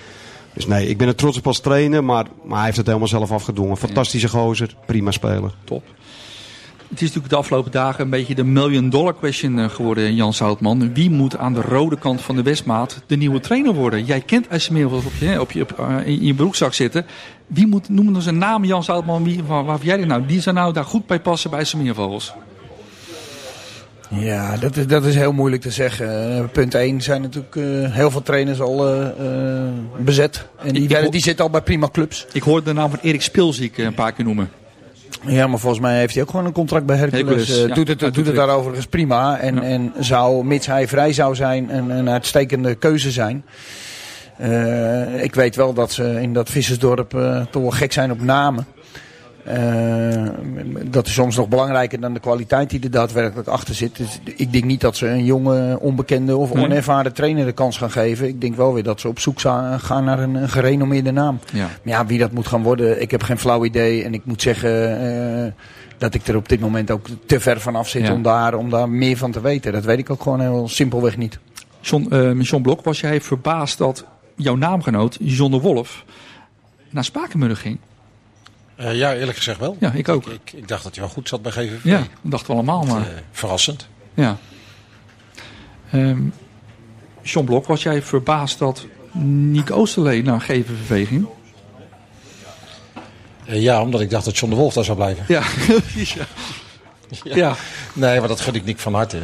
Dus 0.54 0.68
nee, 0.68 0.88
ik 0.88 0.98
ben 0.98 1.08
er 1.08 1.16
trots 1.16 1.38
op 1.38 1.48
als 1.48 1.60
trainer, 1.60 2.04
maar, 2.04 2.26
maar 2.44 2.56
hij 2.56 2.66
heeft 2.66 2.78
het 2.78 2.86
helemaal 2.86 3.08
zelf 3.08 3.32
afgedwongen. 3.32 3.78
Fantastische 3.78 4.28
gozer, 4.28 4.76
prima 4.86 5.12
speler. 5.12 5.52
Top. 5.64 5.84
Het 6.90 7.02
is 7.02 7.08
natuurlijk 7.08 7.30
de 7.30 7.36
afgelopen 7.36 7.72
dagen 7.72 8.04
een 8.04 8.10
beetje 8.10 8.36
de 8.36 8.44
million 8.44 8.90
dollar 8.90 9.16
question 9.16 9.60
eh, 9.60 9.70
geworden, 9.70 10.16
Jan 10.16 10.34
Zoutman. 10.34 10.94
Wie 10.94 11.10
moet 11.10 11.38
aan 11.38 11.54
de 11.54 11.62
rode 11.62 11.98
kant 11.98 12.22
van 12.22 12.36
de 12.36 12.42
Westmaat 12.42 13.02
de 13.08 13.16
nieuwe 13.16 13.40
trainer 13.40 13.74
worden? 13.74 14.06
Jij 14.06 14.22
kent 14.22 14.48
IJsselmeervels 14.48 15.06
op 15.06 15.12
je, 15.20 15.42
op 15.42 15.52
je, 15.52 15.62
op, 15.62 15.80
eh, 15.80 16.08
in 16.08 16.24
je 16.24 16.34
broekzak 16.34 16.74
zitten. 16.74 17.06
Wie 17.48 17.68
moet, 17.68 17.90
noem 17.90 18.16
eens 18.16 18.26
een 18.26 18.38
naam, 18.38 18.66
Jan 18.66 18.84
Zoutman, 18.84 19.24
wie, 19.24 19.44
waar, 19.44 19.66
waar 19.66 19.80
jij 19.82 20.06
nou, 20.06 20.26
die 20.26 20.42
zou 20.42 20.56
nou 20.56 20.74
daar 20.74 20.86
goed 20.86 21.06
bij 21.06 21.20
passen 21.20 21.50
bij 21.50 21.60
IJsselmeervogels. 21.60 22.34
Ja, 24.10 24.58
dat 24.58 24.76
is, 24.76 24.88
dat 24.88 25.06
is 25.06 25.16
heel 25.16 25.32
moeilijk 25.32 25.62
te 25.62 25.72
zeggen. 25.72 26.38
Eh, 26.38 26.44
punt 26.52 26.74
1 26.74 27.02
zijn 27.02 27.22
natuurlijk 27.22 27.56
eh, 27.56 27.64
heel 27.94 28.12
veel 28.12 28.22
trainers 28.22 28.62
al 28.62 28.88
eh, 28.88 29.08
bezet. 29.98 30.48
En 30.64 30.74
die, 30.74 31.10
die 31.10 31.22
zitten 31.22 31.46
al 31.46 31.52
bij 31.52 31.62
prima 31.62 31.90
clubs. 31.92 32.26
Ik 32.32 32.42
hoorde 32.42 32.66
de 32.66 32.74
naam 32.74 32.90
van 32.90 33.00
Erik 33.02 33.22
Spilziek 33.22 33.78
een 33.78 33.94
paar 33.94 34.12
keer 34.12 34.26
noemen. 34.26 34.50
Ja, 35.26 35.48
maar 35.48 35.60
volgens 35.60 35.82
mij 35.82 35.98
heeft 35.98 36.14
hij 36.14 36.24
ook 36.24 36.30
gewoon 36.30 36.46
een 36.46 36.52
contract 36.52 36.86
bij 36.86 36.98
Hercules. 36.98 37.48
Hercules, 37.48 37.68
ja, 37.68 37.74
doet 37.74 37.88
het, 37.88 38.00
doet 38.00 38.26
het 38.26 38.36
daar 38.36 38.50
overigens 38.50 38.86
prima. 38.86 39.38
En, 39.40 39.56
Ja. 39.56 39.62
en 39.62 39.94
zou, 40.00 40.46
mits 40.46 40.68
hij 40.68 40.88
vrij 40.88 41.14
zou 41.14 41.36
zijn, 41.36 41.76
een, 41.76 41.90
een 41.90 42.10
uitstekende 42.10 42.76
keuze 42.76 43.12
zijn. 43.12 43.46
Ik 45.22 45.36
weet 45.36 45.56
wel 45.56 45.74
dat 45.74 45.92
ze 45.92 46.22
in 46.22 46.34
dat 46.34 46.50
vissersdorp 46.50 47.10
toch 47.50 47.62
wel 47.62 47.72
gek 47.72 47.94
zijn 47.94 48.12
op 48.12 48.22
namen. 48.22 48.66
Eh, 49.48 50.24
dat 50.86 51.08
is 51.08 51.14
soms 51.14 51.36
nog 51.36 51.48
belangrijker 51.48 52.00
dan 52.00 52.14
de 52.14 52.20
kwaliteit 52.20 52.70
die 52.70 52.80
er 52.84 52.92
daadwerkelijk 52.92 53.48
achter 53.48 53.76
zit. 53.76 53.96
Dus 53.98 54.20
ik 54.36 54.52
denk 54.52 54.64
niet 54.64 54.82
dat 54.82 54.96
ze 54.98 55.08
een 55.08 55.26
jonge, 55.26 55.80
onbekende 55.80 56.38
of 56.38 56.54
Nee. 56.54 56.64
onervaren 56.64 57.14
trainer 57.14 57.46
de 57.46 57.52
kans 57.52 57.78
gaan 57.78 57.92
geven. 57.92 58.28
Ik 58.28 58.42
denk 58.42 58.56
wel 58.56 58.74
weer 58.74 58.84
dat 58.84 59.00
ze 59.00 59.08
op 59.08 59.20
zoek 59.20 59.40
gaan 59.78 60.04
naar 60.04 60.20
een, 60.20 60.36
een 60.36 60.50
gerenommeerde 60.50 61.12
naam. 61.12 61.40
Ja. 61.54 61.60
Maar 61.84 61.94
ja, 61.94 62.06
wie 62.06 62.20
dat 62.20 62.32
moet 62.32 62.48
gaan 62.48 62.64
worden, 62.64 63.02
ik 63.02 63.12
heb 63.12 63.24
geen 63.24 63.38
flauw 63.40 63.66
idee. 63.66 64.04
En 64.04 64.14
ik 64.14 64.22
moet 64.24 64.42
zeggen 64.42 65.00
eh, 65.46 65.52
dat 65.98 66.14
ik 66.14 66.28
er 66.28 66.36
op 66.36 66.50
dit 66.50 66.60
moment 66.60 66.92
ook 66.92 67.08
te 67.26 67.40
ver 67.40 67.60
van 67.60 67.76
af 67.76 67.90
zit 67.90 68.08
Ja. 68.08 68.14
om, 68.14 68.22
daar, 68.22 68.54
om 68.54 68.70
daar 68.70 68.90
meer 68.90 69.18
van 69.18 69.32
te 69.32 69.42
weten. 69.42 69.72
Dat 69.72 69.86
weet 69.86 70.00
ik 70.00 70.10
ook 70.10 70.22
gewoon 70.22 70.40
heel 70.40 70.68
simpelweg 70.68 71.18
niet. 71.18 71.40
John, 71.82 72.16
John 72.42 72.62
Blok, 72.64 72.84
was 72.84 73.00
jij 73.00 73.22
verbaasd 73.22 73.78
dat 73.78 74.06
jouw 74.36 74.56
naamgenoot, 74.56 75.18
John 75.20 75.52
de 75.52 75.60
Wolf, 75.60 76.04
naar 76.90 77.04
Spakenburg 77.04 77.62
ging? 77.62 77.78
Eh, 78.78 78.96
ja, 78.96 79.14
eerlijk 79.16 79.38
gezegd 79.38 79.60
wel. 79.60 79.78
Ja, 79.80 79.92
ik 79.92 80.10
ook. 80.10 80.28
Ik, 80.28 80.52
ik 80.54 80.68
dacht 80.68 80.84
dat 80.84 80.96
hij 80.96 81.04
wel 81.04 81.14
goed 81.14 81.28
zat 81.28 81.42
bij 81.42 81.52
GVV. 81.52 81.84
Ja, 81.84 81.98
dat 81.98 82.08
dachten 82.22 82.48
we 82.48 82.54
allemaal, 82.54 82.84
maar... 82.84 83.02
Eh, 83.02 83.08
verrassend. 83.32 83.88
Ja. 84.14 84.38
John 87.22 87.46
Blok, 87.46 87.68
was 87.68 87.84
jij 87.84 88.02
verbaasd 88.02 88.60
dat 88.60 88.86
Nick 89.24 89.72
Oosterlee 89.72 90.24
naar 90.24 90.42
GVV 90.42 91.08
ging? 91.08 91.28
Eh, 93.46 93.62
ja, 93.62 93.82
omdat 93.82 94.02
ik 94.02 94.10
dacht 94.10 94.26
dat 94.26 94.38
John 94.38 94.54
de 94.54 94.60
Wolf 94.60 94.74
daar 94.74 94.84
zou 94.84 94.98
blijven. 94.98 95.26
Ja. 95.28 95.44
Ja. 97.24 97.36
Ja. 97.36 97.56
Nee, 97.94 98.20
maar 98.20 98.28
dat 98.28 98.42
gun 98.42 98.56
ik 98.56 98.66
Nick 98.66 98.80
van 98.80 98.94
harte. 98.94 99.22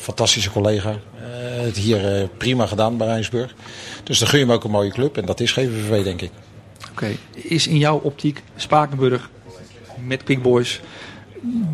Fantastische 0.00 0.50
collega. 0.50 0.96
Het 1.62 1.76
hier 1.76 2.28
prima 2.36 2.66
gedaan 2.66 2.96
bij 2.96 3.06
Rijnsburg. 3.06 3.54
Dus 4.04 4.18
dan 4.18 4.28
gun 4.28 4.38
je 4.38 4.44
hem 4.44 4.54
ook 4.54 4.64
een 4.64 4.70
mooie 4.70 4.90
club. 4.90 5.16
En 5.16 5.24
dat 5.24 5.40
is 5.40 5.52
GVV, 5.52 6.04
denk 6.04 6.20
ik. 6.20 6.30
Oké, 6.94 7.16
is 7.32 7.66
in 7.66 7.78
jouw 7.78 7.98
optiek 7.98 8.42
Spakenburg 8.56 9.30
met 10.04 10.22
Quick 10.22 10.42
Boys 10.42 10.80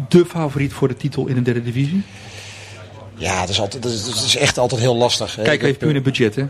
de 0.08 0.24
favoriet 0.26 0.72
voor 0.72 0.88
de 0.88 0.96
titel 0.96 1.26
in 1.26 1.34
de 1.34 1.42
derde 1.42 1.62
divisie? 1.62 2.02
Ja, 3.14 3.40
het 3.40 3.48
is, 3.48 3.60
altijd, 3.60 3.84
het 3.84 3.92
is, 3.92 4.06
het 4.06 4.22
is 4.24 4.36
echt 4.36 4.58
altijd 4.58 4.80
heel 4.80 4.96
lastig. 4.96 5.36
hè. 5.36 5.42
Kijk 5.42 5.62
even 5.62 5.76
puur 5.76 5.92
naar 5.92 6.02
budget, 6.02 6.34
hè? 6.34 6.44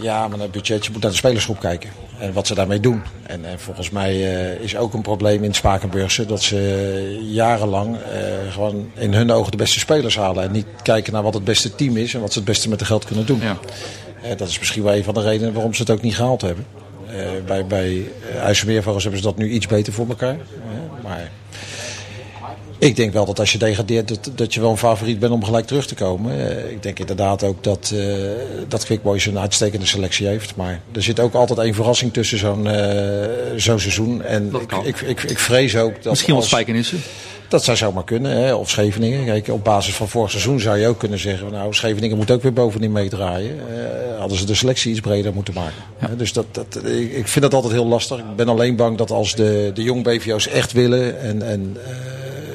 Ja, 0.00 0.20
maar 0.20 0.38
naar 0.38 0.46
het 0.46 0.50
budget, 0.50 0.84
je 0.84 0.90
moet 0.92 1.02
naar 1.02 1.10
de 1.10 1.16
spelersgroep 1.16 1.60
kijken. 1.60 1.90
En 2.18 2.32
wat 2.32 2.46
ze 2.46 2.54
daarmee 2.54 2.80
doen. 2.80 3.02
En, 3.22 3.44
en 3.44 3.60
volgens 3.60 3.90
mij 3.90 4.12
eh, 4.12 4.60
is 4.60 4.76
ook 4.76 4.94
een 4.94 5.02
probleem 5.02 5.44
in 5.44 5.54
Spakenburgse 5.54 6.26
dat 6.26 6.42
ze 6.42 7.18
jarenlang 7.22 7.96
eh, 7.96 8.52
gewoon 8.52 8.90
in 8.94 9.14
hun 9.14 9.30
ogen 9.30 9.50
de 9.50 9.56
beste 9.56 9.78
spelers 9.78 10.16
halen. 10.16 10.44
En 10.44 10.52
niet 10.52 10.66
kijken 10.82 11.12
naar 11.12 11.22
wat 11.22 11.34
het 11.34 11.44
beste 11.44 11.74
team 11.74 11.96
is 11.96 12.14
en 12.14 12.20
wat 12.20 12.32
ze 12.32 12.38
het 12.38 12.48
beste 12.48 12.68
met 12.68 12.78
de 12.78 12.84
geld 12.84 13.04
kunnen 13.04 13.26
doen. 13.26 13.40
Ja. 13.40 13.58
Eh, 14.22 14.36
dat 14.36 14.48
is 14.48 14.58
misschien 14.58 14.82
wel 14.82 14.94
een 14.94 15.04
van 15.04 15.14
de 15.14 15.22
redenen 15.22 15.52
waarom 15.52 15.74
ze 15.74 15.80
het 15.80 15.90
ook 15.90 16.02
niet 16.02 16.16
gehaald 16.16 16.40
hebben. 16.40 16.66
Eh, 17.10 17.16
bij 17.46 17.66
bij 17.66 17.92
uh, 18.34 18.42
IJsselmeervogels 18.42 19.02
hebben 19.02 19.20
ze 19.20 19.26
dat 19.26 19.36
nu 19.36 19.50
iets 19.50 19.66
beter 19.66 19.92
voor 19.92 20.08
elkaar. 20.08 20.34
Eh, 20.34 21.02
maar 21.04 21.30
ik 22.78 22.96
denk 22.96 23.12
wel 23.12 23.26
dat 23.26 23.38
als 23.38 23.52
je 23.52 23.58
degradeert, 23.58 24.08
dat, 24.08 24.30
dat 24.34 24.54
je 24.54 24.60
wel 24.60 24.70
een 24.70 24.76
favoriet 24.76 25.18
bent 25.18 25.32
om 25.32 25.44
gelijk 25.44 25.66
terug 25.66 25.86
te 25.86 25.94
komen. 25.94 26.48
Eh, 26.64 26.70
ik 26.70 26.82
denk 26.82 26.98
inderdaad 26.98 27.42
ook 27.42 27.64
dat, 27.64 27.92
eh 27.94 28.14
dat 28.68 28.84
Quick 28.84 29.02
Boys 29.02 29.26
een 29.26 29.38
uitstekende 29.38 29.86
selectie 29.86 30.26
heeft. 30.26 30.56
Maar 30.56 30.80
er 30.92 31.02
zit 31.02 31.20
ook 31.20 31.34
altijd 31.34 31.58
een 31.58 31.74
verrassing 31.74 32.12
tussen 32.12 32.38
zo'n 32.38 32.66
eh, 32.66 33.28
zo'n 33.56 33.78
seizoen. 33.80 34.22
En 34.22 34.52
ik, 34.60 34.72
ik, 34.84 35.00
ik, 35.00 35.22
ik 35.22 35.38
vrees 35.38 35.76
ook 35.76 35.94
dat. 36.02 36.04
Misschien 36.12 36.32
wel 36.32 36.42
als- 36.42 36.50
Spijkenissen. 36.50 36.98
Dat 37.48 37.64
zou 37.64 37.76
zomaar 37.76 38.04
kunnen, 38.04 38.30
hè? 38.30 38.54
of 38.54 38.70
Scheveningen. 38.70 39.24
Kijk, 39.24 39.48
op 39.48 39.64
basis 39.64 39.94
van 39.94 40.08
vorig 40.08 40.30
seizoen 40.30 40.60
zou 40.60 40.78
je 40.78 40.86
ook 40.88 40.98
kunnen 40.98 41.18
zeggen... 41.18 41.52
nou, 41.52 41.74
Scheveningen 41.74 42.16
moet 42.16 42.30
ook 42.30 42.42
weer 42.42 42.52
bovenin 42.52 42.92
meedraaien. 42.92 43.58
Eh, 43.68 44.18
hadden 44.18 44.38
ze 44.38 44.44
de 44.44 44.54
selectie 44.54 44.90
iets 44.90 45.00
breder 45.00 45.34
moeten 45.34 45.54
maken. 45.54 46.18
Dus 46.18 46.32
dat, 46.32 46.46
dat, 46.50 46.84
ik 47.10 47.28
vind 47.28 47.44
dat 47.44 47.54
altijd 47.54 47.72
heel 47.72 47.86
lastig. 47.86 48.18
Ik 48.18 48.36
ben 48.36 48.48
alleen 48.48 48.76
bang 48.76 48.98
dat 48.98 49.10
als 49.10 49.34
de, 49.34 49.70
de 49.74 49.82
jong 49.82 50.02
BVO's 50.02 50.48
echt 50.48 50.72
willen... 50.72 51.20
en, 51.20 51.42
en 51.42 51.76
eh, 51.84 51.92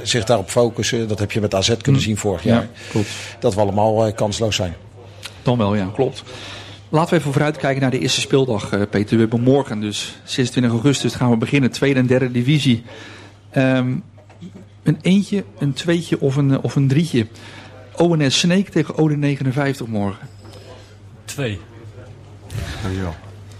zich 0.04 0.24
daarop 0.24 0.50
focussen... 0.50 1.08
dat 1.08 1.20
heb 1.20 1.32
je 1.32 1.42
met 1.42 1.56
AZ 1.56 1.78
kunnen 1.82 2.02
zien 2.02 2.18
vorig 2.18 2.44
Ja, 2.44 2.54
jaar... 2.54 2.68
klopt. 2.90 3.10
dat 3.40 3.54
we 3.54 3.62
allemaal 3.62 4.06
eh, 4.06 4.16
kansloos 4.16 4.56
zijn. 4.56 4.76
Dan 5.44 5.58
wel, 5.58 5.76
ja, 5.76 5.90
klopt. 5.94 6.24
Laten 6.90 7.14
we 7.14 7.20
even 7.20 7.32
vooruitkijken 7.32 7.82
naar 7.82 7.92
de 7.92 8.00
eerste 8.00 8.20
speeldag, 8.20 8.70
Peter. 8.90 9.16
We 9.16 9.22
hebben 9.22 9.42
morgen, 9.42 9.80
dus 9.80 10.16
26 10.24 10.72
augustus, 10.72 11.16
gaan 11.16 11.30
we 11.30 11.38
beginnen. 11.38 11.72
Tweede 11.72 12.00
en 12.00 12.08
derde 12.08 12.32
divisie. 12.32 12.84
Ehm, 13.52 13.94
een 14.84 14.98
eentje, 15.02 15.44
een 15.60 15.74
tweetje 15.74 16.20
of 16.20 16.36
een, 16.36 16.62
of 16.62 16.76
een 16.76 16.88
drietje. 16.88 17.28
ONS 17.96 18.40
Sneek 18.40 18.70
tegen 18.70 18.98
Ode 18.98 19.16
59 19.18 19.88
morgen. 19.88 20.28
Twee. 21.26 21.60
Dankjewel. 22.82 23.16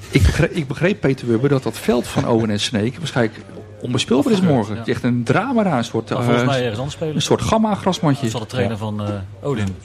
Ik 0.10 0.22
begreep, 0.22 0.52
ik 0.52 0.68
begreep 0.68 1.00
Peter 1.00 1.28
Wubber 1.28 1.50
dat 1.50 1.64
dat 1.64 1.78
veld 1.78 2.08
van 2.08 2.28
ONS 2.28 2.64
Sneek 2.64 2.98
waarschijnlijk 2.98 3.40
onbespeelbaar 3.82 4.34
is 4.34 4.42
morgen. 4.42 4.78
Het 4.78 4.88
is 4.88 4.94
echt 4.94 5.04
een 5.04 5.24
drama 5.24 5.64
daar. 5.64 5.78
Een 5.78 5.84
soort, 5.84 6.10
Maar 6.10 6.24
volgens 6.24 6.42
eh, 6.42 6.48
mij 6.48 6.60
ergens 6.60 6.78
anders 6.78 6.96
spelen. 6.96 7.16
een 7.16 7.22
soort 7.22 7.42
gamma-grasmatje. 7.42 8.22
Dat 8.22 8.32
zal 8.32 8.40
de 8.40 8.46
trainer 8.46 8.78
van 8.78 9.02
eh, 9.02 9.14
Odin 9.42 9.76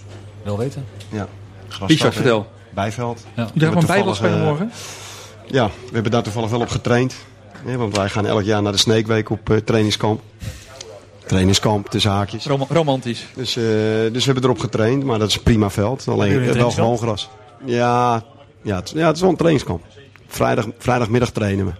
wel 0.43 0.59
weten. 0.59 0.85
Ja. 1.13 1.29
Richard, 1.87 2.15
vertel. 2.15 2.47
Bijveld. 2.71 3.25
Ja. 3.35 3.49
U 3.55 3.59
dacht 3.59 3.73
van 3.73 3.87
bij 3.87 3.95
wil 3.95 4.05
Toevallig, 4.05 4.17
spelen 4.17 4.39
eh, 4.39 4.45
morgen? 4.45 4.71
Ja, 5.47 5.67
we 5.67 5.93
hebben 5.93 6.13
daar 6.13 6.23
toevallig 6.23 6.51
wel 6.51 6.61
op 6.61 6.69
getraind. 6.69 7.15
Ja, 7.67 7.77
want 7.77 7.97
wij 7.97 8.09
gaan 8.09 8.27
elk 8.27 8.43
jaar 8.43 8.63
naar 8.63 8.73
de 8.73 8.79
Snake 8.79 9.07
Week 9.07 9.31
op 9.31 9.51
eh, 9.51 9.57
trainingskamp. 9.57 10.21
Trainingskamp, 11.27 11.91
de 11.91 11.99
zaakjes. 11.99 12.47
Rom- 12.47 12.67
romantisch. 12.69 13.27
Dus, 13.35 13.57
eh, 13.57 13.63
dus 14.13 14.25
we 14.25 14.33
hebben 14.33 14.43
erop 14.45 14.59
getraind, 14.59 15.05
maar 15.05 15.19
dat 15.19 15.29
is 15.29 15.35
een 15.37 15.43
prima 15.43 15.71
veld. 15.71 16.09
Alleen 16.09 16.43
eh, 16.43 16.53
wel 16.53 16.71
gewoon 16.71 16.99
gras. 16.99 17.29
Ja, 17.65 18.23
ja, 18.63 18.77
het, 18.77 18.91
ja, 18.95 19.07
het 19.07 19.15
is 19.17 19.21
wel 19.21 19.31
een 19.31 19.37
trainingskamp. 19.37 19.85
Vrijdag, 20.27 20.67
vrijdagmiddag 20.79 21.31
trainen 21.31 21.67
we. 21.67 21.73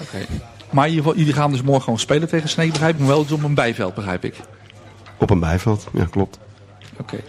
Oké. 0.00 0.26
Maar 0.70 0.84
in 0.86 0.90
ieder 0.90 1.04
geval, 1.04 1.18
jullie 1.18 1.34
gaan 1.40 1.50
dus 1.50 1.62
morgen 1.62 1.82
gewoon 1.82 1.98
spelen 1.98 2.28
tegen 2.28 2.48
Sneek, 2.48 2.70
begrijp 2.72 2.92
ik. 2.94 2.98
Maar 2.98 3.08
wel 3.08 3.22
dus 3.22 3.32
op 3.32 3.42
een 3.42 3.54
bijveld, 3.54 3.94
begrijp 3.94 4.24
ik. 4.24 4.34
Op 5.18 5.30
een 5.30 5.40
bijveld, 5.40 5.86
ja 5.92 6.04
klopt. 6.04 6.38
Oké. 6.96 7.16
In 7.16 7.22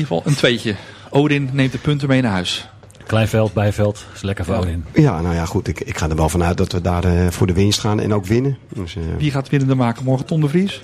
geval 0.00 0.22
een 0.24 0.34
tweetje. 0.34 0.74
Odin 1.10 1.48
neemt 1.52 1.72
de 1.72 1.78
punten 1.78 2.08
mee 2.08 2.22
naar 2.22 2.32
huis. 2.32 2.68
Klein 3.06 3.28
veld, 3.28 3.52
bijveld. 3.52 4.06
Is 4.14 4.22
lekker 4.22 4.44
voor 4.44 4.56
Odin. 4.56 4.84
Ja, 4.92 5.20
nou 5.20 5.34
ja, 5.34 5.44
goed. 5.44 5.68
Ik, 5.68 5.80
ik 5.80 5.98
ga 5.98 6.08
er 6.08 6.16
wel 6.16 6.28
vanuit 6.28 6.56
dat 6.56 6.72
we 6.72 6.80
daar 6.80 7.04
eh, 7.04 7.26
voor 7.30 7.46
de 7.46 7.52
winst 7.52 7.80
gaan 7.80 8.00
en 8.00 8.14
ook 8.14 8.26
winnen. 8.26 8.58
Dus, 8.68 8.96
eh, 8.96 9.02
Wie 9.18 9.30
gaat 9.30 9.48
winnende 9.48 9.74
maken 9.74 10.04
morgen? 10.04 10.26
Ton 10.26 10.40
de 10.40 10.48
Vries? 10.48 10.80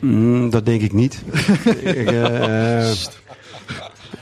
mm, 0.00 0.50
dat 0.50 0.66
denk 0.66 0.82
ik 0.82 0.92
niet. 0.92 1.22
ik, 1.82 2.10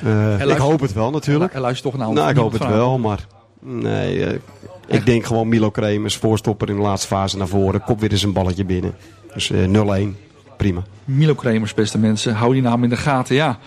eh, 0.03 0.41
ik 0.41 0.57
hoop 0.57 0.81
het 0.81 0.93
wel 0.93 1.11
natuurlijk. 1.11 1.53
Hij 1.53 1.61
luistert 1.61 1.93
toch 1.93 2.01
naar 2.03 2.13
Nou, 2.13 2.31
ik 2.31 2.37
hoop 2.37 2.53
het 2.53 2.67
wel, 2.67 2.99
maar 2.99 3.27
nee, 3.61 4.25
eh, 4.25 4.39
ik 4.87 5.07
denk 5.07 5.25
gewoon 5.25 5.49
Milo 5.49 5.71
Kremers, 5.71 6.17
voorstopper 6.17 6.69
in 6.69 6.77
de 6.77 6.83
laatste 6.83 7.07
fase 7.07 7.37
naar 7.37 7.49
voren. 7.49 7.83
Kop 7.83 8.01
weer 8.01 8.11
eens 8.11 8.23
een 8.23 8.33
balletje 8.33 8.65
binnen. 8.65 8.95
Dus 9.35 9.51
eh, 9.51 9.65
0-1, 9.65 10.17
prima. 10.57 10.83
Milo 11.05 11.35
Kremers, 11.35 11.75
beste 11.75 11.99
mensen. 11.99 12.35
Hou 12.35 12.53
die 12.53 12.63
naam 12.63 12.83
in 12.83 12.89
de 12.89 12.97
gaten, 12.97 13.35
ja. 13.35 13.59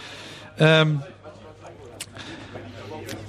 Ehm 0.58 0.90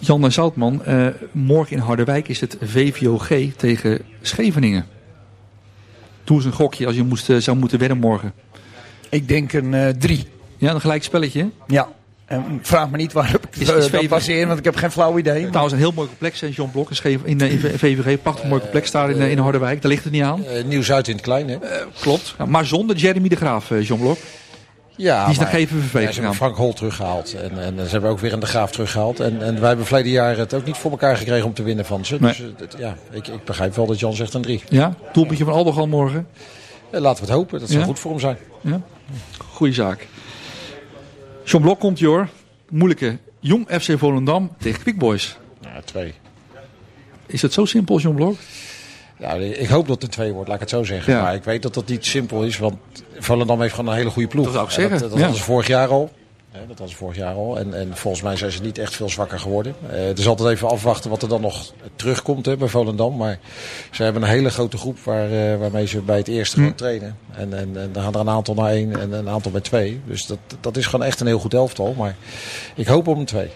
Jan 0.01 0.25
en 0.25 0.33
Zoutman, 0.33 0.85
eh, 0.85 1.07
morgen 1.33 1.77
in 1.77 1.83
Harderwijk 1.83 2.29
is 2.29 2.41
het 2.41 2.57
VVOG 2.63 3.29
tegen 3.57 4.01
Scheveningen. 4.23 4.87
Doe 6.25 6.37
eens 6.37 6.45
een 6.47 6.53
gokje 6.53 6.87
als 6.87 6.95
je 6.95 7.03
moest, 7.03 7.31
eh, 7.31 7.37
zou 7.37 7.57
moeten 7.57 7.79
wedden 7.79 7.99
morgen. 7.99 8.33
Ik 9.09 9.29
denk 9.29 9.53
een 9.53 9.75
eh, 9.75 9.89
drie. 9.89 10.27
Ja, 10.57 10.75
een 10.75 10.81
gelijk 10.81 11.03
spelletje. 11.03 11.41
hè? 11.41 11.49
Ja. 11.67 11.89
En 12.25 12.59
vraag 12.63 12.91
me 12.91 12.97
niet 12.97 13.13
waarop 13.13 13.47
ik 13.47 13.57
Is- 13.57 13.69
het 13.69 13.77
is 13.77 13.87
uh, 13.87 13.93
dat 13.93 14.09
baseer, 14.09 14.47
want 14.47 14.59
ik 14.59 14.65
heb 14.65 14.77
geen 14.77 14.91
flauw 14.91 15.19
idee. 15.19 15.47
Trouwens, 15.47 15.73
een 15.73 15.81
heel 15.81 15.93
mooi 15.93 16.09
complex, 16.09 16.41
John 16.51 16.71
Blok. 16.71 16.91
in 16.91 17.21
In, 17.25 17.41
in 17.41 17.59
VVG, 17.59 18.23
prachtig 18.23 18.45
mooi 18.49 18.61
complex 18.61 18.91
daar 18.91 19.11
in, 19.11 19.21
in 19.31 19.39
Harderwijk. 19.39 19.83
Daar 19.83 19.91
ligt 19.91 20.05
het 20.05 20.13
niet 20.13 20.23
aan. 20.23 20.45
Nieuw-Zuid 20.67 21.09
in 21.09 21.15
het 21.15 21.23
klein, 21.23 21.49
hè? 21.49 21.57
Klopt. 22.01 22.35
Ja, 22.39 22.45
maar 22.47 22.67
zonder 22.67 22.97
Jeremy 22.97 23.29
de 23.29 23.37
Graaf, 23.37 23.71
eh, 23.71 23.87
John 23.87 24.01
Blok. 24.01 24.19
Ja, 24.97 25.23
Die 25.25 25.33
is 25.33 25.39
naar 25.39 25.51
Ja, 25.61 25.67
ze 25.67 25.95
hebben 25.95 26.13
gegaan. 26.13 26.35
Frank 26.35 26.57
Hol 26.57 26.73
teruggehaald. 26.73 27.35
En, 27.35 27.63
en 27.63 27.85
ze 27.85 27.91
hebben 27.91 28.11
ook 28.11 28.19
weer 28.19 28.33
een 28.33 28.41
de 28.41 28.47
Graaf 28.47 28.71
teruggehaald. 28.71 29.21
En, 29.21 29.43
en 29.43 29.59
wij 29.59 29.69
hebben 29.69 29.87
verleden 29.87 30.13
jaar 30.13 30.37
het 30.37 30.55
ook 30.55 30.65
niet 30.65 30.77
voor 30.77 30.91
elkaar 30.91 31.17
gekregen 31.17 31.47
om 31.47 31.55
te 31.55 31.63
winnen 31.63 31.85
van 31.85 32.05
ze. 32.05 32.19
Dus 32.19 32.41
eh, 32.41 32.47
ja, 32.79 32.97
ik, 33.11 33.27
ik 33.29 33.45
begrijp 33.45 33.75
wel 33.75 33.87
dat 33.87 34.01
Jan 34.01 34.15
zegt 34.15 34.35
een 34.35 34.43
drie. 34.43 34.63
Ja, 34.69 34.95
doelpuntje 35.13 35.45
van 35.45 35.55
Aldogan 35.55 35.89
morgen. 35.89 36.27
Eh, 36.91 37.01
Laten 37.01 37.25
we 37.25 37.31
het 37.31 37.39
hopen. 37.39 37.59
Dat 37.61 37.69
zou 37.69 37.81
Ja? 37.81 37.87
goed 37.87 37.99
voor 37.99 38.11
hem 38.11 38.21
zijn. 38.21 38.37
Ja, 38.61 38.81
goeie 39.39 39.73
zaak. 39.75 40.07
John 41.45 41.63
Blok 41.65 41.79
komt, 41.81 41.99
joh. 41.99 42.27
Moeilijke. 42.69 43.19
Jong 43.41 43.67
FC 43.81 43.99
Volendam 43.99 44.51
tegen 44.59 44.83
Quick 44.83 44.99
Boys. 44.99 45.39
Ja, 45.61 45.81
twee. 45.85 46.15
Is 47.27 47.43
het 47.43 47.53
zo 47.53 47.65
simpel, 47.65 47.99
John 47.99 48.17
Blok? 48.17 48.37
Ja, 49.21 49.33
ik 49.35 49.69
hoop 49.69 49.87
dat 49.87 49.95
het 49.95 50.03
een 50.05 50.11
twee 50.11 50.33
wordt, 50.33 50.47
laat 50.49 50.57
ik 50.57 50.63
het 50.63 50.71
zo 50.71 50.85
zeggen. 50.85 51.13
Ja. 51.13 51.23
Maar 51.23 51.35
ik 51.35 51.45
weet 51.45 51.63
dat 51.63 51.75
dat 51.75 51.89
niet 51.89 52.07
simpel 52.07 52.43
is, 52.43 52.59
want 52.59 52.77
Volendam 53.19 53.61
heeft 53.61 53.75
gewoon 53.75 53.91
een 53.93 53.99
hele 53.99 54.11
goede 54.11 54.29
ploeg. 54.29 54.45
Dat 54.45 54.55
zou 54.55 54.65
ik 54.65 54.71
En 54.71 54.81
zeggen, 54.81 54.99
Dat, 55.01 55.09
dat 55.09 55.19
ja. 55.19 55.25
hadden 55.25 55.41
ze 55.41 55.47
vorig 55.51 55.67
jaar 55.67 55.89
al. 55.89 56.11
Hè, 56.51 56.61
Dat 56.69 56.79
was 56.79 56.95
vorig 56.95 57.17
jaar 57.17 57.35
al. 57.35 57.59
En, 57.59 57.75
en 57.75 57.97
volgens 57.97 58.23
mij 58.23 58.37
zijn 58.37 58.51
ze 58.53 58.63
niet 58.63 58.79
echt 58.79 58.97
veel 58.97 59.09
zwakker 59.09 59.39
geworden. 59.39 59.75
Eh, 59.91 60.05
het 60.05 60.19
is 60.19 60.27
altijd 60.29 60.49
even 60.49 60.69
afwachten 60.69 61.11
wat 61.11 61.23
er 61.23 61.29
dan 61.29 61.41
nog 61.41 61.73
terugkomt 61.97 62.47
hè, 62.47 62.57
bij 62.57 62.69
Volendam. 62.69 63.17
Maar 63.17 63.39
ze 63.91 64.03
hebben 64.03 64.23
een 64.23 64.29
hele 64.29 64.51
grote 64.51 64.77
groep 64.77 64.99
waar, 64.99 65.31
eh, 65.53 65.59
waarmee 65.59 65.87
ze 65.87 66.01
bij 66.01 66.17
het 66.17 66.29
eerste 66.29 66.57
Hm. 66.57 66.63
gaan 66.65 66.75
trainen. 66.75 67.17
En, 67.37 67.53
en, 67.59 67.77
en 67.77 67.93
dan 67.93 68.03
gaan 68.03 68.15
er 68.15 68.21
een 68.21 68.29
aantal 68.29 68.55
naar 68.55 68.71
één 68.71 69.01
en 69.01 69.13
een 69.13 69.29
aantal 69.29 69.51
bij 69.53 69.61
twee. 69.61 70.01
Dus 70.07 70.27
dat, 70.27 70.39
dat 70.61 70.77
is 70.77 70.87
gewoon 70.87 71.07
echt 71.07 71.21
een 71.21 71.27
heel 71.27 71.39
goed 71.39 71.55
elftal. 71.55 71.95
Maar 71.99 72.17
ik 72.75 72.87
hoop 72.87 73.09
op 73.09 73.17
een 73.19 73.25
twee. 73.25 73.51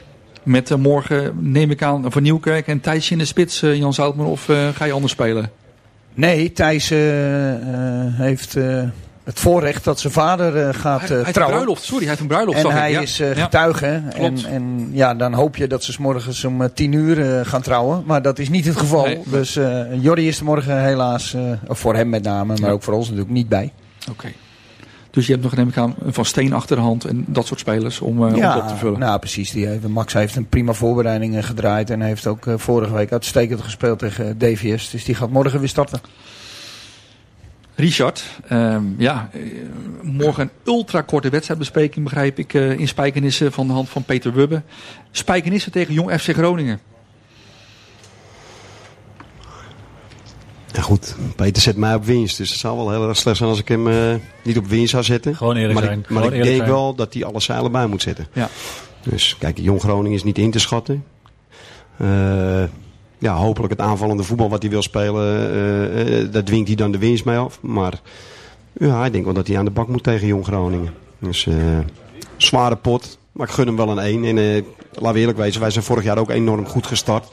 Met 0.45 0.71
eh, 0.71 0.77
morgen 0.79 1.33
neem 1.53 1.71
ik 1.71 1.83
aan 1.83 2.13
Van 2.13 2.23
Nieuwkerk 2.23 2.67
en 2.67 2.81
Thijsje 2.81 3.13
in 3.13 3.19
de 3.19 3.25
spits, 3.25 3.63
eh, 3.63 3.77
Jan 3.77 3.95
Zoutman. 3.95 4.27
Of 4.27 4.49
eh, 4.49 4.69
ga 4.75 4.85
je 4.85 4.93
anders 4.93 5.13
spelen? 5.13 5.51
Nee, 6.15 6.53
Thijs 6.53 6.89
heeft 8.17 8.55
het 9.25 9.41
voorrecht 9.41 9.85
dat 9.85 10.01
zijn 10.01 10.13
vader 10.13 10.57
eh, 10.69 10.75
gaat 10.75 10.99
Hij, 11.01 11.09
hij 11.09 11.17
heeft 11.17 11.27
een 11.27 11.33
trouwen. 11.33 11.55
bruiloft, 11.57 11.83
sorry, 11.83 11.99
hij 12.01 12.09
heeft 12.09 12.21
een 12.21 12.27
bruiloft. 12.27 12.59
En 12.59 12.65
ik, 12.67 12.71
hij 12.73 12.91
ja. 12.91 13.01
is 13.01 13.17
Ja. 13.17 13.35
getuige. 13.35 14.03
En, 14.15 14.37
en 14.45 14.89
ja, 14.93 15.15
dan 15.15 15.33
hoop 15.33 15.57
je 15.57 15.67
dat 15.67 15.85
ze 15.85 15.93
's 15.93 15.99
morgens 15.99 16.45
om 16.45 16.73
tien 16.75 16.93
uur 16.93 17.47
gaan 17.47 17.63
trouwen. 17.63 18.03
Maar 18.07 18.23
dat 18.23 18.39
is 18.39 18.49
niet 18.49 18.65
het 18.65 18.77
geval. 18.77 19.05
Nee. 19.05 19.21
Dus 19.27 19.59
Jordi 20.01 20.29
is 20.29 20.39
er 20.39 20.45
morgen 20.45 20.83
helaas, 20.85 21.37
voor 21.69 21.95
hem 21.95 22.09
met 22.09 22.23
name, 22.23 22.45
maar 22.61 22.69
Ja. 22.69 22.75
ook 22.75 22.83
voor 22.83 22.95
ons 22.95 23.07
natuurlijk 23.09 23.35
niet 23.35 23.49
bij. 23.49 23.73
Oké. 24.11 24.29
Dus 25.15 25.27
je 25.27 25.33
hebt 25.33 25.45
nog, 25.45 25.57
neem 25.57 25.69
ik 25.69 25.77
aan, 25.77 25.95
Van 26.07 26.25
Steen 26.25 26.53
achter 26.53 26.77
de 26.77 26.83
hand 26.83 27.05
en 27.05 27.25
dat 27.29 27.47
soort 27.47 27.61
spelers 27.61 28.01
om, 28.01 28.27
eh, 28.27 28.35
om 28.35 28.43
het 28.43 28.63
op 28.63 28.69
te 28.69 28.77
vullen. 28.77 28.99
nou 28.99 29.19
precies. 29.19 29.51
Die 29.51 29.67
heeft, 29.67 29.89
Max 29.89 30.13
heeft 30.13 30.37
een 30.37 30.49
prima 30.49 30.73
voorbereiding 30.73 31.37
eh, 31.37 31.43
gedraaid. 31.43 31.91
En 31.91 32.01
heeft 32.01 32.27
ook 32.27 32.47
eh, 32.47 32.55
vorige 32.57 32.95
week 32.95 33.13
uitstekend 33.13 33.61
gespeeld 33.61 33.99
tegen 33.99 34.39
DVS. 34.39 34.91
Dus 34.91 35.05
die 35.05 35.15
gaat 35.15 35.31
morgen 35.31 35.59
weer 35.59 35.69
starten. 35.69 36.01
Richard, 37.75 38.25
ehm, 38.49 38.83
ja, 38.99 39.31
morgen 40.03 40.43
een 40.43 40.51
ultrakorte 40.73 41.29
wedstrijdbespreking 41.29 42.05
begrijp 42.05 42.39
ik 42.39 42.55
eh, 42.55 42.79
in 42.79 42.89
Spijkenissen 42.89 43.53
van 43.53 43.67
de 43.67 43.73
hand 43.73 43.89
van 43.89 44.05
Peter 44.05 44.33
Wubbe. 44.33 44.63
Spijkenissen 45.11 45.73
tegen 45.73 45.95
Jong 45.95 46.21
FC 46.21 46.33
Groningen. 46.33 46.81
Ja 50.75 50.81
goed, 50.83 51.17
Peter 51.37 51.63
zet 51.63 51.77
mij 51.77 51.95
op 51.95 52.05
winst. 52.05 52.37
Dus 52.37 52.51
het 52.51 52.59
zou 52.59 52.77
wel 52.77 52.91
heel 52.91 53.09
erg 53.09 53.17
slecht 53.17 53.37
zijn 53.37 53.51
als 53.51 53.59
ik 53.59 53.69
hem 53.69 53.89
eh, 53.89 54.15
niet 54.43 54.59
op 54.59 54.67
winst 54.67 54.91
zou 54.91 55.03
zetten. 55.03 55.37
Gewoon 55.37 55.57
eerlijk 55.57 55.75
maar 55.75 55.83
zijn. 55.83 55.99
Ik, 55.99 56.09
maar 56.09 56.23
Gewoon 56.23 56.39
ik 56.39 56.45
denk 56.45 56.57
zijn. 56.57 56.71
wel 56.71 56.95
dat 56.95 57.15
hij 57.15 57.25
alle 57.25 57.41
zeilen 57.41 57.73
bij 57.73 57.87
moet 57.87 58.03
zetten. 58.03 58.27
Ja. 58.33 58.49
Dus 59.03 59.37
kijk, 59.39 59.59
Jong 59.59 59.81
Groningen 59.81 60.13
is 60.17 60.25
niet 60.25 60.39
in 60.39 60.51
te 60.51 60.59
schatten. 60.59 61.05
Eh, 61.97 62.63
ja, 63.19 63.35
hopelijk 63.35 63.73
het 63.73 63.81
aanvallende 63.81 64.23
voetbal 64.23 64.49
wat 64.49 64.63
hij 64.63 64.71
wil 64.71 64.83
spelen, 64.83 65.51
eh, 66.07 66.33
daar 66.33 66.45
dwingt 66.45 66.67
hij 66.67 66.77
dan 66.77 66.93
de 66.93 66.99
winst 66.99 67.25
mee 67.25 67.37
af. 67.37 67.59
Maar 67.61 68.01
ja, 68.73 69.05
ik 69.05 69.13
denk 69.13 69.25
wel 69.25 69.35
dat 69.35 69.47
hij 69.47 69.59
aan 69.59 69.65
de 69.65 69.71
bak 69.71 69.89
moet 69.89 70.03
tegen 70.03 70.27
Jong 70.27 70.45
Groningen. 70.45 70.95
Dus 71.19 71.49
zware 72.37 72.77
pot, 72.77 73.19
maar 73.33 73.47
ik 73.49 73.55
gun 73.55 73.67
hem 73.67 73.77
wel 73.77 73.89
een 73.99 74.25
1. 74.25 74.25
En 74.25 74.65
laten 74.93 75.13
we 75.13 75.19
eerlijk 75.19 75.39
wezen, 75.39 75.61
wij 75.61 75.71
zijn 75.71 75.85
vorig 75.85 76.05
jaar 76.05 76.19
ook 76.19 76.31
enorm 76.31 76.67
goed 76.67 76.87
gestart. 76.87 77.29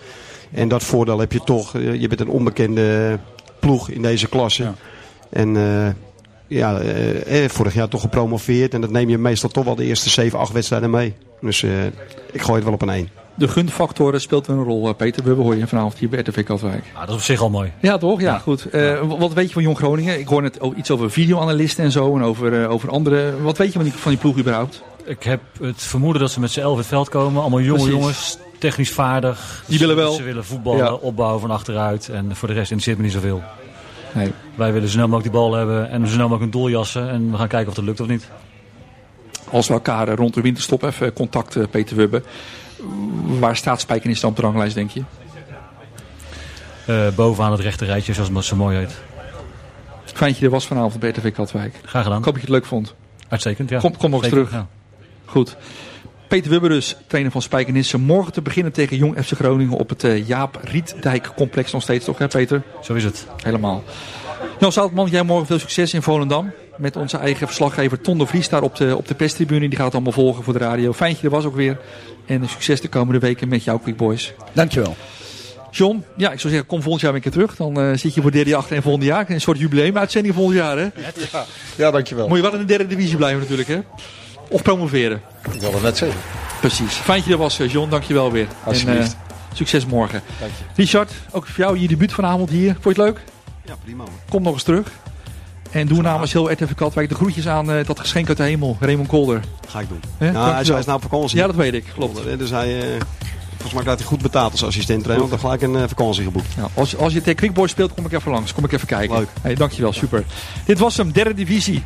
En 0.51 0.67
dat 0.67 0.83
voordeel 0.83 1.19
heb 1.19 1.31
je 1.31 1.43
toch. 1.43 1.75
Eh, 1.75 2.01
je 2.01 2.07
bent 2.07 2.19
een 2.21 2.29
onbekende 2.29 3.17
ploeg 3.59 3.89
in 3.89 4.01
deze 4.01 4.27
klasse. 4.29 4.71
En 5.29 5.57
eh, 5.57 5.87
ja, 6.47 6.77
eh, 6.79 7.49
vorig 7.49 7.73
jaar 7.73 7.87
toch 7.87 8.01
gepromoveerd. 8.01 8.73
En 8.73 8.81
dat 8.81 8.89
neem 8.89 9.09
je 9.09 9.17
meestal 9.17 9.49
toch 9.49 9.65
wel 9.65 9.75
de 9.75 9.85
eerste 9.85 10.09
7, 10.09 10.39
8 10.39 10.51
wedstrijden 10.51 10.89
mee. 10.89 11.13
Dus 11.41 11.63
eh, 11.63 11.85
ik 12.31 12.41
gooi 12.41 12.55
het 12.55 12.63
wel 12.63 12.73
op 12.73 12.81
een 12.81 12.89
1. 12.89 13.09
De 13.35 13.47
gunfactor 13.47 14.19
speelt 14.19 14.47
wel 14.47 14.57
een 14.57 14.63
rol. 14.63 14.87
eh, 14.87 14.93
Peter 14.95 15.23
Wubbe 15.23 15.41
hoor 15.41 15.55
je 15.55 15.67
vanavond 15.67 15.97
hier 15.97 16.09
bij 16.09 16.19
RTV 16.19 16.43
Katwijk. 16.43 16.83
Ah, 16.93 16.99
dat 16.99 17.09
is 17.09 17.15
op 17.15 17.21
zich 17.21 17.41
al 17.41 17.49
mooi. 17.49 17.71
Ja, 17.81 17.97
toch? 17.97 18.21
Ja, 18.21 18.37
goed. 18.37 18.65
Eh, 18.69 19.01
wat 19.19 19.33
weet 19.33 19.47
je 19.47 19.53
van 19.53 19.63
Jong 19.63 19.77
Groningen? 19.77 20.19
Ik 20.19 20.27
hoor 20.27 20.41
net 20.41 20.59
iets 20.77 20.91
over 20.91 21.11
videoanalisten 21.11 21.83
en 21.83 21.91
zo 21.91 22.15
en 22.15 22.23
over, 22.23 22.61
eh, 22.61 22.71
over 22.71 22.89
andere. 22.89 23.41
Wat 23.41 23.57
weet 23.57 23.67
je 23.67 23.73
van 23.73 23.83
die, 23.83 23.93
van 23.93 24.11
die 24.11 24.19
ploeg 24.19 24.37
überhaupt? 24.37 24.83
Ik 25.05 25.23
heb 25.23 25.41
het 25.61 25.81
vermoeden 25.83 26.21
dat 26.21 26.31
ze 26.31 26.39
met 26.39 26.51
z'n 26.51 26.59
elf 26.59 26.71
in 26.73 26.77
het 26.79 26.87
veld 26.87 27.09
komen. 27.09 27.41
Allemaal 27.41 27.61
jonge 27.61 27.77
Precies. 27.79 27.93
jongens, 27.99 28.37
technisch 28.59 28.91
vaardig. 28.91 29.63
Die 29.67 29.79
willen 29.79 29.95
wel. 29.95 30.13
Ze 30.13 30.23
willen 30.23 30.45
voetballen, 30.45 30.85
Ja. 30.85 30.93
opbouwen 30.93 31.41
van 31.41 31.51
achteruit. 31.51 32.09
En 32.09 32.35
voor 32.35 32.47
de 32.47 32.53
rest 32.53 32.71
interesseert 32.71 32.97
me 32.97 33.03
niet 33.03 33.13
zoveel. 33.13 33.43
Nee. 34.13 34.31
Wij 34.55 34.73
willen 34.73 34.87
zo 34.87 34.93
snel 34.93 35.07
mogelijk 35.07 35.31
die 35.33 35.41
bal 35.41 35.53
hebben 35.53 35.89
en 35.89 36.07
zo 36.07 36.13
snel 36.13 36.27
mogelijk 36.27 36.43
een 36.53 36.59
doel 36.59 36.69
jassen. 36.69 37.09
En 37.09 37.31
we 37.31 37.37
gaan 37.37 37.47
kijken 37.47 37.69
of 37.69 37.75
dat 37.75 37.85
lukt 37.85 37.99
of 37.99 38.07
niet. 38.07 38.27
Als 39.51 39.67
we 39.67 39.73
elkaar 39.73 40.07
eh, 40.07 40.15
rond 40.15 40.33
de 40.33 40.41
winterstop 40.41 40.83
even 40.83 41.13
contacten, 41.13 41.69
Peter 41.69 41.95
Wubbe. 41.95 42.23
Waar 43.39 43.55
staat 43.55 43.81
Spijkenis 43.81 44.19
dan 44.19 44.29
op 44.29 44.35
de 44.35 44.41
ranglijst, 44.41 44.75
denk 44.75 44.89
je? 44.91 45.03
Eh, 46.85 47.07
bovenaan 47.15 47.51
het 47.51 47.59
rechte 47.61 47.85
rijtje, 47.85 48.13
zoals 48.13 48.29
het 48.33 48.43
zo 48.45 48.55
mooi 48.55 48.77
heet. 48.77 49.01
Fijn 50.03 50.31
dat 50.31 50.39
je 50.39 50.45
er 50.45 50.51
was 50.51 50.65
vanavond 50.67 50.99
bij 50.99 51.09
RTV 51.09 51.31
Katwijk. 51.31 51.75
Graag 51.85 52.03
gedaan. 52.03 52.19
Ik 52.19 52.25
hoop 52.25 52.33
dat 52.33 52.43
je 52.43 52.47
het 52.51 52.57
leuk 52.57 52.65
vond. 52.65 52.93
Uitstekend, 53.29 53.69
ja. 53.69 53.79
Kom, 53.79 53.97
kom 53.97 54.09
nog 54.09 54.21
eens 54.21 54.29
terug. 54.29 54.51
ja. 54.51 54.67
Goed. 55.31 55.55
Peter 56.27 56.51
Wubbe 56.51 56.67
dus, 56.67 56.95
trainer 57.07 57.31
van 57.31 57.41
Spijkenissen. 57.41 58.01
Morgen 58.01 58.33
te 58.33 58.41
beginnen 58.41 58.71
tegen 58.71 58.97
Jong 58.97 59.23
FC 59.23 59.31
Groningen 59.31 59.77
op 59.77 59.89
het 59.89 60.03
eh, 60.03 60.27
Jaap 60.27 60.59
Rietdijk 60.63 61.31
complex 61.35 61.71
nog 61.71 61.81
steeds, 61.81 62.05
toch 62.05 62.17
hè 62.17 62.27
Peter? 62.27 62.63
Zo 62.81 62.93
is 62.93 63.03
het. 63.03 63.27
Helemaal. 63.43 63.83
Jan 64.59 64.71
Zoutman, 64.71 65.09
jij 65.09 65.23
morgen 65.23 65.47
veel 65.47 65.59
succes 65.59 65.93
in 65.93 66.01
Volendam. 66.01 66.51
Met 66.77 66.95
onze 66.95 67.17
eigen 67.17 67.47
verslaggever 67.47 68.01
Ton 68.01 68.17
de 68.17 68.25
Vries 68.25 68.49
daar 68.49 68.61
op 68.61 68.75
de, 68.75 68.97
op 68.97 69.07
de 69.07 69.15
pestribune. 69.15 69.59
Die 69.59 69.75
gaat 69.75 69.85
het 69.85 69.93
allemaal 69.93 70.11
volgen 70.11 70.43
voor 70.43 70.53
de 70.53 70.59
radio. 70.59 70.93
Fijn 70.93 71.11
dat 71.11 71.21
je 71.21 71.27
er 71.27 71.33
was 71.33 71.45
ook 71.45 71.55
weer. 71.55 71.77
En 72.25 72.49
succes 72.49 72.81
de 72.81 72.87
komende 72.87 73.19
weken 73.19 73.47
met 73.47 73.63
jouw 73.63 73.79
Quick 73.79 73.97
Boys. 73.97 74.33
Dankjewel. 74.53 74.95
John, 75.71 76.03
ja, 76.17 76.31
ik 76.31 76.39
zou 76.39 76.53
zeggen, 76.53 76.69
kom 76.69 76.81
volgend 76.81 77.01
jaar 77.01 77.13
weer 77.13 77.25
een 77.25 77.31
keer 77.31 77.41
terug. 77.41 77.57
Dan 77.57 77.79
eh, 77.79 77.97
zit 77.97 78.13
je 78.13 78.21
voor 78.21 78.31
derde 78.31 78.55
achter 78.55 78.75
en 78.75 78.81
volgend 78.81 79.03
jaar. 79.03 79.29
Een 79.29 79.41
soort 79.41 79.59
jubileumuitzending 79.59 80.35
volgend 80.35 80.57
jaar, 80.57 80.77
hè? 80.77 80.83
Ja, 81.31 81.45
ja 81.75 81.91
dankjewel. 81.91 82.27
Moet 82.27 82.37
je 82.37 82.43
wel 82.43 82.53
in 82.53 82.59
de 82.59 82.65
derde 82.65 82.87
divisie 82.87 83.17
blijven 83.17 83.39
natuurlijk, 83.39 83.67
hè? 83.67 83.79
Of 84.51 84.61
promoveren. 84.61 85.21
Ik 85.51 85.59
wil 85.59 85.73
het 85.73 85.81
net 85.81 85.97
zeggen. 85.97 86.19
Precies. 86.59 86.93
Fijn 86.93 87.17
dat 87.17 87.27
je 87.27 87.33
er 87.33 87.39
was, 87.39 87.59
eh, 87.59 87.71
John. 87.71 87.89
Dank 87.89 88.03
je 88.03 88.13
wel 88.13 88.31
weer. 88.31 88.47
Alsjeblieft. 88.63 89.11
En, 89.13 89.17
eh, 89.29 89.55
succes 89.55 89.85
morgen. 89.85 90.21
Dank 90.39 90.51
je. 90.57 90.81
Richard, 90.81 91.11
ook 91.31 91.47
voor 91.47 91.63
jou 91.63 91.79
je 91.79 91.87
debuut 91.87 92.13
vanavond 92.13 92.49
hier. 92.49 92.77
Vond 92.81 92.95
je 92.95 93.01
het 93.01 93.11
leuk? 93.11 93.19
Ja, 93.65 93.73
prima. 93.83 94.03
Kom 94.29 94.43
nog 94.43 94.53
eens 94.53 94.63
terug. 94.63 94.87
En 95.71 95.87
doe 95.87 96.01
namens 96.01 96.33
heel 96.33 96.51
RTV 96.51 96.73
Katwijk 96.75 97.09
de 97.09 97.15
groetjes 97.15 97.47
aan 97.47 97.71
eh, 97.71 97.85
dat 97.85 97.99
geschenk 97.99 98.27
uit 98.27 98.37
de 98.37 98.43
hemel, 98.43 98.77
Raymond 98.79 99.07
Kolder. 99.07 99.41
Ga 99.67 99.79
ik 99.79 99.89
doen. 99.89 99.99
Nou, 100.17 100.31
hij, 100.31 100.31
is, 100.31 100.33
Dankjewel. 100.33 100.71
hij 100.71 100.79
is 100.79 100.85
nou 100.85 100.97
op 101.03 101.09
vakantie. 101.09 101.37
Ja, 101.37 101.47
dat 101.47 101.55
weet 101.55 101.73
ik. 101.73 101.85
Klopt. 101.93 102.37
Dus 102.37 102.49
hij, 102.49 102.81
eh, 102.81 103.01
volgens 103.61 103.73
mij 103.73 103.83
krijgt 103.83 103.99
hij 103.99 104.09
goed 104.09 104.21
betaald 104.21 104.51
als 104.51 104.63
assistent 104.63 105.03
trainer. 105.03 105.27
Want 105.27 105.41
dan 105.41 105.51
gelijk 105.51 105.73
een 105.73 105.83
eh, 105.83 105.89
vakantie 105.89 106.23
geboekt. 106.23 106.47
Als, 106.73 106.97
als 106.97 107.13
je 107.13 107.19
tegen 107.19 107.35
Quickboy 107.35 107.67
speelt, 107.67 107.93
kom 107.93 108.05
ik 108.05 108.11
even 108.11 108.31
langs. 108.31 108.53
Kom 108.53 108.63
ik 108.63 108.71
even 108.71 108.87
kijken. 108.87 109.17
Leuk. 109.17 109.27
Hey, 109.41 109.55
dankjewel, 109.55 109.93
super. 109.93 110.23
Dit 110.65 110.79
was 110.79 110.97
hem, 110.97 111.11
derde 111.11 111.33
divisie. 111.33 111.83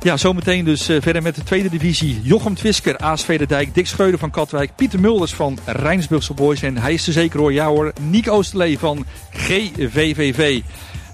Ja, 0.00 0.16
zometeen 0.16 0.64
dus 0.64 0.88
eh, 0.88 0.96
verder 1.00 1.22
met 1.22 1.34
de 1.34 1.42
tweede 1.42 1.70
divisie. 1.70 2.20
Jochem 2.22 2.54
Twisker, 2.54 2.98
ASV 2.98 3.38
de 3.38 3.46
Dijk, 3.46 3.74
Dick 3.74 3.86
Schreuder 3.86 4.18
van 4.18 4.30
Katwijk, 4.30 4.70
Pieter 4.74 5.00
Mulders 5.00 5.34
van 5.34 5.58
Rijnsburgse 5.64 6.34
Boys 6.34 6.62
en 6.62 6.76
hij 6.76 6.92
is 6.92 7.06
er 7.06 7.12
zeker 7.12 7.38
hoor, 7.38 7.52
ja 7.52 7.66
hoor, 7.66 7.92
Niek 8.00 8.28
Oosterlee 8.30 8.78
van 8.78 9.04
GVVV. 9.30 10.60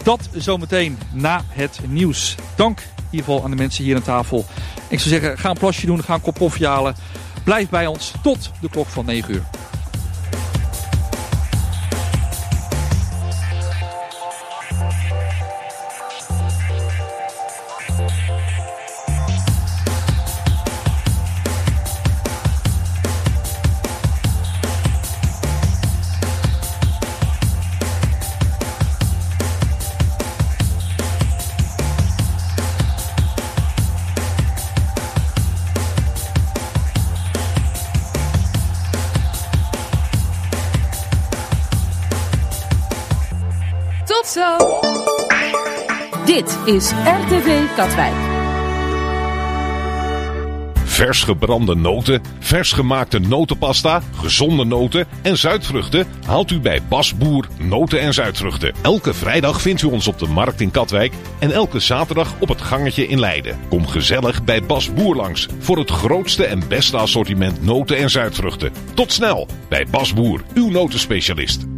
Dat 0.03 0.29
zometeen 0.33 0.99
na 1.13 1.45
het 1.49 1.81
nieuws. 1.89 2.35
Dank 2.55 2.79
in 2.79 2.87
ieder 3.11 3.27
geval 3.27 3.45
aan 3.45 3.51
de 3.51 3.57
mensen 3.57 3.85
hier 3.85 3.97
aan 3.97 4.03
tafel. 4.03 4.45
Ik 4.89 5.01
zou 5.01 5.11
zeggen, 5.11 5.39
ga 5.39 5.51
een 5.51 5.59
plasje 5.59 5.87
doen, 5.87 6.05
ga 6.05 6.15
een 6.15 6.21
kop 6.21 6.39
koffie 6.39 6.67
halen. 6.67 6.95
Blijf 7.45 7.69
bij 7.69 7.87
ons 7.87 8.13
tot 8.23 8.51
de 8.61 8.71
klok 8.71 8.87
van 8.87 9.05
9 9.05 9.35
uur. 9.35 9.43
Is 46.65 46.91
RTV 46.91 47.63
Katwijk. 47.77 48.15
Vers 50.85 51.23
gebrande 51.23 51.75
noten, 51.75 52.23
vers 52.39 52.73
gemaakte 52.73 53.19
notenpasta, 53.19 54.03
gezonde 54.17 54.65
noten 54.65 55.07
en 55.23 55.39
zuidvruchten 55.39 56.07
haalt 56.27 56.51
u 56.51 56.61
bij 56.61 56.81
Bas 56.89 57.17
Boer 57.17 57.49
Noten 57.59 58.01
en 58.01 58.15
Zuidvruchten. 58.15 58.75
Elke 58.83 59.15
vrijdag 59.15 59.61
vindt 59.61 59.83
u 59.83 59.87
ons 59.87 60.09
op 60.09 60.19
de 60.19 60.27
markt 60.27 60.61
in 60.61 60.71
Katwijk 60.71 61.13
en 61.39 61.51
elke 61.51 61.81
zaterdag 61.81 62.35
op 62.39 62.49
het 62.49 62.61
gangetje 62.61 63.07
in 63.07 63.21
Leiden. 63.21 63.59
Kom 63.69 63.87
gezellig 63.87 64.45
bij 64.45 64.63
Bas 64.63 64.93
Boer 64.93 65.17
langs 65.17 65.49
voor 65.59 65.79
het 65.79 65.91
grootste 65.91 66.45
en 66.45 66.69
beste 66.69 66.97
assortiment 66.97 67.65
noten 67.65 67.97
en 67.97 68.11
zuidvruchten. 68.11 68.73
Tot 68.95 69.13
snel 69.13 69.49
bij 69.69 69.87
Bas 69.91 70.15
Boer, 70.15 70.41
uw 70.55 70.71
notenspecialist. 70.71 71.74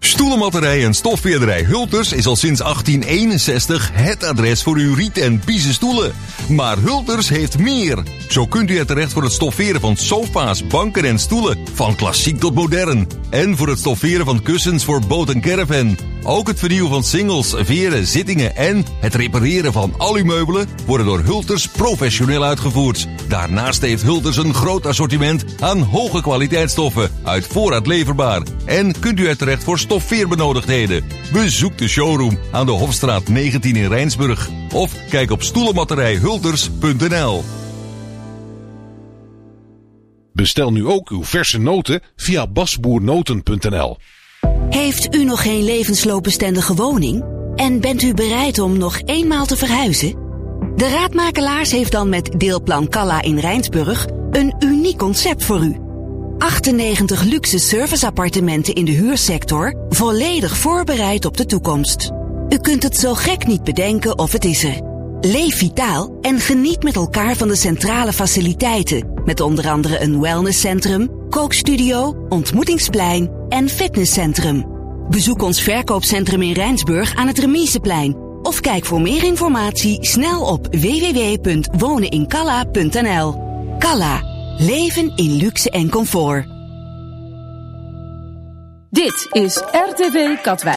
Stoelenmatterij 0.00 0.84
en 0.84 0.94
stofveerderij 0.94 1.62
Hulters 1.62 2.12
is 2.12 2.26
al 2.26 2.36
sinds 2.36 2.60
1861 2.60 3.90
het 3.92 4.24
adres 4.24 4.62
voor 4.62 4.76
uw 4.76 4.94
riet- 4.94 5.18
en 5.18 5.42
biezen 5.44 5.74
stoelen. 5.74 6.12
Maar 6.48 6.78
Hulters 6.78 7.28
heeft 7.28 7.58
meer. 7.58 8.02
Zo 8.28 8.46
kunt 8.46 8.70
u 8.70 8.78
er 8.78 8.86
terecht 8.86 9.12
voor 9.12 9.22
het 9.22 9.32
stofferen 9.32 9.80
van 9.80 9.96
sofa's, 9.96 10.66
banken 10.66 11.04
en 11.04 11.18
stoelen. 11.18 11.58
Van 11.74 11.96
klassiek 11.96 12.38
tot 12.40 12.54
modern. 12.54 13.06
En 13.30 13.56
voor 13.56 13.68
het 13.68 13.78
stofferen 13.78 14.24
van 14.24 14.42
kussens 14.42 14.84
voor 14.84 15.00
boot 15.06 15.28
en 15.28 15.40
caravan. 15.40 15.96
Ook 16.22 16.46
het 16.46 16.58
vernieuwen 16.58 16.90
van 16.90 17.04
singles, 17.04 17.54
veren, 17.56 18.06
zittingen 18.06 18.56
en 18.56 18.84
het 19.00 19.14
repareren 19.14 19.72
van 19.72 19.94
al 19.98 20.16
uw 20.16 20.24
meubelen 20.24 20.68
worden 20.86 21.06
door 21.06 21.20
Hulters 21.20 21.68
professioneel 21.68 22.44
uitgevoerd. 22.44 23.06
Daarnaast 23.28 23.80
heeft 23.80 24.02
Hulters 24.02 24.36
een 24.36 24.54
groot 24.54 24.86
assortiment 24.86 25.44
aan 25.60 25.82
hoge 25.82 26.22
kwaliteitsstoffen 26.22 27.10
uit 27.24 27.46
voorraad 27.46 27.86
leverbaar. 27.86 28.42
En 28.64 29.00
kunt 29.00 29.20
u 29.20 29.26
er 29.26 29.36
terecht 29.36 29.64
voor 29.64 29.78
stoffeerbenodigdheden. 29.78 31.04
Bezoek 31.32 31.78
de 31.78 31.88
showroom 31.88 32.38
aan 32.50 32.66
de 32.66 32.72
Hofstraat 32.72 33.28
19 33.28 33.76
in 33.76 33.88
Rijnsburg. 33.88 34.48
Of 34.74 34.92
kijk 35.08 35.30
op 35.30 35.42
stoelenbatterijhulters.nl. 35.42 37.44
Bestel 40.32 40.72
nu 40.72 40.86
ook 40.86 41.08
uw 41.08 41.24
verse 41.24 41.58
noten 41.58 42.02
via 42.16 42.46
basboernoten.nl. 42.46 43.98
Heeft 44.70 45.14
u 45.14 45.24
nog 45.24 45.42
geen 45.42 45.64
levensloopbestendige 45.64 46.74
woning? 46.74 47.24
En 47.56 47.80
bent 47.80 48.02
u 48.02 48.14
bereid 48.14 48.58
om 48.58 48.78
nog 48.78 49.00
eenmaal 49.04 49.46
te 49.46 49.56
verhuizen? 49.56 50.12
De 50.76 50.88
Raadmakelaars 50.88 51.70
heeft 51.70 51.92
dan 51.92 52.08
met 52.08 52.40
Deelplan 52.40 52.88
Calla 52.88 53.22
in 53.22 53.38
Rijnsburg 53.38 54.06
een 54.30 54.54
uniek 54.58 54.98
concept 54.98 55.44
voor 55.44 55.64
u. 55.64 55.76
98 56.38 57.22
luxe 57.22 57.58
serviceappartementen 57.58 58.74
in 58.74 58.84
de 58.84 58.90
huursector, 58.90 59.74
volledig 59.88 60.56
voorbereid 60.56 61.24
op 61.24 61.36
de 61.36 61.46
toekomst. 61.46 62.10
U 62.48 62.58
kunt 62.58 62.82
het 62.82 62.96
zo 62.96 63.14
gek 63.14 63.46
niet 63.46 63.64
bedenken 63.64 64.18
of 64.18 64.32
het 64.32 64.44
is 64.44 64.64
er. 64.64 64.80
Leef 65.20 65.56
vitaal 65.56 66.18
en 66.20 66.38
geniet 66.38 66.82
met 66.82 66.96
elkaar 66.96 67.36
van 67.36 67.48
de 67.48 67.56
centrale 67.56 68.12
faciliteiten. 68.12 69.12
Met 69.24 69.40
onder 69.40 69.68
andere 69.68 70.02
een 70.02 70.20
wellnesscentrum, 70.20 71.28
kookstudio, 71.30 72.26
ontmoetingsplein 72.28 73.30
en 73.48 73.68
fitnesscentrum. 73.68 74.64
Bezoek 75.08 75.42
ons 75.42 75.62
verkoopcentrum 75.62 76.42
in 76.42 76.52
Rijnsburg 76.52 77.14
aan 77.14 77.26
het 77.26 77.38
Remiseplein. 77.38 78.16
Of 78.42 78.60
kijk 78.60 78.84
voor 78.84 79.00
meer 79.00 79.24
informatie 79.24 80.06
snel 80.06 80.42
op 80.42 80.66
www.wonenincalla.nl. 80.70 83.46
Calla. 83.78 84.22
Leven 84.58 85.12
in 85.16 85.36
luxe 85.36 85.70
en 85.70 85.90
comfort. 85.90 86.46
Dit 88.90 89.26
is 89.30 89.56
RTV 89.56 90.40
Katwijk. 90.42 90.76